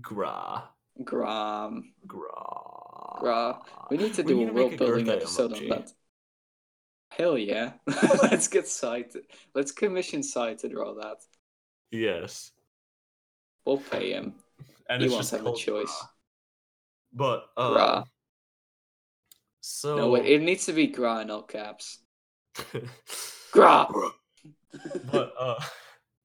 [0.00, 0.64] Gra.
[1.04, 3.20] gram Gra.
[3.20, 3.58] gra.
[3.90, 5.92] We need to do need a to world building Goethe episode on that.
[7.10, 7.72] Hell yeah.
[8.22, 9.22] Let's get Sai to
[9.54, 11.18] let's commission Sai to draw that.
[11.90, 12.52] Yes.
[13.66, 14.34] We'll pay him.
[14.88, 16.04] And He it's won't just have a choice.
[17.12, 18.04] But Gra.
[19.60, 21.98] so No wait, it needs to be gra in all caps.
[23.52, 23.86] Gra
[25.10, 25.60] but uh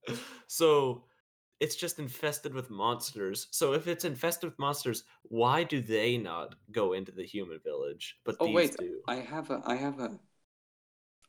[0.48, 1.04] so
[1.60, 6.56] it's just infested with monsters so if it's infested with monsters why do they not
[6.72, 10.00] go into the human village but Oh these wait, do I have a I have
[10.00, 10.18] a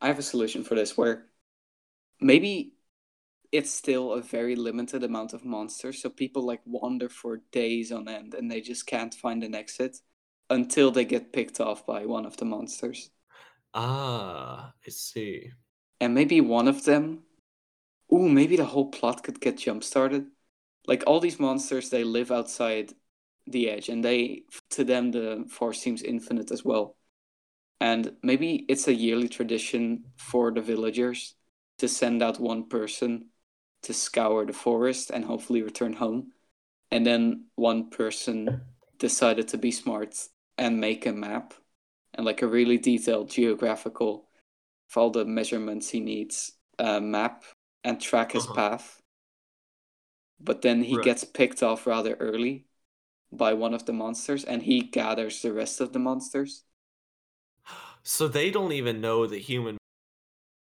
[0.00, 1.26] I have a solution for this where
[2.20, 2.74] maybe
[3.52, 8.08] it's still a very limited amount of monsters, so people like wander for days on
[8.08, 9.98] end and they just can't find an exit
[10.50, 13.10] until they get picked off by one of the monsters.
[13.74, 15.52] ah i see
[16.00, 17.24] And maybe one of them
[18.12, 20.26] Ooh, maybe the whole plot could get jump started.
[20.86, 22.94] Like all these monsters they live outside
[23.46, 26.96] the edge and they to them the forest seems infinite as well.
[27.80, 31.34] And maybe it's a yearly tradition for the villagers
[31.78, 33.30] to send out one person
[33.82, 36.32] to scour the forest and hopefully return home.
[36.90, 38.62] And then one person
[38.98, 40.28] decided to be smart
[40.58, 41.54] and make a map
[42.14, 44.28] and like a really detailed geographical
[44.90, 47.44] of all the measurements he needs uh, map
[47.84, 48.46] and track his Uh-huh.
[48.46, 49.02] path.
[50.40, 50.98] But then he Right.
[50.98, 52.66] gets picked off rather early
[53.32, 56.64] by one of the monsters and he gathers the rest of the monsters.
[58.02, 59.76] so they don't even know the human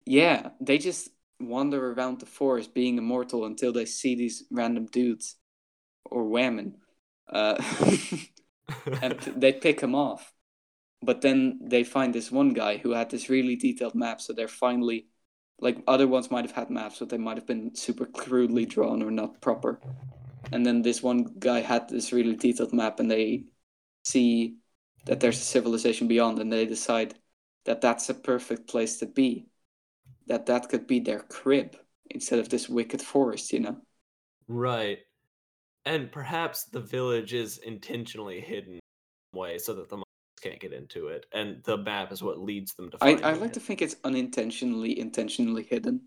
[0.04, 1.10] Yeah, they just
[1.40, 5.36] wander around the forest being immortal until they see these random dudes
[6.04, 6.76] or women.
[7.28, 7.62] Uh,
[9.02, 10.32] and they pick him off.
[11.02, 14.48] But then they find this one guy who had this really detailed map, so they're
[14.48, 15.06] finally
[15.60, 19.02] like other ones might have had maps, but they might have been super crudely drawn
[19.02, 19.80] or not proper.
[20.52, 23.44] And then this one guy had this really detailed map, and they
[24.04, 24.56] see
[25.06, 27.14] that there's a civilization beyond, and they decide
[27.64, 29.48] that that's a perfect place to be.
[30.26, 31.76] That that could be their crib
[32.10, 33.76] instead of this wicked forest, you know.
[34.48, 34.98] right
[35.84, 38.80] and perhaps the village is intentionally hidden
[39.32, 42.74] way so that the monsters can't get into it and the map is what leads
[42.74, 43.54] them to I, I like it.
[43.54, 46.02] to think it's unintentionally intentionally hidden.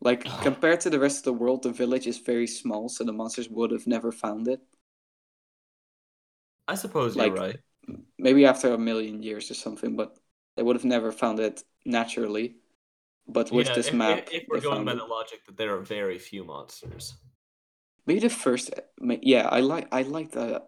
[0.00, 3.12] Like compared to the rest of the world, the village is very small, so the
[3.12, 4.60] monsters would have never found it.
[6.68, 7.56] i suppose like- you're right
[8.18, 10.18] Maybe after a million years or something, but
[10.56, 12.56] they would have never found it naturally.
[13.28, 15.80] But with yeah, this if, map, if, we're going by the logic that there are
[15.80, 17.16] very few monsters
[18.06, 18.70] maybe the first,
[19.00, 20.62] yeah, I like I like the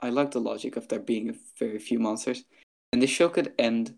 [0.00, 2.44] I like the logic of there being very few monsters,
[2.92, 3.96] and the show could end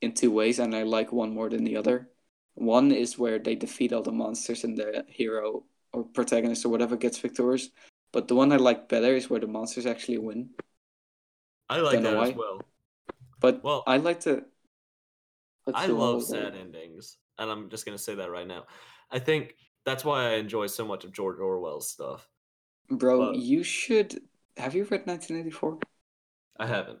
[0.00, 2.10] in two ways, and I like one more than the other.
[2.54, 6.96] One is where they defeat all the monsters, and the hero or protagonist or whatever
[6.96, 7.70] gets victorious.
[8.12, 10.50] But the one I like better is where the monsters actually win.
[11.68, 12.60] I like Don't that as well.
[13.40, 14.44] But Well, I like to.
[15.72, 18.64] I love sad endings, and I'm just gonna say that right now.
[19.10, 22.28] I think that's why I enjoy so much of George Orwell's stuff.
[22.88, 24.22] Bro, But- you should.
[24.56, 25.78] Have you read 1984?
[26.58, 27.00] I haven't.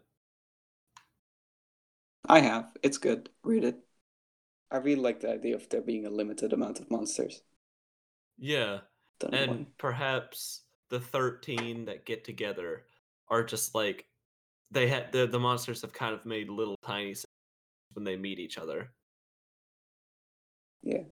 [2.26, 2.72] I have.
[2.82, 3.30] It's good.
[3.42, 3.78] Read it.
[4.70, 7.42] I really like the idea of there being a limited amount of monsters.
[8.38, 8.80] Yeah,
[9.20, 12.86] Don't and perhaps the 13 that get together
[13.28, 14.06] are just like
[14.70, 17.14] they had the the monsters have kind of made little tiny
[17.92, 18.92] when they meet each other.
[20.84, 21.04] Yeah.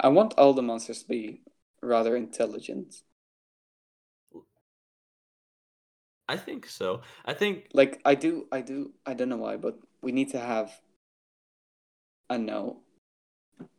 [0.00, 1.42] I want all the monsters to be
[1.80, 3.02] rather intelligent.
[6.28, 7.02] I think so.
[7.24, 10.40] I think Like I do I do I don't know why, but we need to
[10.40, 10.80] have
[12.28, 12.82] I know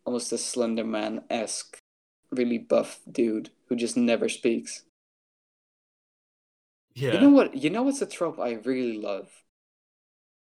[0.05, 1.77] almost a slender man esque
[2.31, 4.83] really buff dude who just never speaks.
[6.95, 7.13] yeah.
[7.13, 9.29] You know what you know what's a trope I really love?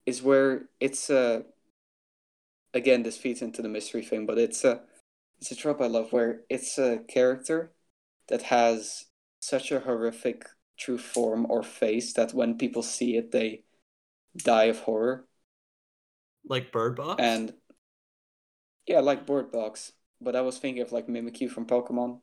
[0.06, 1.44] Is where it's a
[2.74, 4.82] again this feeds into the mystery thing, but it's a
[5.38, 7.72] it's a trope I love where it's a character
[8.28, 9.06] that has
[9.40, 10.46] such a horrific
[10.78, 13.62] true form or face that when people see it they
[14.36, 15.26] die of horror.
[16.48, 17.22] like Bird Box?
[17.22, 17.54] And
[18.86, 19.92] yeah, like Bird Box.
[20.20, 22.20] But I was thinking of like Mimikyu from Pokemon.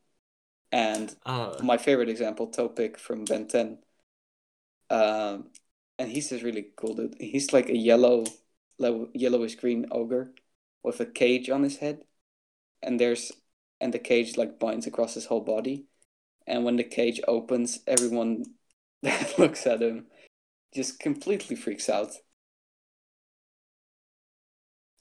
[0.72, 3.78] And uh, my favorite example, Toepick from Ben 10.
[4.90, 5.50] Um,
[6.00, 7.16] and he's this really cool dude.
[7.20, 8.32] He's like a yellow, lo-
[8.80, 10.34] yellowish green ogre
[10.84, 12.04] with a cage on his head,
[12.84, 13.32] and there's
[13.82, 15.86] and the cage like binds across his whole body.
[16.48, 18.46] And when the cage opens, everyone
[19.04, 20.08] that looks at him
[20.74, 22.12] just completely freaks out.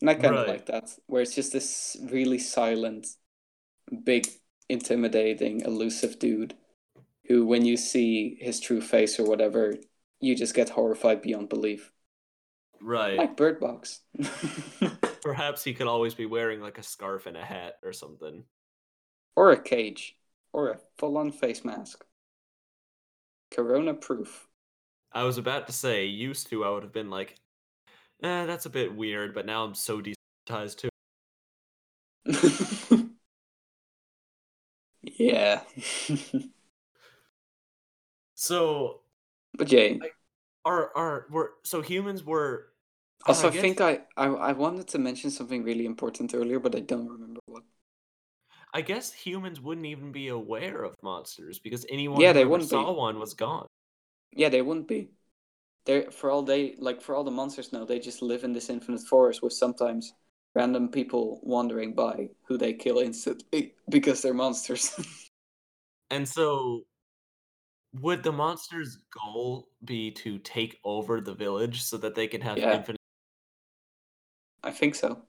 [0.00, 0.46] And I kind of Right.
[0.46, 3.06] like that, where it's just this really silent,
[4.04, 4.28] big,
[4.68, 6.54] intimidating, elusive dude
[7.28, 9.74] who, when you see his true face or whatever,
[10.20, 11.92] you just get horrified beyond belief.
[12.82, 13.16] Right.
[13.16, 14.00] Like Bird Box.
[15.22, 18.44] Perhaps he could always be wearing like a scarf and a hat or something.
[19.36, 20.16] or a cage.
[20.52, 22.04] Or a full on face mask.
[23.50, 24.48] Corona proof.
[25.12, 27.36] I was about to say, used to, I would have been like,
[28.22, 30.88] eh, that's a bit weird, but now I'm so desensitized to
[32.26, 33.06] it.
[35.02, 35.60] yeah.
[38.42, 39.02] So,
[39.54, 40.00] but Jay,
[40.64, 42.71] are, are, were, so humans were.
[43.26, 46.58] Uh, also I, guess- think I, I I wanted to mention something really important earlier,
[46.60, 47.64] but I don't remember what.
[48.74, 52.70] I guess humans wouldn't even be aware of monsters because anyone Yeah, who they wouldn't
[52.70, 52.76] be.
[52.76, 53.66] saw one was gone.
[54.32, 55.10] Yeah, they wouldn't be.
[55.86, 58.70] They for all they like for all the monsters now, they just live in this
[58.70, 60.14] infinite forest with sometimes
[60.54, 64.92] random people wandering by who they kill instantly because they're monsters.
[66.10, 66.84] And so,
[67.94, 72.58] would the monster's goal be to take over the village so that they can have
[72.58, 72.72] Yeah.
[72.72, 72.98] infinite?
[74.72, 75.22] I think so.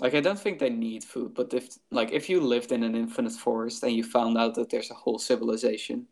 [0.00, 2.94] Like I don't think they need food, but if like if you lived in an
[2.94, 6.06] infinite forest and you found out that there's a whole civilization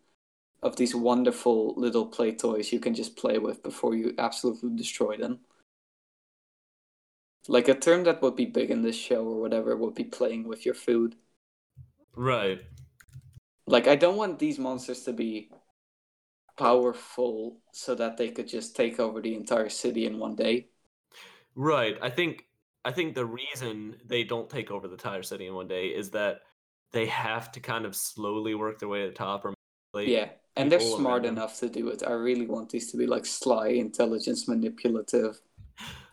[0.63, 5.17] of these wonderful little play toys you can just play with before you absolutely destroy
[5.17, 5.41] them.
[7.49, 10.47] Like a term that would be big in this show or whatever would be playing
[10.47, 11.17] with your food.
[12.15, 12.61] Right.
[13.67, 15.51] Like I don't want these monsters to be
[16.59, 20.69] powerful so that they could just take over the entire city in one day.
[21.55, 21.97] Right.
[22.03, 22.45] I think
[22.85, 26.11] I think the reason they don't take over the entire city in one day is
[26.11, 26.41] that
[26.93, 29.55] they have to kind of slowly work their way to the top or
[29.95, 32.03] manipulate- Yeah, and they're smart enough to do it.
[32.07, 35.41] I really want these to be like sly, intelligence, manipulative,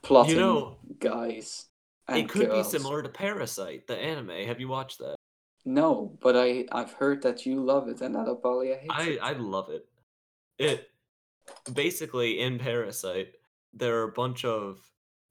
[0.02, 1.68] plotting You know, guys.
[2.10, 2.68] it could girls.
[2.72, 4.46] be similar to Parasyte, the anime.
[4.48, 5.16] Have you watched that?
[5.64, 9.20] No, but I I've heard that you love it, and Adapalia hates I it.
[9.22, 9.88] I I love it.
[10.58, 10.88] It
[11.74, 13.34] basically in Parasyte,
[13.74, 14.80] there are a bunch of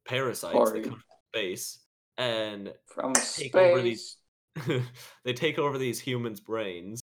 [0.06, 0.82] parasites Sorry.
[0.82, 1.78] that come from space
[2.18, 4.18] and From take over these
[5.24, 7.02] they take over these humans' brains,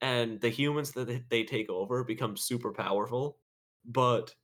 [0.00, 3.38] and the humans that they- they take over become super powerful,
[3.84, 4.34] but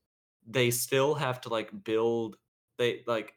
[0.46, 2.36] they still have to like build.
[2.76, 3.34] They like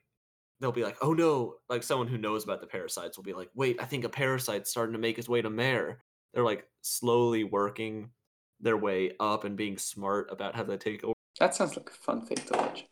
[0.59, 3.49] they'll be like, oh no, like someone who knows about the parasites will be like,
[3.55, 6.03] wait, I think a parasite's starting to make its way to Mare.
[6.33, 8.09] They're like slowly working
[8.59, 11.13] their way up and being smart about how they take over.
[11.39, 12.85] That sounds like a fun thing to watch.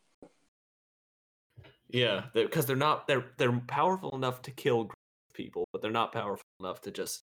[1.90, 4.90] Yeah, because they're not they're they're powerful enough to kill
[5.34, 7.24] people, but they're not powerful enough to just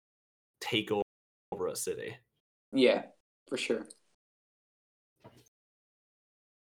[0.59, 1.03] take o-
[1.51, 2.17] over a city.
[2.71, 3.03] Yeah,
[3.47, 3.85] for sure.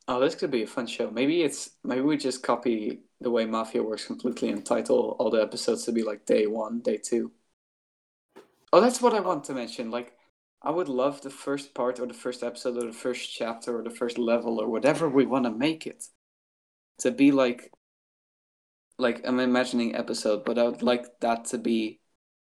[0.07, 1.11] Oh, this could be a fun show.
[1.11, 5.41] Maybe it's maybe we just copy the way Mafia works completely and title all the
[5.41, 7.33] episodes to be like day one, day two.
[8.73, 9.91] Oh, that's what I want to mention.
[9.91, 10.13] Like,
[10.65, 13.83] I would love the first part or the first episode or the first chapter or
[13.83, 16.05] the first level or whatever we want to make it
[17.01, 17.71] to be like,
[18.99, 22.01] like I'm imagining episode, but I would like that to be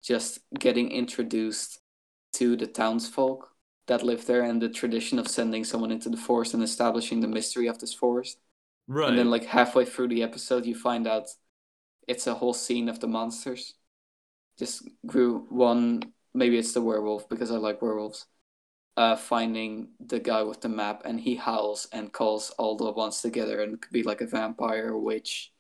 [0.03, 1.81] just getting introduced
[2.35, 3.49] to the townsfolk
[3.87, 7.29] that live there and the tradition of sending someone into the forest and establishing the
[7.29, 8.39] mystery of this forest.
[8.89, 9.09] Right.
[9.09, 11.29] And then, like halfway through the episode, you find out
[12.07, 13.75] it's a whole scene of the monsters.
[14.59, 16.03] Just grew one.
[16.35, 18.27] Maybe it's the werewolf because I like werewolves.
[18.97, 23.23] Uh, finding the guy with the map, and he howls and calls all the ones
[23.23, 25.51] together, and could be like a vampire, a witch,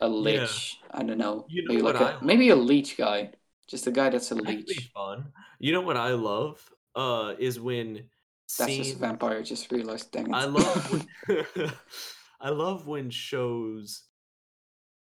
[0.00, 0.78] a lich.
[0.90, 1.46] I don't know.
[1.48, 2.22] You know maybe like a love?
[2.22, 3.32] maybe a leech guy,
[3.66, 4.90] just a guy that's a That'd leech.
[4.94, 5.32] fun.
[5.58, 6.62] You know what I love?
[6.94, 8.08] Uh, is when
[8.58, 9.42] That's just a vampire.
[9.42, 10.10] Just realized.
[10.12, 10.32] Dang it.
[10.32, 10.90] I love
[11.26, 11.72] when
[12.40, 14.04] I love when shows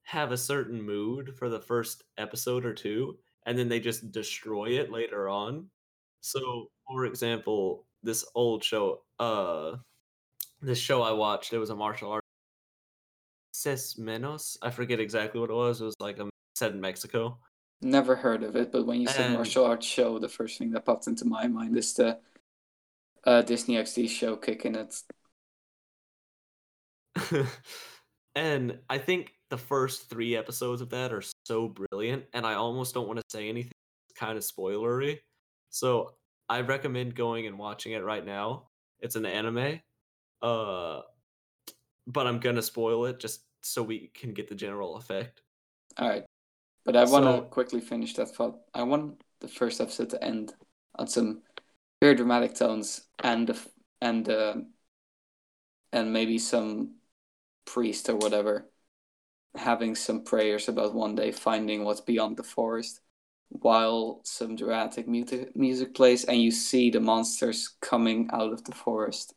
[0.03, 3.17] have a certain mood for the first episode or two
[3.47, 5.67] and then they just destroy it later on.
[6.21, 9.77] So, for example, this old show uh
[10.61, 12.23] this show I watched, it was a martial art
[13.53, 14.57] Seis Manos.
[14.61, 15.81] I forget exactly what it was.
[15.81, 17.39] It was like um, set in Mexico.
[17.81, 20.71] Never heard of it, but when you said And- martial arts show, the first thing
[20.71, 22.19] that popped into my mind is the
[23.23, 25.03] uh, Disney XD show Kickin' It.
[28.35, 32.93] and I think the first three episodes of that are so brilliant, and I almost
[32.93, 33.71] don't want to say anything
[34.09, 35.19] it's kind of spoilery.
[35.69, 36.15] So
[36.49, 38.67] I recommend going and watching it right now.
[38.99, 39.79] It's an anime.
[40.41, 41.01] Uh
[42.05, 45.41] but I'm gonna spoil it just so we can get the general effect.
[45.97, 46.23] All right,
[46.85, 48.59] but I want to So- quickly finish that thought.
[48.73, 50.53] I want the first episode to end
[50.95, 51.41] on some
[52.01, 53.59] very dramatic tones and the
[54.01, 54.55] and uh,
[55.91, 56.95] and maybe some
[57.65, 58.69] priest or whatever
[59.55, 63.01] having some prayers about one day finding what's beyond the forest
[63.49, 68.73] while some dramatic music music plays and you see the monsters coming out of the
[68.75, 69.33] forest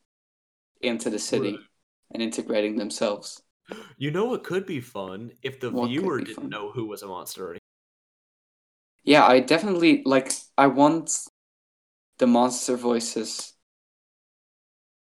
[0.83, 1.71] into the city
[2.13, 3.43] and integrating themselves.
[3.97, 5.31] You know what could be fun?
[5.43, 6.51] If the What viewer didn't fun?
[6.51, 7.59] know who was a monster or
[9.05, 11.11] Yeah, I definitely like I want
[12.19, 13.55] the monster voices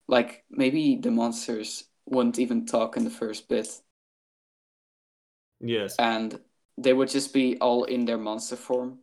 [0.08, 3.68] like maybe the monsters wouldn't even talk in the first bit
[5.66, 5.96] Yes.
[5.98, 6.40] and
[6.76, 8.98] they would just be all in their monster form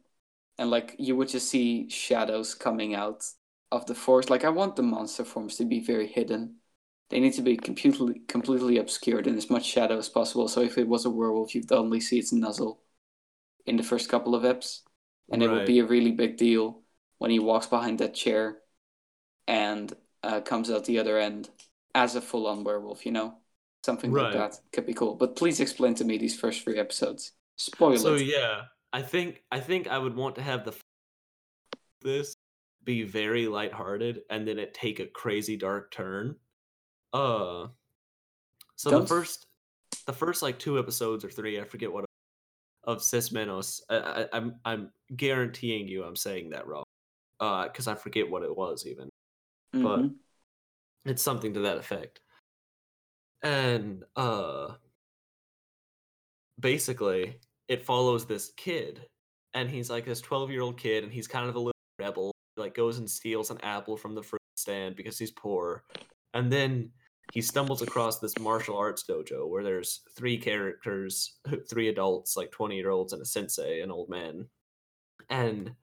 [0.57, 3.25] and like you would just see shadows coming out
[3.71, 6.57] of the forest like I want the monster forms to be very hidden.
[7.09, 10.47] They need to be completely completely obscured in as much shadow as possible.
[10.47, 12.81] So if it was a werewolf, you'd only see its nuzzle
[13.65, 14.81] in the first couple of eps.
[15.31, 16.81] and it would be a really big deal
[17.19, 18.59] when he walks behind that chair
[19.47, 19.93] and
[20.23, 21.49] uh, comes out the other end
[21.95, 23.05] as a full-on werewolf.
[23.05, 23.37] You know,
[23.83, 25.15] something like that could be cool.
[25.15, 27.33] But please explain to me these first three episodes.
[27.57, 28.23] Spoil So it.
[28.27, 28.61] yeah,
[28.93, 30.73] I think I think I would want to have the
[32.01, 32.33] this
[32.83, 36.35] be very lighthearted and then it take a crazy dark turn.
[37.13, 37.67] Uh
[38.75, 39.45] so the Don't- first
[40.07, 42.05] the first like two episodes or three, I forget what
[42.85, 43.81] of Seis Manos.
[43.89, 46.83] I, I, I'm I'm guaranteeing you I'm saying that wrong.
[47.39, 49.09] Uh cuz I forget what it was even.
[49.73, 50.15] but- Mhm.
[51.05, 52.19] It's something to that effect.
[53.43, 54.75] And uh
[56.59, 59.05] basically it follows this kid
[59.55, 62.99] and he's like this 12-year-old kid and he's kind of a little rebel like goes
[62.99, 65.83] and steals an apple from the fruit stand because he's poor.
[66.33, 66.91] And then
[67.33, 71.37] he stumbles across this martial arts dojo where there's three characters,
[71.69, 74.47] three adults, like 20-year-olds and a sensei, an old man.
[75.29, 75.73] And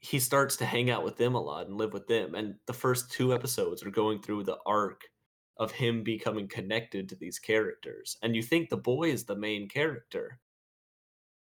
[0.00, 2.34] he starts to hang out with them a lot and live with them.
[2.34, 5.02] And the first two episodes are going through the arc
[5.56, 8.16] of him becoming connected to these characters.
[8.22, 10.38] And you think the boy is the main character.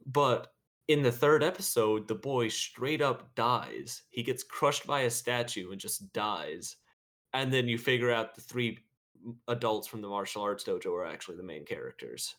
[0.06, 0.54] But
[0.88, 4.02] in the third episode, the boy straight up dies.
[4.10, 6.78] He gets crushed by a statue and just dies.
[7.34, 8.80] And then you figure out the three
[9.48, 12.36] adults from the martial arts dojo are actually the main characters.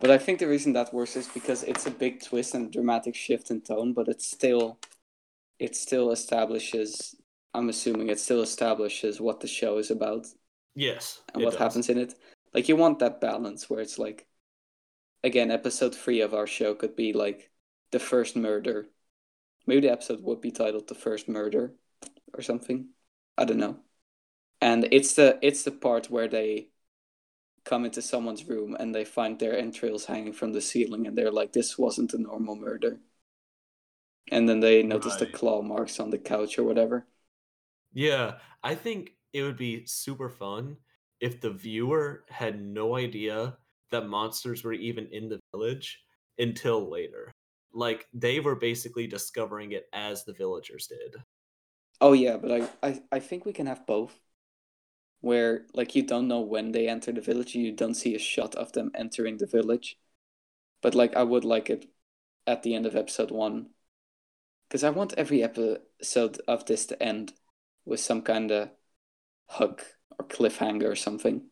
[0.00, 3.14] But I think the reason that works is because it's a big twist and dramatic
[3.14, 4.78] shift in tone, but it's still
[5.58, 7.16] it still establishes
[7.54, 10.26] I'm assuming it still establishes what the show is about
[10.76, 11.22] Yes.
[11.34, 11.58] and what does.
[11.58, 12.14] happens in it.
[12.54, 14.26] Like you want that balance where it's like
[15.24, 17.50] again, episode three of our show could be like
[17.90, 18.86] the first murder.
[19.66, 21.74] Maybe the episode would be titled The First Murder
[22.32, 22.90] or something.
[23.36, 23.78] I don't know.
[24.60, 26.68] And it's the it's the part where they
[27.64, 31.32] come into someone's room and they find their entrails hanging from the ceiling and they're
[31.32, 33.00] like, This wasn't a normal murder.
[34.30, 37.06] And then they notice the claw marks on the couch or whatever.
[37.92, 40.76] Yeah, I think it would be super fun
[41.20, 43.56] if the viewer had no idea
[43.90, 46.00] that monsters were even in the village
[46.38, 47.32] until later.
[47.72, 51.22] like they were basically discovering it as the villagers did.
[52.00, 52.50] Oh yeah, but
[52.82, 54.18] I, I I think we can have both.
[55.20, 58.54] Where like you don't know when they enter the village, you don't see a shot
[58.54, 59.98] of them entering the village.
[60.82, 61.90] But like I would like it
[62.46, 63.70] at the end of episode one.
[64.68, 67.34] Because I want every episode of this to end
[67.84, 68.70] with some kind of
[69.48, 69.84] hook
[70.18, 71.42] or cliffhanger or something.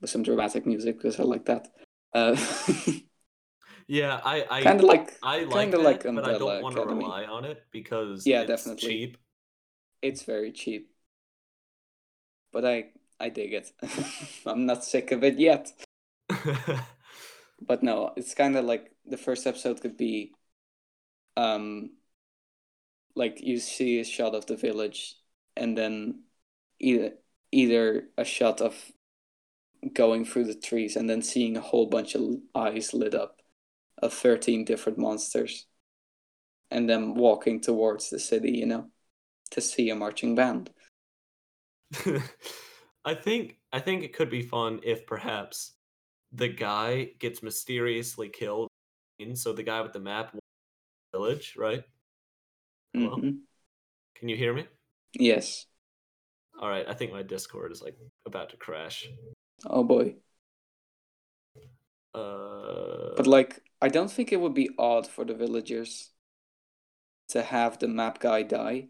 [0.00, 1.68] With some dramatic music, because I like that.
[2.12, 2.36] Uh,
[3.86, 6.84] yeah, I, I kind of like I like that, like but I don't want to
[6.84, 8.88] rely on it because Yeah, it's definitely.
[8.88, 9.16] cheap.
[10.02, 10.90] it's very cheap.
[12.52, 13.72] But I I dig it.
[14.46, 15.72] I'm not sick of it yet.
[17.66, 20.34] But no, it's kind of like the first episode could be
[21.36, 21.90] um
[23.14, 25.16] like you see a shot of the village
[25.56, 26.24] and then
[26.80, 27.12] either
[27.54, 28.74] either a shot of
[29.92, 32.22] going through the trees and then seeing a whole bunch of
[32.54, 33.40] eyes lit up
[33.98, 35.66] of 13 different monsters
[36.70, 38.90] and then walking towards the city, you know,
[39.50, 40.70] to see a marching band.
[43.04, 45.72] I think I think it could be fun if perhaps
[46.32, 48.68] the guy gets mysteriously killed.
[49.20, 50.34] And so the guy with the map
[51.12, 51.84] village, right?
[52.94, 53.16] Hello?
[53.16, 53.42] Mhm.
[54.16, 54.66] Can you hear me?
[55.12, 55.66] Yes.
[56.60, 59.08] All right, I think my Discord is like about to crash.
[59.66, 60.16] Oh boy.
[62.14, 66.10] Uh But like, I don't think it would be odd for the villagers
[67.28, 68.88] to have the map guy die,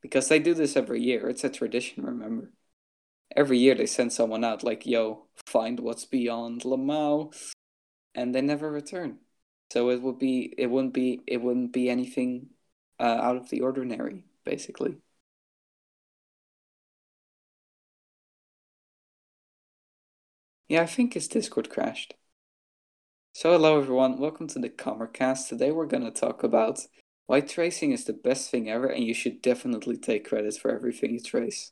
[0.00, 1.28] because they do this every year.
[1.28, 2.52] It's a tradition, remember?
[3.34, 7.34] Every year they send someone out like, "Yo, find what's beyond Lamau,"
[8.14, 9.18] and they never return.
[9.72, 12.50] So it would be, it wouldn't be, it wouldn't be anything
[13.00, 14.96] uh, out of the ordinary, basically.
[20.68, 22.14] Yeah, I think his Discord crashed.
[23.34, 25.48] So hello everyone, welcome to the Comercast.
[25.48, 26.80] Today we're gonna talk about
[27.26, 31.12] why tracing is the best thing ever and you should definitely take credit for everything
[31.12, 31.70] you trace.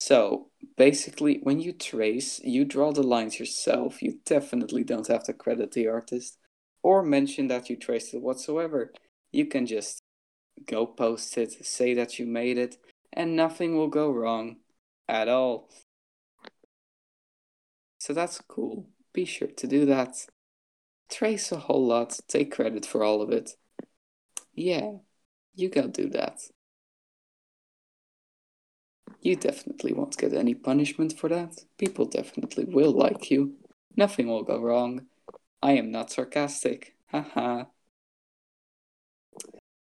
[0.00, 4.02] So basically when you trace, you draw the lines yourself.
[4.02, 6.36] You definitely don't have to credit the artist
[6.82, 8.92] or mention that you traced it whatsoever.
[9.32, 10.02] You can just
[10.66, 12.78] go post it, say that you made it,
[13.12, 14.56] and nothing will go wrong
[15.08, 15.68] at all.
[17.98, 18.88] So that's cool.
[19.12, 20.26] Be sure to do that.
[21.10, 23.52] Trace a whole lot, take credit for all of it.
[24.54, 24.98] Yeah,
[25.54, 26.40] you gotta do that.
[29.20, 31.54] You definitely won't get any punishment for that.
[31.78, 33.54] People definitely will like you.
[33.96, 35.06] Nothing will go wrong.
[35.62, 36.94] I am not sarcastic.
[37.10, 37.64] Haha.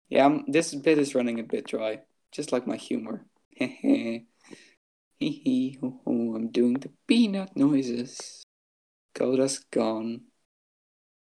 [0.09, 2.01] yeah, I'm, this bit is running a bit dry,
[2.31, 3.25] just like my humor.
[3.61, 4.27] Hehe.
[5.23, 8.43] Hee hee ho ho, I'm doing the peanut noises.
[9.15, 10.23] Coda's gone.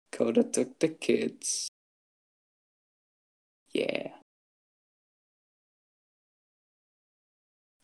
[0.10, 1.68] Coda took the kids.
[3.74, 4.12] Yeah.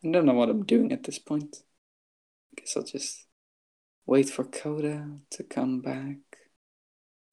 [0.06, 1.64] I don't know what I'm doing at this point.
[2.54, 3.26] I guess I'll just
[4.06, 6.20] wait for Coda to come back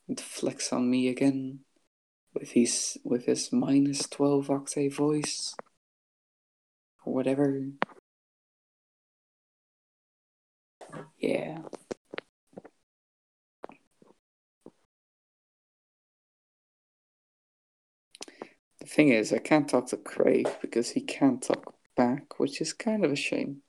[0.09, 1.61] and flex on me again
[2.35, 5.55] with his with his minus twelve octave voice
[7.05, 7.69] or whatever.
[11.23, 11.63] Yeah.
[18.81, 22.75] The thing is, I can't talk to Craig because he can't talk back, which is
[22.75, 23.63] kind of a shame.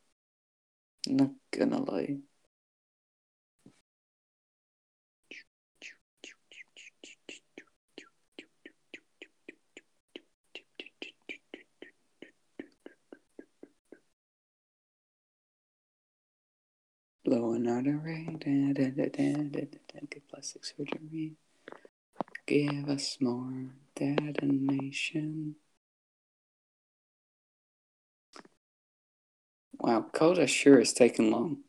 [1.07, 2.19] Not gonna lie.
[17.25, 21.33] Blow another ray, da, da, da, da, da, da, da, get plastic surgery.
[22.45, 25.55] Give us more detonation.
[29.79, 31.59] Wow, Coda sure is taking long.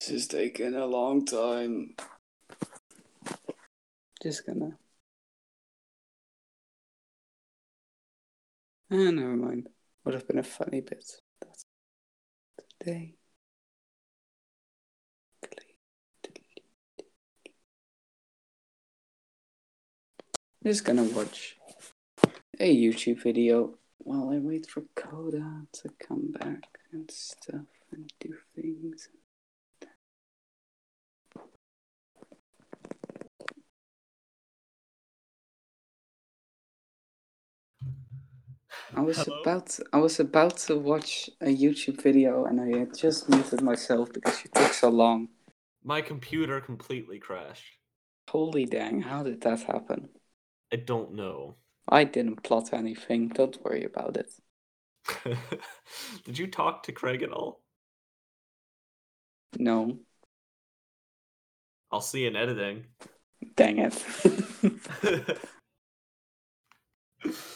[0.00, 1.94] This is taking a long time.
[4.22, 4.76] Just gonna.
[8.90, 9.68] Ah, never mind.
[10.04, 11.04] Would have been a funny bit.
[11.40, 11.64] That's
[12.78, 13.14] today.
[20.64, 21.58] Just gonna watch
[22.58, 28.34] a YouTube video while I wait for Coda to come back and stuff and do
[28.54, 29.08] things.
[38.96, 39.40] I was Hello?
[39.40, 43.60] about to, I was about to watch a YouTube video and I had just muted
[43.60, 45.28] myself because you took so long.
[45.82, 47.78] My computer completely crashed.
[48.30, 50.08] Holy dang, how did that happen?
[50.72, 51.56] I don't know.
[51.88, 54.32] I didn't plot anything, don't worry about it.
[56.24, 57.60] Did you talk to Craig at all?
[59.58, 59.98] No.
[61.92, 62.86] I'll see you in editing.
[63.56, 64.04] Dang it.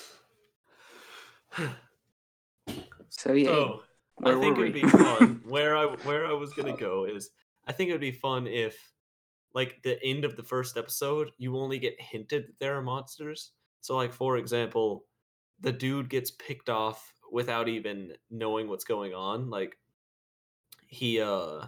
[3.08, 3.82] so yeah, so
[4.24, 5.40] I think were it'd be fun.
[5.44, 7.30] where I where I was gonna go is
[7.66, 8.76] I think it'd be fun if
[9.54, 13.52] like the end of the first episode, you only get hinted that there are monsters.
[13.80, 15.04] So like for example,
[15.60, 19.50] the dude gets picked off without even knowing what's going on.
[19.50, 19.76] Like
[20.86, 21.66] he uh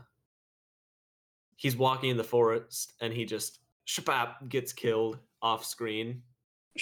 [1.57, 6.23] he's walking in the forest and he just shabap gets killed off screen.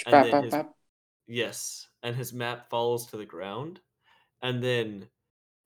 [0.06, 0.52] and then his-
[1.26, 3.80] Yes, and his map falls to the ground,
[4.42, 5.08] and then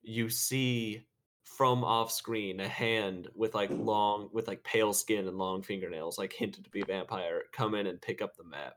[0.03, 1.07] you see
[1.45, 6.19] from off screen a hand with like long, with like pale skin and long fingernails,
[6.19, 8.75] like hinted to be a vampire, come in and pick up the map.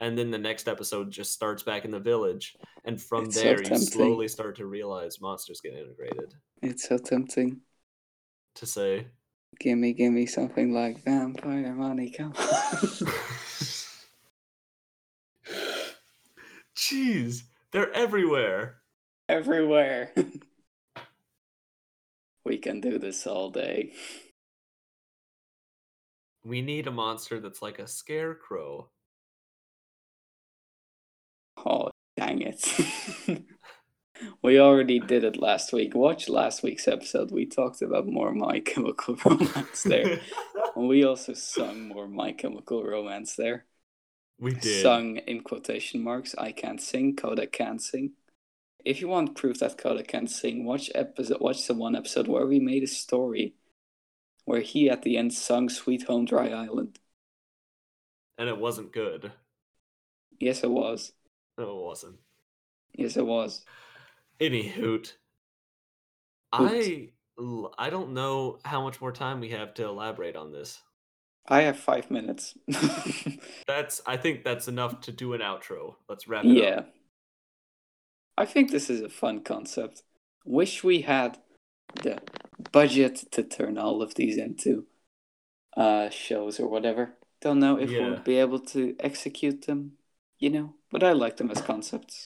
[0.00, 3.42] And then the next episode just starts back in the village, and from It's so
[3.42, 6.34] there you slowly start to realize monsters get integrated.
[6.62, 7.60] It's so tempting.
[8.56, 9.06] To say,
[9.58, 13.12] Gimme, gimme something like vampire money, come on.
[16.76, 17.42] jeez,
[17.72, 18.76] they're everywhere.
[19.28, 20.12] Everywhere.
[22.44, 23.92] we can do this all day.
[26.44, 28.90] We need a monster that's like a scarecrow.
[31.56, 32.64] Oh, dang it.
[34.42, 35.94] we already did it last week.
[35.94, 37.32] Watch last week's episode.
[37.32, 40.20] We talked about more My Chemical Romance there.
[40.76, 43.64] and we also sung more My Chemical Romance there.
[44.38, 44.82] We did.
[44.82, 46.34] Sung in quotation marks.
[46.36, 47.16] I can't sing.
[47.16, 48.12] Coda can't sing.
[48.84, 51.40] If you want proof that Coda can't sing, watch episode.
[51.40, 53.54] Watch the one episode where we made a story,
[54.44, 56.98] where he at the end sung "Sweet Home Dry Island."
[58.38, 59.32] and it wasn't good.
[60.38, 61.12] Yes, it was.
[61.58, 62.16] No, it wasn't.
[62.94, 63.64] Yes, it was.
[64.38, 65.16] Any hoot.
[66.52, 67.10] I
[67.78, 70.80] I don't know how much more time we have to elaborate on this.
[71.48, 72.54] I have five minutes.
[73.66, 75.96] That's I think that's enough to do an outro.
[76.08, 76.78] Let's wrap it yeah.
[76.80, 76.94] up.
[78.38, 80.02] I think this is a fun concept.
[80.44, 81.38] Wish we had
[82.02, 82.20] the
[82.72, 84.86] budget to turn all of these into
[85.76, 87.14] uh shows or whatever.
[87.40, 88.00] Don't know if Yeah.
[88.00, 89.92] we'll be able to execute them,
[90.38, 92.24] you know, but I like them as concepts.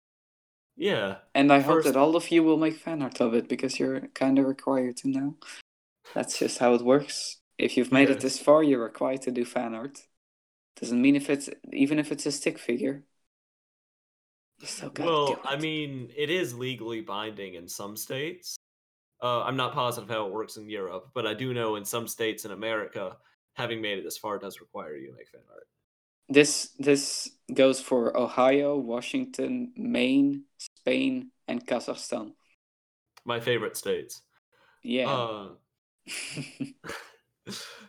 [0.76, 1.16] Yeah.
[1.34, 4.00] And I hope that all of you will make fan art of it because you're
[4.14, 5.34] kind of required to now.
[6.14, 7.39] That's just how it works.
[7.60, 10.00] If you've made it this far, you're required to do fan art.
[10.80, 13.04] Doesn't mean if it's even if it's a stick figure.
[14.98, 18.56] Well, I mean, it is legally binding in some states.
[19.22, 22.08] Uh, I'm not positive how it works in Europe, but I do know in some
[22.08, 23.16] states in America,
[23.54, 25.66] having made it this far does require you to make fan art.
[26.30, 32.32] This this goes for Ohio, Washington, Maine, Spain, and Kazakhstan.
[33.26, 34.22] My favorite states.
[34.82, 35.10] Yeah.
[35.10, 35.48] Uh,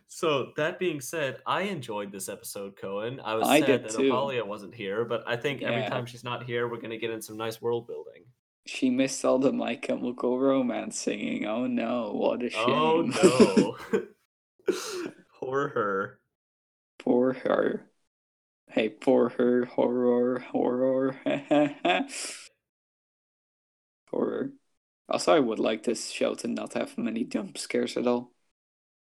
[0.07, 3.19] so that being said, I enjoyed this episode, Cohen.
[3.23, 4.43] I was I sad did that too.
[4.45, 5.89] Wasn't here, but I think every Yeah.
[5.89, 8.25] time she's not here, we're gonna get in some nice world building.
[8.65, 11.45] she missed all the My Chemical Romance singing.
[11.45, 13.13] Oh no, what a oh, shame.
[13.23, 14.03] Oh no!
[15.39, 16.19] Poor her.
[16.99, 17.91] poor her.
[18.67, 19.65] Hey, poor her.
[19.65, 21.19] Horror, horror.
[24.11, 24.51] horror.
[25.09, 28.31] Also, I would like this show to not have many jump scares at all.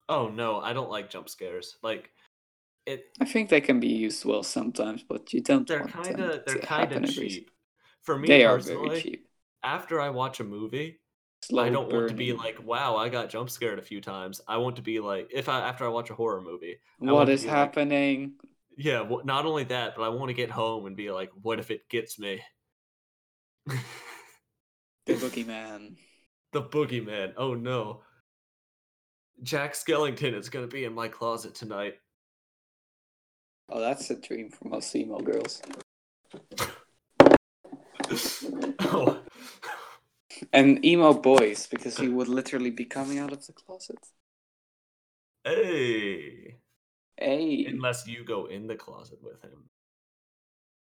[0.09, 1.77] Oh no, I don't like jump scares.
[1.83, 2.11] Like
[2.87, 6.45] it, I think they can be used well sometimes, but you don't they're kind of
[6.45, 7.47] they're kind of every-
[8.03, 9.29] For me They are personally, very cheap.
[9.63, 11.01] after I watch a movie,
[11.43, 14.43] Slow I don't want to be like, "Wow, I got jump scared a few times."
[14.47, 17.29] I want to be like, if I after I watch a horror movie, I what
[17.31, 18.35] is be like- happening?
[18.77, 19.01] yeah.
[19.01, 21.71] Well, not only that, but I want to get home and be like, "What if
[21.71, 22.43] it gets me?"
[23.67, 23.75] The
[25.15, 25.97] boogeyman.
[26.53, 27.33] the boogeyman.
[27.39, 28.03] Oh no.
[29.43, 31.95] Jack Skellington is gonna be in my closet tonight.
[33.69, 35.61] Oh, that's a dream for most emo girls.
[38.81, 39.21] oh.
[40.53, 43.99] And emo boys, because he would literally be coming out of the closet.
[45.45, 46.57] Hey.
[47.17, 49.69] Hey, Unless you go in the closet with him.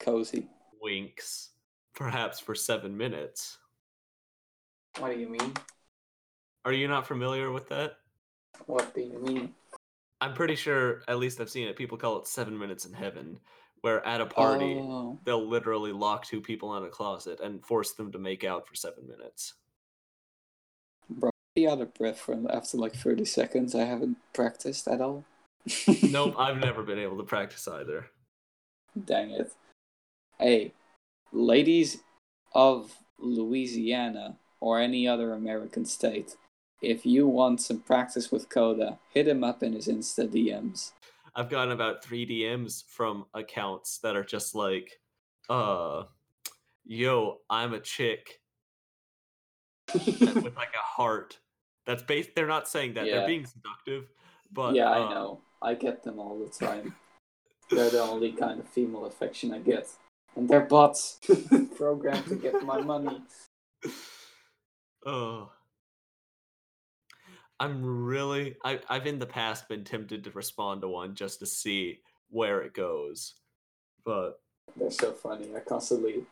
[0.00, 0.48] cozy.
[0.80, 1.50] Winks.
[1.94, 3.58] Perhaps for seven minutes.
[4.98, 5.52] What do you mean?
[6.64, 7.98] Are you not familiar with that?
[8.66, 9.54] What do you mean?
[10.20, 13.38] I'm pretty sure, at least I've seen it, people call it seven minutes in heaven,
[13.82, 17.92] where at a party Oh, they'll literally lock two people in a closet and force
[17.92, 19.54] them to make out for seven minutes.
[21.10, 23.74] bro, be out of breath from after like thirty seconds.
[23.74, 25.24] I haven't practiced at all.
[26.02, 28.06] Nope, I've never been able to practice either.
[29.04, 29.52] Dang it.
[30.38, 30.72] Hey,
[31.32, 31.98] ladies
[32.54, 36.36] of Louisiana or any other American state,
[36.82, 40.92] if you want some practice with Coda, hit him up in his Insta DMs.
[41.34, 45.00] I've gotten about three DMs from accounts that are just like,
[45.50, 46.04] uh,
[46.84, 48.40] yo, I'm a chick
[49.94, 51.38] with like a heart.
[51.84, 52.30] That's based.
[52.34, 53.06] They're not saying that.
[53.06, 53.18] Yeah.
[53.18, 54.08] They're being seductive.
[54.52, 55.40] But yeah, uh, I know.
[55.62, 56.94] I get them all the time.
[57.70, 59.88] They're the only kind of female affection I get.
[60.36, 61.18] And they're bots
[61.76, 63.20] programmed to get my money.
[65.08, 65.52] Oh.
[67.58, 71.46] I'm really I I've in the past been tempted to respond to one just to
[71.46, 72.00] see
[72.30, 73.34] where it goes.
[74.04, 74.40] But
[74.76, 75.48] They're so funny.
[75.56, 76.24] I constantly.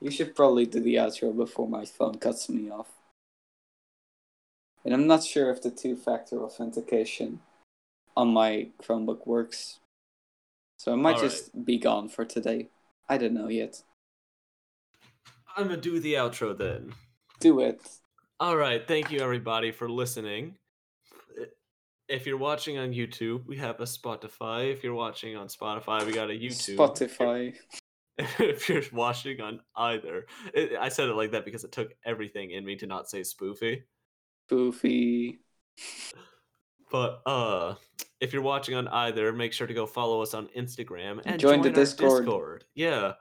[0.00, 2.88] You should probably do the outro before my phone cuts me off.
[4.84, 7.38] And I'm not sure if the two factor authentication
[8.16, 9.78] on my Chromebook works.
[10.76, 11.30] So I might Alright.
[11.30, 12.68] just be gone for today.
[13.08, 13.82] I don't know yet.
[15.56, 16.94] I'm gonna do the outro then.
[17.38, 17.80] Do it.
[18.42, 20.56] All right, thank you everybody for listening.
[22.08, 24.72] If you're watching on YouTube, we have a Spotify.
[24.72, 26.74] If you're watching on Spotify, we got a YouTube.
[26.74, 27.54] Spotify.
[28.18, 32.50] if you're watching on either, it, I said it like that because it took everything
[32.50, 33.84] in me to not say spoofy.
[34.48, 35.38] Goofy.
[36.90, 37.76] But uh,
[38.20, 41.62] if you're watching on either, make sure to go follow us on Instagram and Join
[41.62, 42.24] the Discord.
[42.24, 42.64] Discord.
[42.74, 43.12] Yeah.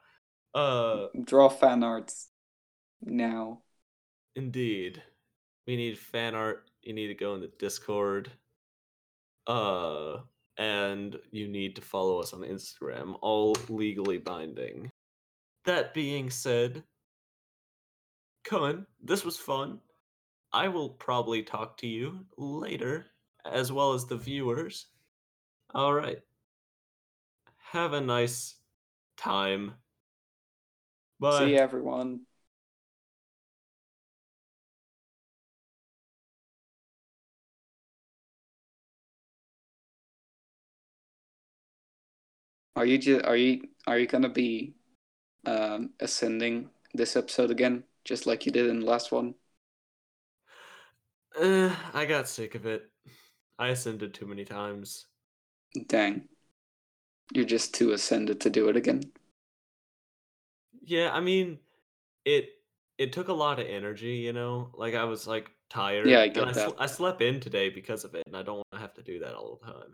[0.55, 2.29] Uh, Draw fan arts
[3.03, 3.61] now.
[4.35, 5.03] indeed.
[5.67, 6.69] We need fan art.
[6.81, 8.31] You need to go in the Discord.
[9.47, 10.17] Uh,
[10.57, 13.15] and you need to follow us on Instagram.
[13.21, 14.89] All legally binding.
[15.65, 16.83] That being said,
[18.43, 19.79] Cohen, this was fun.
[20.53, 23.05] I will probably talk to you later,
[23.45, 24.87] as well as the viewers.
[25.73, 26.19] All right.
[27.71, 28.55] Have a nice
[29.15, 29.75] time.
[31.19, 31.39] Bye.
[31.39, 32.21] See everyone.
[42.81, 44.73] Are you just are you are you gonna be
[45.45, 49.35] um ascending this episode again, just like you did in the last one?
[51.39, 52.89] Uh, I got sick of it.
[53.59, 55.05] I ascended too many times.
[55.85, 56.23] Dang.
[57.35, 59.03] You're just too ascended to do it again.
[60.83, 61.59] Yeah, I mean,
[62.25, 62.49] it
[62.97, 64.71] it took a lot of energy, you know.
[64.73, 66.07] Like I was like tired.
[66.07, 66.69] Yeah, I and get I, that.
[66.71, 69.03] sl- I slept in today because of it, and I don't want to have to
[69.03, 69.93] do that all the time.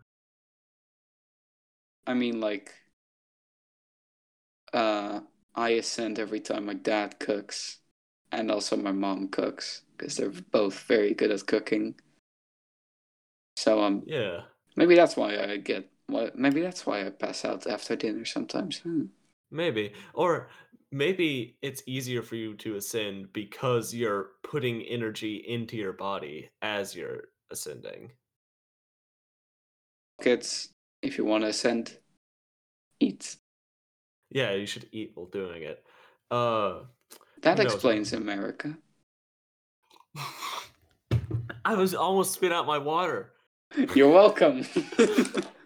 [2.07, 2.73] I mean like
[4.73, 5.21] uh
[5.55, 7.79] I ascend every time my dad cooks
[8.31, 11.95] and also my mom cooks because they're both very good at cooking.
[13.57, 14.43] So um Yeah.
[14.75, 18.83] maybe that's why I get what maybe that's why I pass out after dinner sometimes.
[18.83, 19.05] Hmm.
[19.51, 19.93] Maybe.
[20.13, 20.49] Or
[20.91, 26.95] maybe it's easier for you to ascend because you're putting energy into your body as
[26.95, 28.11] you're ascending.
[30.21, 30.69] Kids,
[31.01, 31.97] if you want to ascend,
[32.99, 33.37] eat.
[34.29, 35.83] Yeah, you should eat while doing it.
[36.29, 36.81] Uh
[37.41, 37.73] That Who knows?
[37.73, 38.77] explains America.
[41.65, 43.33] I was almost spit out my water.
[43.93, 44.65] You're welcome.